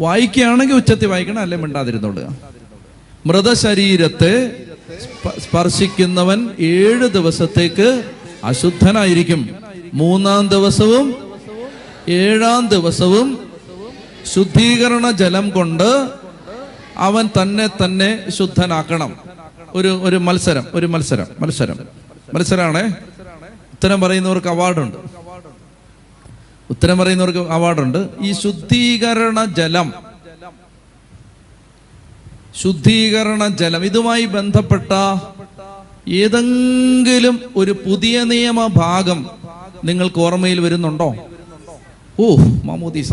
വായിക്കുകയാണെങ്കിൽ 0.00 0.74
ഉച്ചത്തിൽ 0.74 1.06
വായിക്കണം 1.06 1.38
അല്ലെ 1.38 1.58
മിണ്ടാതിരുന്നോളുക 1.58 2.36
മൃതശരീരത്തെ 3.26 4.56
സ്പ- 5.02 5.40
സ്പർശിക്കുന്നവൻ 5.40 6.50
ഏഴ് 6.60 7.08
ദിവസത്തേക്ക് 7.08 8.04
അശുദ്ധനായിരിക്കും. 8.44 9.48
മൂന്നാം 9.94 10.48
ദിവസവും 10.48 11.14
ഏഴാം 12.08 12.66
ദിവസവും 12.66 13.41
ശുദ്ധീകരണ 14.26 15.10
ജലം 15.10 15.50
കൊണ്ട് 15.50 16.08
അവൻ 16.96 17.28
തന്നെ 17.42 17.66
തന്നെ 17.66 18.30
ശുദ്ധനാക്കണം. 18.30 19.16
ഒരു 19.74 20.00
ഒരു 20.02 20.16
മത്സരം 20.16 20.66
ഒരു 20.74 20.86
മത്സരം 20.86 21.26
മത്സരം. 21.40 21.78
മത്സരമാണേ 22.34 22.88
ഉത്തരം 23.72 24.00
പറയുന്നവർക്ക് 24.00 24.48
അവാർഡുണ്ട്. 24.48 24.96
ഉത്തരം 26.70 26.98
പറയുന്നവർക്ക് 26.98 27.38
അവാർഡുണ്ട്. 27.38 28.08
ഈ 28.20 28.32
ശുദ്ധീകരണ 28.32 29.44
ജലം 29.44 29.92
ശുദ്ധീകരണ 32.62 33.46
ജലം 33.46 33.84
ഇതുമായി 33.84 34.24
ബന്ധപ്പെട്ട 34.24 34.92
ഏതെങ്കിലും 36.08 37.40
ഒരു 37.56 37.72
പുതിയ 37.72 38.24
നിയമ 38.24 38.66
ഭാഗം 38.66 39.30
നിങ്ങൾക്ക് 39.84 40.18
ഓർമ്മയിൽ 40.20 40.60
വരുന്നുണ്ടോ? 40.60 41.14
ഓ 42.20 42.36
മമൂദിസ 42.64 43.12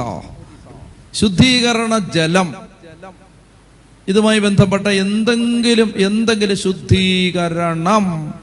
ശുദ്ധീകരണ 1.13 1.97
ജലം. 1.97 2.53
ഇതുമായി 4.07 4.39
ബന്ധപ്പെട്ട 4.39 4.87
എന്തെങ്കിലും 4.87 5.93
എന്തെങ്കിലും 5.97 6.57
ശുദ്ധീകരണം. 6.57 8.33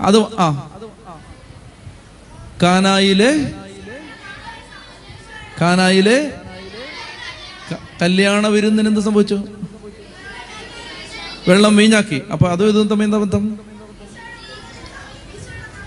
അത് 0.00 0.16
ആ. 0.18 0.78
കാനായിലെ 2.62 3.52
കാനായിലെ 5.60 6.38
കല്യാണ 8.02 8.46
വിരുന്നിന് 8.46 8.88
എന്ത് 8.88 9.00
സംഭവിച്ചു? 9.00 9.34
വെള്ളം 11.48 11.76
വീഞ്ഞാക്കി. 11.76 12.22
അപ്പൊ 12.32 12.48
അതും 12.48 12.68
ഇതും 12.68 12.88
തമ്മിൽ 12.88 13.04
എന്താ 13.04 13.18
ബന്ധം? 13.18 13.58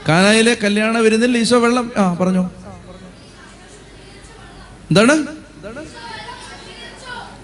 കാനായിലെ 0.10 0.58
കല്യാണ 0.64 0.98
വിരുന്നിൽ 0.98 1.38
ഈശോ 1.38 1.60
വെള്ളം 1.60 1.92
ആ 1.98 2.14
പറഞ്ഞു. 2.14 2.65
എന്താണ്? 4.90 5.14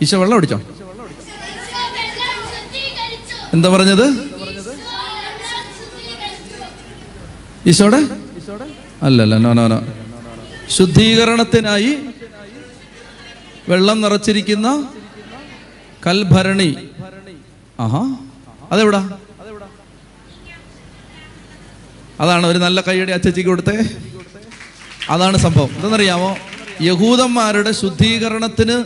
ഈശോ 0.04 0.18
വെള്ളം 0.22 0.36
അടിച്ചോ 0.38 0.60
എന്താ 3.56 3.70
പറഞ്ഞത്? 3.74 4.06
ഈശോടെ? 7.72 8.00
അല്ലല്ല 9.08 9.34
നോ 9.46 9.52
നോ 9.60 9.66
നോ 9.74 9.80
ശുദ്ധീകരണത്തിനായി 10.76 11.92
വെള്ളം 13.72 13.98
നിറച്ചിരിക്കുന്ന 14.04 14.68
കൽഭരണി. 16.06 16.70
ആഹാ 17.86 18.02
അതെവിടാ? 18.72 19.02
അതാണ് 22.24 22.46
ഒരു 22.52 22.60
നല്ല 22.66 22.80
കൈയടി 22.88 23.12
അച്ചച്ചിക്ക് 23.18 23.50
കൊടുത്തേ. 23.50 23.76
അതാണ് 25.14 25.38
സംഭവം. 25.46 25.72
എന്തെന്നറിയാമോ 25.76 26.32
യഹൂദന്മാരുടെ 26.82 27.72
ശുദ്ധീകരണത്തിന് 27.72 28.84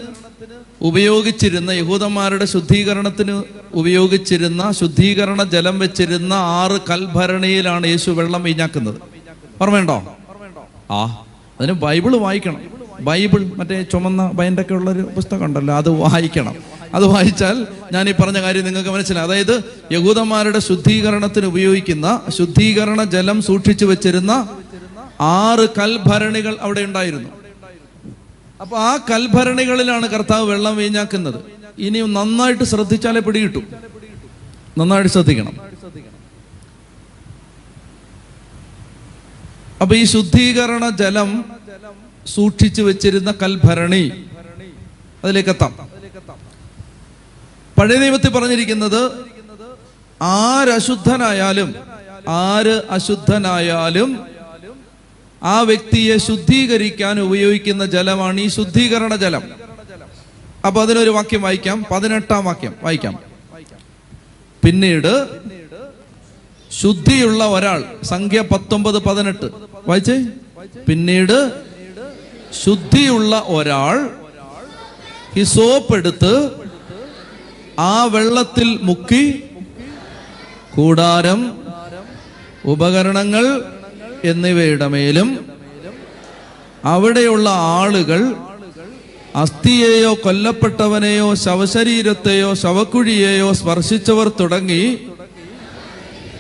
ഉപയോഗിച്ചിരുന്ന 0.82 1.72
യഹൂദന്മാരുടെ 1.72 2.46
ശുദ്ധീകരണത്തിന് 2.46 3.44
ഉപയോഗിച്ചിരുന്ന 3.74 4.72
ശുദ്ധീകരണ 4.72 5.44
ജലം 5.44 5.80
വെച്ചിരുന്ന 5.80 6.34
ആറ് 6.34 6.82
കൽഭരണിയിലാണ് 6.90 7.88
യേശു 7.88 8.12
വെള്ളം 8.12 8.44
വീഞ്ഞാക്കുന്നത്. 8.44 8.96
ഓർമ്മയുണ്ടോ? 9.62 10.18
ആ 10.92 11.26
അതിന് 11.62 11.72
ബൈബിൾ 11.72 12.16
വായിക്കണം. 12.16 12.62
ബൈബിൾ 13.02 13.52
മറ്റേ 13.56 13.82
ചുമന്ന 13.82 14.28
ബൈൻഡൊക്കെ 14.28 14.74
ഉള്ളൊരു 14.74 15.02
പുസ്തകം 15.16 15.46
ഉണ്ടല്ലോ 15.46 15.78
അത് 15.78 15.90
വായിക്കണം. 15.90 16.56
അത് 16.94 17.06
വായിച്ചാൽ 17.06 17.68
ഞാൻ 17.94 18.10
ഈ 18.10 18.12
പറഞ്ഞ 18.12 18.42
കാര്യം 18.42 18.66
നിങ്ങൾക്ക് 18.66 18.90
മനസ്സിലായി. 18.90 19.28
അതായത് 19.28 19.64
യഹൂദന്മാരുടെ 19.92 20.60
ശുദ്ധീകരണത്തിന് 20.60 21.46
ഉപയോഗിക്കുന്ന 21.46 22.22
ശുദ്ധീകരണ 22.30 23.04
ജലം 23.04 23.42
സൂക്ഷിച്ചു 23.42 23.86
വെച്ചിരുന്ന 23.86 24.50
ആറ് 25.22 25.70
കൽഭരണികൾ 25.70 26.58
അവിടെ 26.62 26.82
ഉണ്ടായിരുന്നു. 26.82 27.30
അപ്പൊ 28.62 28.78
ആ 28.78 28.97
കൽഭരണികളിലാണ് 28.97 30.08
കർത്താവ് 30.08 30.49
വെള്ളം 30.49 30.76
വീഞ്ഞാക്കുന്നത്. 30.76 31.39
ഇനി 31.80 31.99
നന്നായിട്ട് 31.99 32.64
ശ്രദ്ധിച്ചാലേ 32.64 33.20
പിടികിട്ടു. 33.20 33.62
നന്നായിട്ട് 34.78 35.12
ശ്രദ്ധിക്കണം. 35.12 35.53
അപ്പൊ 39.82 39.95
ഈ 39.95 40.03
ശുദ്ധീകരണ 40.03 40.89
ജലം 40.89 41.45
സൂക്ഷിച്ചു 42.28 42.82
വെച്ചിരുന്ന 42.82 43.32
കൽഭരണി 43.32 44.26
അതിലേക്ക് 45.24 45.49
എത്താം 45.49 45.74
പഴയ 47.80 47.97
ദൈവത്തിൽ 47.97 48.30
പറഞ്ഞിരിക്കുന്നത് 48.30 49.01
ആരശുദ്ധനായാലും 50.22 51.76
ആര് 52.28 52.82
അശുദ്ധനായാലും 52.89 54.35
ആ 55.46 55.62
വ്യക്തിയെ 55.62 56.18
ശുദ്ധീകരിക്കാൻ 56.18 57.20
ഉപയോഗിക്കുന്ന 57.20 57.86
ജലമാണ് 57.86 58.41
ഈ 58.41 58.48
ശുദ്ധീകരണ 58.48 59.16
ജലം. 59.16 59.43
അപ്പൊ 60.68 60.82
അതിനൊരു 60.82 61.10
വാക്യം 61.10 61.41
വായിക്കാം. 61.41 61.86
പതിനെട്ടാം 61.91 62.46
വാക്യം 62.46 62.74
വായിക്കാം. 62.84 63.20
പിന്നീട് 64.66 65.28
ശുദ്ധിയുള്ള 66.82 67.46
ഒരാൾ 67.48 67.84
സംഖ്യ 68.04 68.41
പത്തൊമ്പത് 68.41 69.04
പതിനെട്ട്. 69.04 69.46
വായിച്ചേ? 69.88 70.26
പിന്നീട് 70.88 71.52
ശുദ്ധിയുള്ള 72.64 73.43
ഒരാൾ 73.48 74.10
ഹിസോപ്പ് 75.36 75.96
എടുത്ത് 75.96 76.50
ആ 77.80 78.04
വെള്ളത്തിൽ 78.04 78.80
മുക്കി 78.82 79.43
കൂടാരം 80.76 81.58
ഉപകരണങ്ങൾ 82.66 83.74
എന്നിവയുടെ 84.26 84.88
മേലും 84.88 85.30
അവിടെയുള്ള 86.86 87.49
ആളുകൾ 87.49 88.21
അസ്ഥിയെയോ 89.36 90.13
കൊല്ലപ്പെട്ടവനെയോ 90.23 91.34
ശവശരീരത്തെയോ 91.36 92.53
ശവക്കുഴിയെയോ 92.53 93.51
സ്പർശിച്ചവർ 93.51 94.28
തുടങ്ങി 94.39 94.84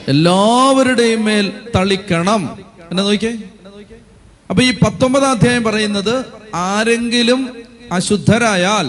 എല്ലാവരുടെയും 0.07 1.25
മേൽ 1.25 1.45
തളിക്കണം. 1.75 2.41
എന്നെ 2.91 3.03
നോക്കിയേ? 3.03 3.33
അപ്പൊ 4.49 4.63
ഈ 4.63 4.71
പത്തൊമ്പതാം 4.83 5.31
അധ്യായം 5.31 5.63
പറയുന്നത് 5.63 6.15
ആരെങ്കിലും 6.65 7.41
അശുദ്ധരായാൽ 7.91 8.87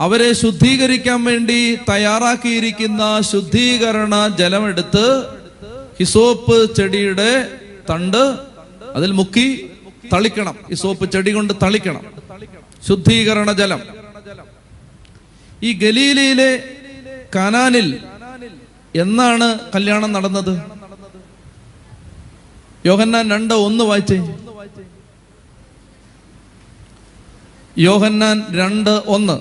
അവരെ 0.00 0.32
ശുദ്ധീകരിക്കാൻ 0.32 1.24
വേണ്ടി 1.24 1.58
തയ്യാറാക്കിയിരിക്കുന്ന 1.90 3.02
ശുദ്ധീകരണ 3.30 4.14
ജലമെടുത്ത് 4.38 5.06
ഹിസോപ്പ് 5.98 6.74
ചെടിയുടെ 6.74 7.30
തണ്ട് 7.90 8.22
അതിൽ 8.96 9.12
മുക്കി 9.12 9.70
തളിക്കണം. 10.12 10.56
ഈ 10.70 10.74
സോപ്പ് 10.74 11.12
ചെടി 11.12 11.30
കൊണ്ട് 11.30 11.54
തളിക്കണം. 11.62 12.04
ശുദ്ധീകരണ 12.88 13.52
ജലം. 13.52 13.80
ഈ 15.62 15.72
ഗലീലയിലെ 15.72 16.50
കനാനിൽ 17.36 17.88
എന്നാണ് 18.96 19.58
കല്യാണം 19.74 20.12
നടന്നത്? 20.12 20.62
യോഹന്നാൻ 22.86 23.30
രണ്ട് 23.30 23.54
ഒന്ന് 23.54 23.84
വായിച്ചേ. 23.84 24.18
യോഹന്നാൻ 27.78 28.44
രണ്ട് 28.50 28.90
ഒന്ന്. 28.90 29.36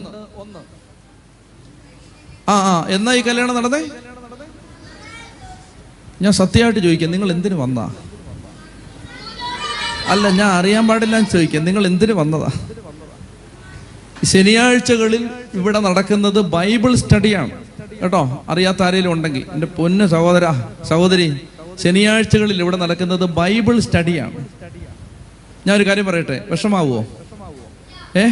ആ 2.50 2.56
ആ 2.72 2.88
എന്നാ 2.90 3.14
ഈ 3.14 3.22
കല്യാണം 3.22 3.56
നടന്നേ? 3.56 3.82
ഞാൻ 6.22 6.32
സത്യമായിട്ട് 6.32 6.80
ചോദിക്കാം 6.80 7.12
നിങ്ങൾ 7.12 7.32
എന്തിനു 7.32 7.56
വന്നാ? 7.56 7.94
അല്ല 10.08 10.30
ഞാൻ 10.30 10.50
അറിയാൻ 10.50 10.88
പാടില്ല 10.88 11.16
എന്ന് 11.18 11.30
ചോദിക്കാം. 11.30 11.66
നിങ്ങൾ 11.66 11.88
എന്തിനു 11.88 12.14
വന്നതാ? 12.14 12.52
ശനിയാഴ്ചകളിൽ 14.24 15.30
ഇവിടെ 15.54 15.80
നടക്കുന്നത് 15.80 16.40
ബൈബിൾ 16.40 16.96
സ്റ്റഡിയാണ്. 16.96 17.52
കേട്ടോ? 18.02 18.46
അറിയാത്ത 18.50 18.84
ആരെങ്കിലും 18.84 19.12
ഉണ്ടെങ്കിൽ. 19.12 19.46
എന്റെ 19.54 19.68
പൊന്ന് 19.68 20.06
സഹോദര 20.06 20.46
സഹോദരി 20.90 21.42
ശനിയാഴ്ചകളിൽ 21.84 22.62
ഇവിടെ 22.62 22.78
നടക്കുന്നത് 22.78 23.26
ബൈബിൾ 23.26 23.80
സ്റ്റഡിയാണ്. 23.80 24.46
ഞാൻ 25.68 25.76
ഒരു 25.76 25.84
കാര്യം 25.84 26.06
പറയട്ടെ? 26.06 26.44
വിഷമാവോ 26.52 27.06
ഏ? 28.16 28.26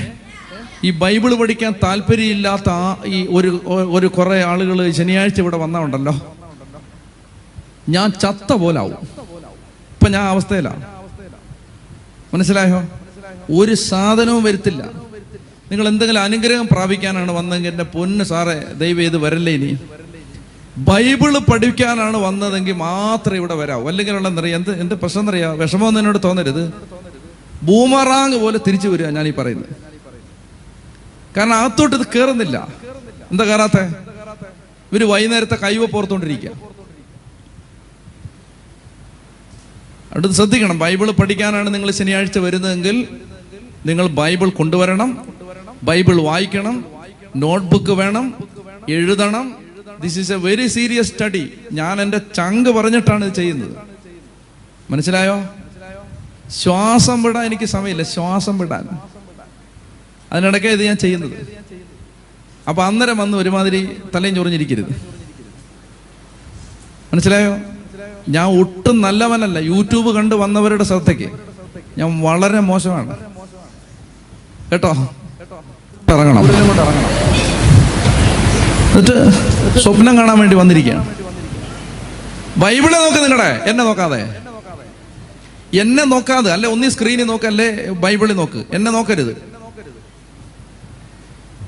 ഈ 0.83 0.91
ബൈബിൾ 0.91 1.35
പഠിക്കാൻ 1.35 1.73
താല്പര്യമില്ലാത്ത 1.83 2.69
ആ 2.69 2.97
ഈ 3.05 3.27
ഒരു 3.29 3.61
ഒരു 3.67 4.07
കുറെ 4.07 4.43
ആളുകൾ 4.43 4.91
ശനിയാഴ്ച 4.91 5.39
ഇവിടെ 5.39 5.57
വന്നാ 5.57 5.79
ഉണ്ടല്ലോ. 5.79 6.13
ഞാൻ 7.89 8.11
ചത്ത 8.11 8.53
പോലാവും 8.53 8.97
ഇപ്പൊ 9.93 10.09
ഞാൻ 10.09 10.23
അവസ്ഥയിലാണ് 10.27 10.94
മനസ്സിലായോ? 12.35 12.79
ഒരു 13.61 13.73
സാധനവും 13.73 14.43
വരുത്തില്ല. 14.43 14.81
നിങ്ങൾ 15.71 15.87
എന്തെങ്കിലും 15.87 16.21
അനുഗ്രഹം 16.21 16.67
പ്രാപിക്കാനാണ് 16.71 17.31
വന്നതെങ്കിൽ 17.31 17.69
എന്റെ 17.69 17.83
പൊന്ന് 17.83 18.23
സാറേ 18.23 18.55
ദൈവം 18.73 19.01
ഇത് 19.01 19.17
വരല്ലേ 19.17 19.53
ഇനി? 19.53 19.77
ബൈബിൾ 20.77 21.37
പഠിക്കാനാണ് 21.37 22.17
വന്നതെങ്കിൽ 22.17 22.73
മാത്രമേ 22.73 23.37
ഇവിടെ 23.37 23.55
വരാവൂ. 23.55 23.87
അല്ലെങ്കിൽ 23.87 24.13
ഉള്ള 24.13 24.27
എന്നറിയാം 24.27 24.57
എന്ത് 24.57 24.81
എന്ത് 24.81 24.95
പ്രശ്നം 24.95 25.21
എന്നറിയാം? 25.21 25.59
വിഷമമൊന്നും 25.59 26.01
എന്നോട് 26.01 26.17
തോന്നരുത്. 26.23 26.63
ബൂമറാങ് 27.63 28.35
പോലെ 28.35 28.59
തിരിച്ചു 28.67 28.87
വരിക 28.87 29.27
ഈ 29.27 29.31
പറയുന്നത്. 29.31 29.69
കാരണം 31.37 31.55
അകത്തോട്ട് 31.55 31.95
ഇത് 31.95 32.07
കയറുന്നില്ല 32.15 32.67
എന്താ 33.31 33.43
കയറാത്ത 33.43 33.79
ഇവർ 34.91 35.03
വൈകുന്നേരത്തെ 35.09 35.55
കൈവ 35.55 35.87
ഓർത്തോണ്ടിരിക്കുക 35.95 36.51
അടുത്ത് 40.15 40.35
ശ്രദ്ധിക്കണം. 40.35 40.79
ബൈബിൾ 40.79 41.11
പഠിക്കാനാണ് 41.11 41.73
നിങ്ങൾ 41.73 41.91
ശനിയാഴ്ച 41.91 42.37
വരുന്നതെങ്കിൽ 42.37 43.07
നിങ്ങൾ 43.85 44.07
ബൈബിൾ 44.07 44.49
കൊണ്ടുവരണം. 44.49 45.27
ബൈബിൾ 45.83 46.21
വായിക്കണം. 46.21 46.85
നോട്ട്ബുക്ക് 47.35 47.91
വേണം. 47.91 48.33
എഴുതണം. 48.89 49.55
This 50.01 50.19
is 50.19 50.31
a 50.31 50.35
very 50.35 50.67
serious 50.67 51.07
study 51.07 51.53
ഞാൻ 51.73 52.01
എന്റെ 52.01 52.17
ചങ്ക് 52.17 52.69
പറഞ്ഞിട്ടാണ് 52.69 53.25
ഇത് 53.25 53.33
ചെയ്യുന്നത്. 53.33 53.77
മനസ്സിലായോ? 54.89 55.45
ശ്വാസം 56.49 57.23
വിടാൻ 57.23 57.45
എനിക്ക് 57.45 57.65
സമയമില്ല. 57.65 58.03
ശ്വാസം 58.03 58.57
വിടാൻ. 58.57 58.87
അതിനിടയ്ക്ക് 60.31 60.67
ഇത് 60.67 60.83
ഞാൻ 60.83 60.95
ചെയ്യുന്നത്. 60.95 61.47
അപ്പൊ 62.69 62.83
അന്നേരം 62.83 63.17
വന്ന് 63.17 63.37
ഒരുമാതിരി 63.37 63.89
തലയും 64.15 64.35
ചൊറിഞ്ഞിരിക്കരുത്. 64.35 65.01
മനസ്സിലായോ? 67.13 67.74
ഞാൻ 68.29 68.59
ഒട്ടും 68.59 69.01
നല്ലവനല്ല. 69.01 69.57
യൂട്യൂബ് 69.57 70.15
കണ്ട് 70.15 70.35
വന്നവരുടെ 70.35 70.83
ശ്രദ്ധയ്ക്ക്. 70.83 71.29
ഞാൻ 71.97 72.21
വളരെ 72.21 72.59
മോശമാണ്. 72.59 73.17
കേട്ടോ? 74.71 74.91
എന്നിട്ട് 78.89 79.29
സ്വപ്നം 79.79 80.17
കാണാൻ 80.17 80.39
വേണ്ടി 80.39 80.55
വന്നിരിക്കുകയാണ്. 80.55 81.15
ബൈബിളെ 82.57 82.97
നോക്ക് 82.97 83.17
നിങ്ങളുടെ 83.17 83.61
എന്നെ 83.69 83.83
നോക്കാതെ. 83.83 84.41
എന്നെ 85.73 86.03
നോക്കാതെ. 86.03 86.51
അല്ലെ 86.51 86.69
ഒന്നീ 86.69 86.89
സ്ക്രീനിൽ 86.89 87.23
നോക്കല്ലേ 87.23 87.89
ബൈബിളിൽ 87.89 88.33
നോക്ക്. 88.33 88.63
എന്നെ 88.73 88.91
നോക്കരുത്. 88.91 89.55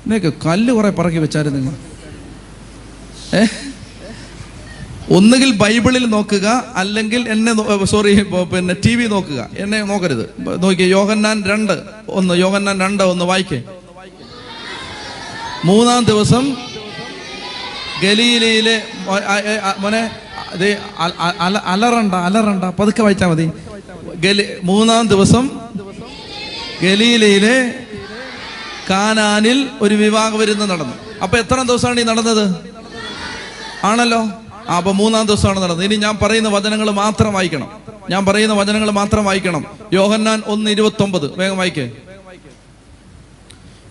നിനക്ക് 0.07 0.33
കല്ല് 0.45 0.73
കുറെ 0.73 0.89
പറക്കി 0.89 1.17
വെച്ചായിരുന്നു 1.17 1.59
നിങ്ങൾ 1.59 1.75
ഏ? 3.37 3.45
ഒന്നുകിൽ 5.15 5.51
ബൈബിളിൽ 5.51 6.05
നോക്കുക 6.05 6.47
അല്ലെങ്കിൽ 6.75 7.29
എന്നെ 7.29 7.51
സോറി 7.85 8.23
പിന്നെ 8.53 8.75
ടി 8.85 8.95
വി 8.95 9.05
നോക്കുക. 9.05 9.49
എന്നെ 9.57 9.81
നോക്കരുത്. 9.81 10.25
നോക്കിയേ 10.63 10.89
യോഹന്നാൻ 10.89 11.43
രണ്ട് 11.49 11.83
ഒന്ന് 12.07 12.33
യോഹന്നാൻ 12.33 12.79
രണ്ട് 12.79 13.03
ഒന്ന് 13.03 13.25
വായിക്കേ. 13.25 13.63
മൂന്നാം 15.65 16.03
ദിവസം 16.05 16.55
ഗലീലയിലെ 18.03 18.81
മോനെ 19.79 20.01
അലറണ്ട 21.73 22.13
അലറണ്ട 22.13 22.63
പതുക്കെ 22.63 23.01
വായിച്ചാൽ 23.01 23.27
മതി. 23.27 23.51
ഗലി 24.25 24.45
മൂന്നാം 24.63 25.07
ദിവസം 25.07 25.49
ഗലീലയിലെ 26.83 27.73
കാനാനിൽ 28.89 29.69
ഒരു 29.81 29.95
വിവാഹ 29.95 30.35
വിരുന്ന് 30.35 30.65
നടന്നു. 30.71 30.93
അപ്പൊ 31.23 31.37
എത്ര 31.37 31.55
ദിവസമാണ് 31.61 31.99
ഈ 31.99 32.03
നടന്നത്? 32.03 32.45
ആണല്ലോ? 33.83 34.21
ആ, 34.69 34.77
അപ്പൊ 34.77 34.91
മൂന്നാം 34.91 35.25
ദിവസമാണ് 35.25 35.59
നടന്നത്. 35.63 35.85
ഇനി 35.85 35.95
ഞാൻ 35.95 36.17
പറയുന്ന 36.21 36.49
വചനങ്ങൾ 36.49 36.91
മാത്രം 36.91 37.33
വായിക്കണം. 37.33 37.71
ഞാൻ 38.09 38.25
പറയുന്ന 38.25 38.53
വചനങ്ങൾ 38.55 38.91
മാത്രം 38.91 39.25
വായിക്കണം. 39.25 39.65
യോഹന്നാൻ 39.93 40.43
ഒന്ന് 40.45 40.71
ഇരുപത്തി 40.71 41.03
ഒമ്പത് 41.03 41.39
വേഗം 41.39 41.57
വായിക്കേ. 41.57 41.91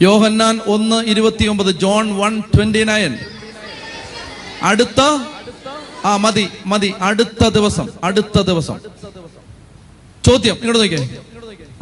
യോഹന്നാൻ 0.02 0.60
ഒന്ന് 0.66 1.04
ഇരുപത്തി 1.04 1.46
ഒമ്പത് 1.46 1.74
ജോൺ 1.80 2.18
വൺ 2.18 2.40
ട്വന്റി 2.40 2.84
നയൻ. 2.84 3.18
അടുത്ത? 4.62 5.00
ആ 6.04 6.16
മതി 6.16 6.48
മതി. 6.66 6.94
അടുത്ത 7.00 7.48
ദിവസം 7.48 7.88
അടുത്ത 8.04 8.40
ദിവസം. 8.40 8.78
ചോദ്യം 10.26 10.54
ഇങ്ങോട്ട് 10.54 10.80
നോക്കിയേ. 10.80 11.18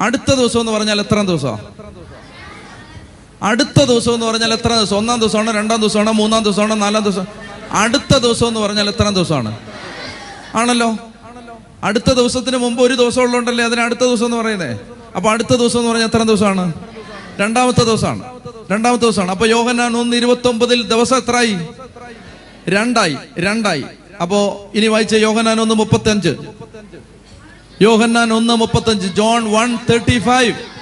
അടുത്ത 0.01 0.34
ദിവസം 0.34 0.61
എന്ന് 0.61 0.72
പറഞ്ഞാൽ 0.72 1.01
എത്ര 1.01 1.22
ദിവസമാണ് 1.22 1.74
അടുത്ത 3.45 3.84
ദിവസം 3.84 4.14
എന്ന് 4.14 4.26
പറഞ്ഞാൽ 4.26 4.53
എത്ര 4.53 4.72
ദിവസം? 4.74 4.97
ഒന്നാം 4.97 5.20
ദിവസമാണോ 5.20 5.53
രണ്ടാം 5.53 5.80
ദിവസമാണോ 5.80 6.12
മൂന്നാം 6.12 6.42
ദിവസമാണോ 6.42 6.74
നാലാം 6.74 7.03
ദിവസം 7.03 7.24
അടുത്ത 7.70 8.18
ദിവസം 8.18 8.49
എന്ന് 8.49 8.61
പറഞ്ഞാൽ 8.61 8.88
എത്ര 8.88 9.09
ദിവസമാണ്? 9.09 9.59
ആണല്ലോ? 10.55 10.97
അടുത്ത 11.84 12.12
ദിവസത്തിന് 12.12 12.57
മുമ്പ് 12.57 12.82
ഒരു 12.82 12.95
ദിവസം 12.95 13.22
ഉള്ളതുകൊണ്ടല്ലേ 13.22 13.64
അതിന് 13.64 13.80
അടുത്ത 13.80 14.01
ദിവസം 14.01 14.24
എന്ന് 14.24 14.36
പറയുന്നേ? 14.36 14.78
അപ്പൊ 15.16 15.30
അടുത്ത 15.30 15.55
ദിവസം 15.57 15.78
എന്ന് 15.78 15.90
പറഞ്ഞാൽ 15.90 16.07
എത്ര 16.07 16.22
ദിവസമാണ്? 16.22 16.72
രണ്ടാമത്തെ 17.40 17.84
ദിവസമാണ്. 17.84 18.22
രണ്ടാമത്തെ 18.70 19.03
ദിവസമാണ്. 19.05 19.30
അപ്പൊ 19.30 19.47
യോഹനാൻ 19.47 19.97
ഒന്ന് 19.97 20.16
ഇരുപത്തി 20.16 20.49
ഒമ്പതിൽ 20.49 20.88
ദിവസം 20.88 21.16
എത്രയായി 21.16 21.57
രണ്ടായി 22.68 23.16
രണ്ടായി. 23.38 23.84
അപ്പോ 24.22 24.70
ഇനി 24.74 24.86
വായിച്ച 24.86 25.14
യോഹന്നാൻ 25.14 25.61
ഒന്ന് 25.61 25.74
മുപ്പത്തി 25.74 26.11
അഞ്ച് 26.11 26.36
യോഹന്നാൻ 27.82 28.32
ഒന്ന് 28.32 28.55
മുപ്പത്തഞ്ച് 28.55 29.07
ജോൺ 29.07 29.53
വൺ 29.53 29.76
തേർട്ടി 29.90 30.18
ഫൈവ്. 30.18 30.74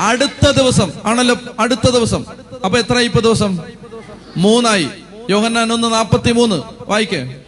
അടുത്ത 0.00 0.50
ദിവസം 0.50 0.92
ആണല്ലോ 1.04 1.36
അടുത്ത 1.58 1.90
ദിവസം. 1.90 2.24
അപ്പൊ 2.64 2.78
എത്ര 2.78 2.98
ഇപ്പൊ 2.98 3.20
ദിവസം? 3.20 3.58
മൂന്നായി. 4.36 4.88
യോഹന്നാൻ 5.30 5.72
ഒന്ന് 5.72 5.92
നാപ്പത്തി 5.92 6.32
മൂന്ന് 6.32 6.62
വായിക്കേ. 6.90 7.42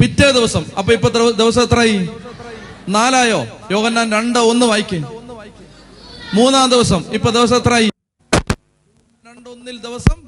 പിറ്റേ 0.00 0.30
ദിവസം. 0.30 0.64
അപ്പൊ 0.78 0.92
ഇപ്പൊ 0.92 1.08
ദിവസം 1.30 1.62
എത്രയായി? 1.62 2.08
നാലായോ? 2.88 3.46
യോഹന്നാൻ 3.70 4.12
രണ്ട് 4.12 4.38
ഒന്ന് 4.38 4.66
വായിക്കേ. 4.66 4.98
മൂന്നാം 6.34 6.70
ദിവസം. 6.70 7.04
ഇപ്പൊ 7.12 7.30
ദിവസം 7.30 7.56
എത്രയായി? 7.56 7.90
രണ്ടൊന്നിൽ 9.26 9.78
ദിവസം 9.78 10.22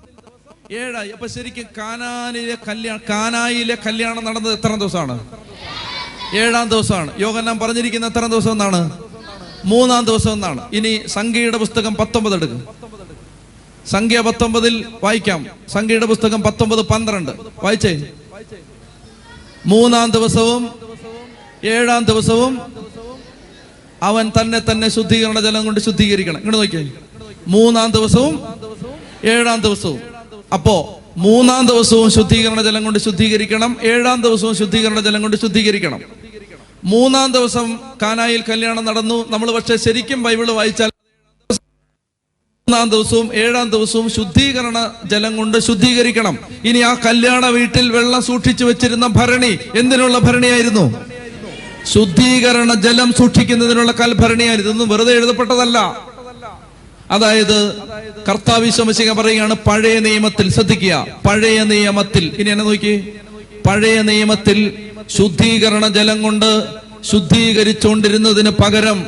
ഏഴായി. 0.72 1.10
അപ്പൊ 1.10 1.26
ശരിക്കും 1.26 1.64
കാനാനിലെ 1.78 2.56
കല്യാണം 2.68 3.00
കാനായിലെ 3.08 3.78
കല്യാണം 3.86 4.24
നടന്നത് 4.24 4.52
എത്ര 4.52 4.74
ദിവസമാണ്? 4.74 5.26
ഏഴാം 6.36 6.68
ദിവസമാണ്. 6.68 7.20
യോഗന്നാൻ 7.20 7.58
പറഞ്ഞിരിക്കുന്ന 7.58 8.06
എത്ര 8.06 8.26
ദിവസം 8.26 8.52
എന്നാണ്? 8.52 9.03
മൂന്നാം 9.64 10.04
ദിവസം 10.04 10.32
എന്നാണ്. 10.32 10.60
ഇനി 10.72 11.00
സംഖ്യയുടെ 11.06 11.56
പുസ്തകം 11.56 11.94
പത്തൊമ്പത് 11.94 12.34
എടുക്കും. 12.34 12.68
സംഖ്യ 13.90 14.20
പത്തൊമ്പതിൽ 14.20 14.84
വായിക്കാം. 15.04 15.46
സംഖ്യയുടെ 15.68 16.06
പുസ്തകം 16.06 16.42
പത്തൊമ്പത് 16.42 16.80
പന്ത്രണ്ട്. 16.80 17.30
വായിച്ചേ? 17.62 18.04
മൂന്നാം 19.66 20.10
ദിവസവും 20.10 20.68
ഏഴാം 21.64 22.04
ദിവസവും 22.04 22.60
അവൻ 24.02 24.32
തന്നെ 24.40 24.60
തന്നെ 24.70 24.88
ശുദ്ധീകരണ 24.88 25.40
ജലം 25.40 25.64
കൊണ്ട് 25.64 25.80
ശുദ്ധീകരിക്കണം. 25.80 26.36
ഇങ്ങോട്ട് 26.36 26.58
നോക്കിയേ. 26.58 26.92
മൂന്നാം 27.46 27.90
ദിവസവും 27.90 28.44
ഏഴാം 29.24 29.60
ദിവസവും. 29.60 30.00
അപ്പോ 30.52 31.00
മൂന്നാം 31.16 31.66
ദിവസവും 31.66 32.10
ശുദ്ധീകരണ 32.10 32.62
ജലം 32.62 32.84
കൊണ്ട് 32.84 32.98
ശുദ്ധീകരിക്കണം. 32.98 33.76
ഏഴാം 33.82 34.22
ദിവസവും 34.22 34.54
ശുദ്ധീകരണ 34.56 35.00
ജലം 35.00 35.22
കൊണ്ട് 35.22 35.36
ശുദ്ധീകരിക്കണം. 35.36 36.23
മൂന്നാം 36.84 37.32
ദിവസം 37.32 37.78
കാനായിൽ 38.02 38.44
കല്യാണം 38.48 38.84
നടന്നു. 38.84 39.30
നമ്മൾ 39.30 39.50
പക്ഷെ 39.50 39.76
ശരിക്കും 39.76 40.22
ബൈബിൾ 40.22 40.50
വായിച്ചാൽ 40.50 40.90
മൂന്നാം 42.68 42.90
ദിവസവും 42.90 43.34
ഏഴാം 43.34 43.70
ദിവസവും 43.70 44.10
ശുദ്ധീകരണ 44.10 44.94
ജലം 45.04 45.36
കൊണ്ട് 45.36 45.58
ശുദ്ധീകരിക്കണം. 45.58 46.38
ഇനി 46.64 46.78
ആ 46.78 46.94
കല്യാണ 46.94 47.46
വീട്ടിൽ 47.46 47.92
വെള്ളം 47.92 48.22
സൂക്ഷിച്ചു 48.22 48.64
വെച്ചിരുന്ന 48.64 49.06
ഭരണി 49.06 49.58
എന്തിനുള്ള 49.78 50.18
ഭരണിയായിരുന്നു? 50.18 50.84
ശുദ്ധീകരണ 51.92 52.74
ജലം 52.74 53.12
സൂക്ഷിക്കുന്നതിനുള്ള 53.12 53.92
കൽഭരണിയായിരുന്നു 53.92 54.68
ഇതൊന്നും 54.68 54.88
വെറുതെ 54.88 55.12
എഴുതപ്പെട്ടതല്ല. 55.12 55.78
അതായത് 57.10 57.58
കർത്താവിശ്വമശിക 58.28 59.12
പറയുകയാണ് 59.12 59.54
പഴയ 59.54 59.98
നിയമത്തിൽ 59.98 60.52
ശ്രദ്ധിക്കുക. 60.52 61.06
പഴയ 61.28 61.62
നിയമത്തിൽ. 61.64 62.24
ഇനി 62.38 62.50
എന്നെ 62.50 62.64
നോക്കി. 62.64 62.94
പഴയ 63.66 64.02
നിയമത്തിൽ 64.02 64.58
ശുദ്ധീകരണ 65.08 65.84
ജലം 65.88 66.22
കൊണ്ട് 66.22 66.50
ശുദ്ധീകരിച്ചുകൊണ്ടിരുന്നതിന് 67.04 68.50
പകരം 68.60 68.98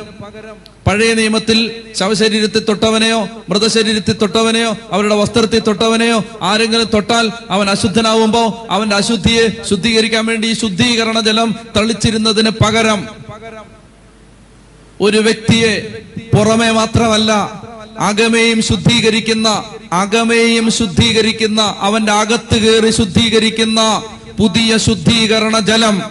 പഴയ 0.87 1.13
നിയമത്തിൽ 1.13 1.57
ശവശരീരത്തിൽ 1.97 2.63
തൊട്ടവനെയോ 2.63 3.17
മൃതശരീരത്തിൽ 3.49 4.13
തൊട്ടവനെയോ 4.13 4.69
അവരുടെ 4.91 5.15
വസ്ത്രത്തിൽ 5.15 5.59
തൊട്ടവനെയോ 5.59 6.23
ആരെങ്കിലും 6.41 6.89
തൊട്ടാൽ 6.93 7.25
അവൻ 7.49 7.69
അശുദ്ധനാവുമ്പോ 7.69 8.43
അവന്റെ 8.69 8.95
അശുദ്ധിയെ 8.95 9.45
ശുദ്ധീകരിക്കാൻ 9.69 10.25
വേണ്ടി 10.25 10.47
ഈ 10.47 10.53
ശുദ്ധീകരണ 10.53 11.19
ജലം 11.19 11.49
തളിച്ചിരുന്നതിന് 11.77 12.51
പകരം 12.63 13.01
ഒരു 15.01 15.17
വ്യക്തിയെ 15.17 15.73
പുറമെ 16.33 16.69
മാത്രമല്ല 16.71 17.31
അകമേയും 17.99 18.61
ശുദ്ധീകരിക്കുന്ന 18.61 19.49
അകമേയും 19.93 20.71
ശുദ്ധീകരിക്കുന്ന 20.71 21.61
അവന്റെ 21.79 22.13
അകത്ത് 22.13 22.57
കയറി 22.57 22.91
ശുദ്ധീകരിക്കുന്ന 22.91 23.81
പുതിയ 24.39 24.77
ശുദ്ധീകരണ 24.77 25.59
ജലം. 25.59 26.01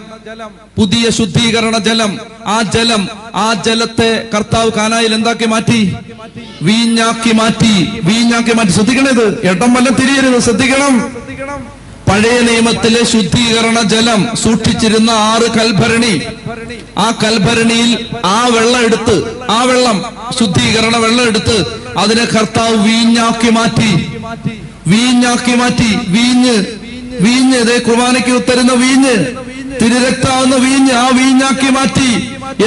പുതിയ 0.77 1.09
ശുദ്ധീകരണ 1.09 1.77
ജലം. 1.77 2.19
ആ 2.47 2.61
ജലം 2.61 3.07
ആ 3.35 3.53
ജലത്തെ 3.65 4.29
കർത്താവ് 4.35 4.71
കാനായിൽ 4.71 5.13
എന്താക്കി 5.13 5.45
മാറ്റി? 5.45 5.95
വീഞ്ഞാക്കി 6.61 7.31
മാറ്റി. 7.33 8.01
വീഞ്ഞാക്കി 8.03 8.53
മാറ്റി. 8.53 8.71
ശ്രദ്ധിക്കണത്. 8.71 9.39
ഇടം 9.43 9.73
വല്ല 9.73 9.89
തിരിയരുത്. 9.89 10.39
ശ്രദ്ധിക്കണം. 10.39 11.11
പഴയ 12.09 12.39
നിയമത്തിലെ 12.39 13.05
ശുദ്ധീകരണ 13.05 13.81
ജലം 13.81 14.27
സൂക്ഷിച്ചിരുന്ന 14.35 15.09
ആറ് 15.11 15.51
കൽഭരണി. 15.51 16.21
ആ 16.97 17.11
കൽഭരണിയിൽ 17.23 18.05
ആ 18.25 18.47
വെള്ളം 18.47 18.81
എടുത്ത് 18.81 19.45
ആ 19.51 19.63
വെള്ളം 19.63 20.03
ശുദ്ധീകരണ 20.39 20.97
വെള്ളം 20.97 21.27
എടുത്ത് 21.27 21.81
അതിനെ 21.97 22.25
കർത്താവ് 22.25 22.75
വീഞ്ഞാക്കി 22.75 23.49
മാറ്റി. 23.49 23.91
വീഞ്ഞാക്കി 24.87 25.55
മാറ്റി. 25.55 25.95
വീഞ്ഞ് 26.07 26.76
വീഞ്ഞ് 27.21 27.57
ഇതേ 27.57 27.77
കുർബാനയ്ക്ക് 27.77 28.29
ഉത്തരുന്ന 28.29 28.73
വീഞ്ഞ്. 28.73 29.15
തിരുരക്താവുന്ന 29.81 30.55
വീഞ്ഞ് 30.55 30.93
ആ 30.93 31.07
വീഞ്ഞാക്കി 31.07 31.69
മാറ്റി. 31.69 32.09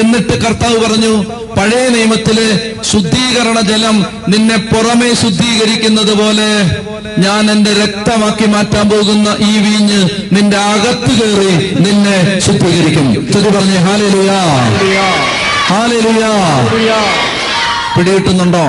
എന്നിട്ട് 0.01 0.43
കർത്താവ് 0.43 0.79
പറഞ്ഞു 0.79 1.25
പഴയ 1.57 1.89
നിയമത്തിലെ 1.89 2.73
ശുദ്ധീകരണ 2.93 3.61
ജലം 3.61 4.07
നിന്നെ 4.29 4.57
പുറമെ 4.57 5.15
ശുദ്ധീകരിക്കുന്നത് 5.15 6.13
പോലെ 6.13 6.51
ഞാൻ 7.19 7.51
എന്റെ 7.51 7.73
രക്തമാക്കി 7.73 8.47
മാറ്റാൻ 8.47 8.89
പോകുന്ന 8.91 9.37
ഈ 9.41 9.59
വീഞ്ഞ് 9.59 10.09
നിന്റെ 10.33 10.57
അകത്ത് 10.57 11.11
കയറി 11.11 11.75
നിന്നെ 11.81 12.39
ശുദ്ധീകരിക്കും. 12.39 13.33
ചെറു 13.33 13.49
പറഞ്ഞേ 13.49 13.77
ഹാലലുയാ. 13.77 14.41
ഹാലലുയാ. 15.67 16.33
പിടികിട്ടുന്നുണ്ടോ? 17.97 18.65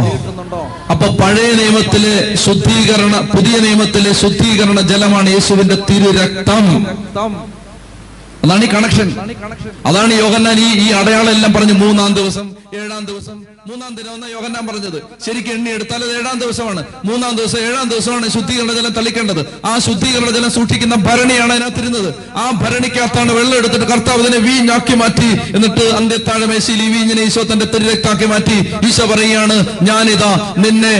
അപ്പൊ 0.91 1.07
പഴയ 1.15 1.49
നിയമത്തിലെ 1.53 2.13
ശുദ്ധീകരണ 2.37 3.15
പുതിയ 3.33 3.55
നിയമത്തിലെ 3.59 4.11
ശുദ്ധീകരണ 4.15 4.79
ജലമാണ് 4.87 5.29
യേശുവിന്റെ 5.29 5.77
തിരുരക്തം. 5.89 6.65
അതാണ് 8.43 8.63
ഈ 8.63 8.69
കണക്ഷൻ 8.69 9.07
അതാണ് 9.85 10.13
യോഗന്നാൻ 10.15 10.59
ഈ 10.59 10.69
ഈ 10.83 10.89
അടയാളം 10.99 11.31
എല്ലാം 11.31 11.51
പറഞ്ഞു 11.53 11.75
മൂന്നാം 11.75 12.11
ദിവസം 12.13 12.47
ഏഴാം 12.75 13.03
ദിവസം 13.05 13.37
മൂന്നാം 13.69 13.91
ദിനം 13.97 14.21
യോഗം 14.33 14.51
ഞാൻ 14.55 14.63
പറഞ്ഞത്? 14.67 14.97
ശരിക്കും 15.23 15.51
എണ്ണി 15.55 15.69
എടുത്താൽ 15.77 15.99
അത് 16.05 16.13
ഏഴാം 16.19 16.37
ദിവസമാണ്. 16.43 16.81
മൂന്നാം 17.07 17.33
ദിവസം 17.39 17.59
ഏഴാം 17.67 17.89
ദിവസമാണ് 17.91 18.27
ശുദ്ധീകരണ 18.35 18.71
ജലം 18.77 18.93
തളിക്കേണ്ടത്. 18.97 19.41
ആ 19.69 19.73
ശുദ്ധീകരണ 19.87 20.29
ജലം 20.37 20.51
സൂക്ഷിക്കുന്ന 20.55 20.95
ഭരണിയാണ് 21.07 21.51
അതിനകത്തിരുന്നത്. 21.55 22.09
ആ 22.43 22.45
ഭരണിക്കകത്താണ് 22.61 23.31
വെള്ളം 23.37 23.55
എടുത്തിട്ട് 23.57 23.87
കർത്താവ് 23.91 24.23
അതിനെ 24.23 24.39
വീഞ്ഞാക്കി 24.47 24.95
മാറ്റി 25.01 25.29
എന്നിട്ട് 25.55 25.85
അന്റെ 25.99 26.17
താഴമേശയിൽ 26.29 26.81
ഈ 26.85 26.89
വീഞ്ഞിനെ 26.95 27.23
ഈശോ 27.29 27.43
തന്റെ 27.51 27.67
തിരുരക്താക്കി 27.73 28.29
മാറ്റി 28.33 28.57
ഈശോ 28.87 29.05
പറയുകയാണ് 29.13 29.57
ഞാനിതാ 29.89 30.31
നിന്നെ 30.65 30.95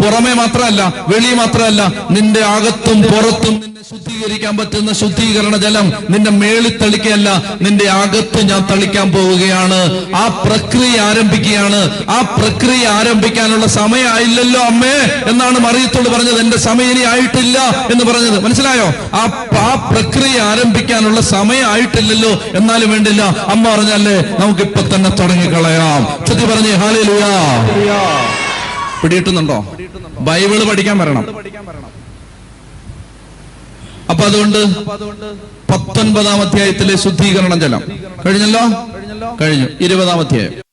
പുറമെ 0.00 0.32
മാത്രമല്ല 0.42 0.82
വെളി 1.12 1.34
മാത്രമല്ല 1.42 1.82
നിന്റെ 2.16 2.44
അകത്തും 2.56 2.98
പുറത്തും 3.12 3.56
നിന്നെ 3.80 3.96
ശുദ്ധീകരിക്കാൻ 3.96 4.54
പറ്റുന്ന 4.56 4.90
ശുദ്ധീകരണ 5.00 5.54
ജലം 5.62 5.86
നിന്റെ 6.12 6.32
മേളിൽ 6.40 6.72
തളിക്കുകയല്ല 6.80 7.28
നിന്റെ 7.64 7.86
അകത്ത് 8.00 8.40
ഞാൻ 8.50 8.60
തളിക്കാൻ 8.70 9.06
പോവുകയാണ്. 9.14 9.78
ആ 10.22 10.24
പ്രക്രിയ 10.44 10.96
ആരംഭിക്കുകയാണ്. 11.10 11.80
ആ 12.16 12.18
പ്രക്രിയ 12.36 12.82
ആരംഭിക്കാനുള്ള 12.98 13.66
സമയമായില്ലല്ലോ 13.78 14.60
അമ്മേ 14.70 14.96
എന്നാണ് 15.30 15.58
മറിയത്തോട് 15.66 16.08
പറഞ്ഞത്. 16.14 16.40
എന്റെ 16.44 16.58
സമയം 16.66 16.90
ഇനി 16.94 17.04
ആയിട്ടില്ല 17.12 17.58
എന്ന് 17.92 18.04
പറഞ്ഞത്. 18.10 18.38
മനസ്സിലായോ? 18.46 18.88
ആ 19.20 19.22
ആ 19.68 19.70
പ്രക്രിയ 19.90 20.36
ആരംഭിക്കാനുള്ള 20.50 21.22
സമയം 21.34 21.66
ആയിട്ടില്ലല്ലോ 21.72 22.32
എന്നാലും 22.60 22.90
വേണ്ടില്ല. 22.94 23.22
അമ്മ 23.54 23.64
പറഞ്ഞല്ലേ 23.74 24.16
നമുക്ക് 24.42 24.64
ഇപ്പൊ 24.68 24.82
തന്നെ 24.94 25.12
തുടങ്ങിക്കളയാം. 25.22 26.02
ചുറ്റി 26.28 26.46
പറഞ്ഞേ 26.52 26.74
ഹാലേ 26.82 27.04
ലുയാ 27.10 27.32
പിടിയിട്ടുന്നുണ്ടോ 29.02 29.58
ബൈബിൾ 30.28 30.58
പഠിക്കാൻ 30.70 30.98
വരണം. 31.02 31.24
അപ്പൊ 34.10 34.24
അതുകൊണ്ട് 34.24 34.58
പത്തൊൻപതാം 35.72 36.40
അധ്യായത്തിലെ 36.40 36.96
ശുദ്ധീകരണം 36.96 37.60
ജലം. 37.60 37.82
കഴിഞ്ഞല്ലോ? 38.26 38.60
കഴിഞ്ഞു. 39.40 39.66
ഇരുപതാം 39.80 40.20
അധ്യായം. 40.20 40.69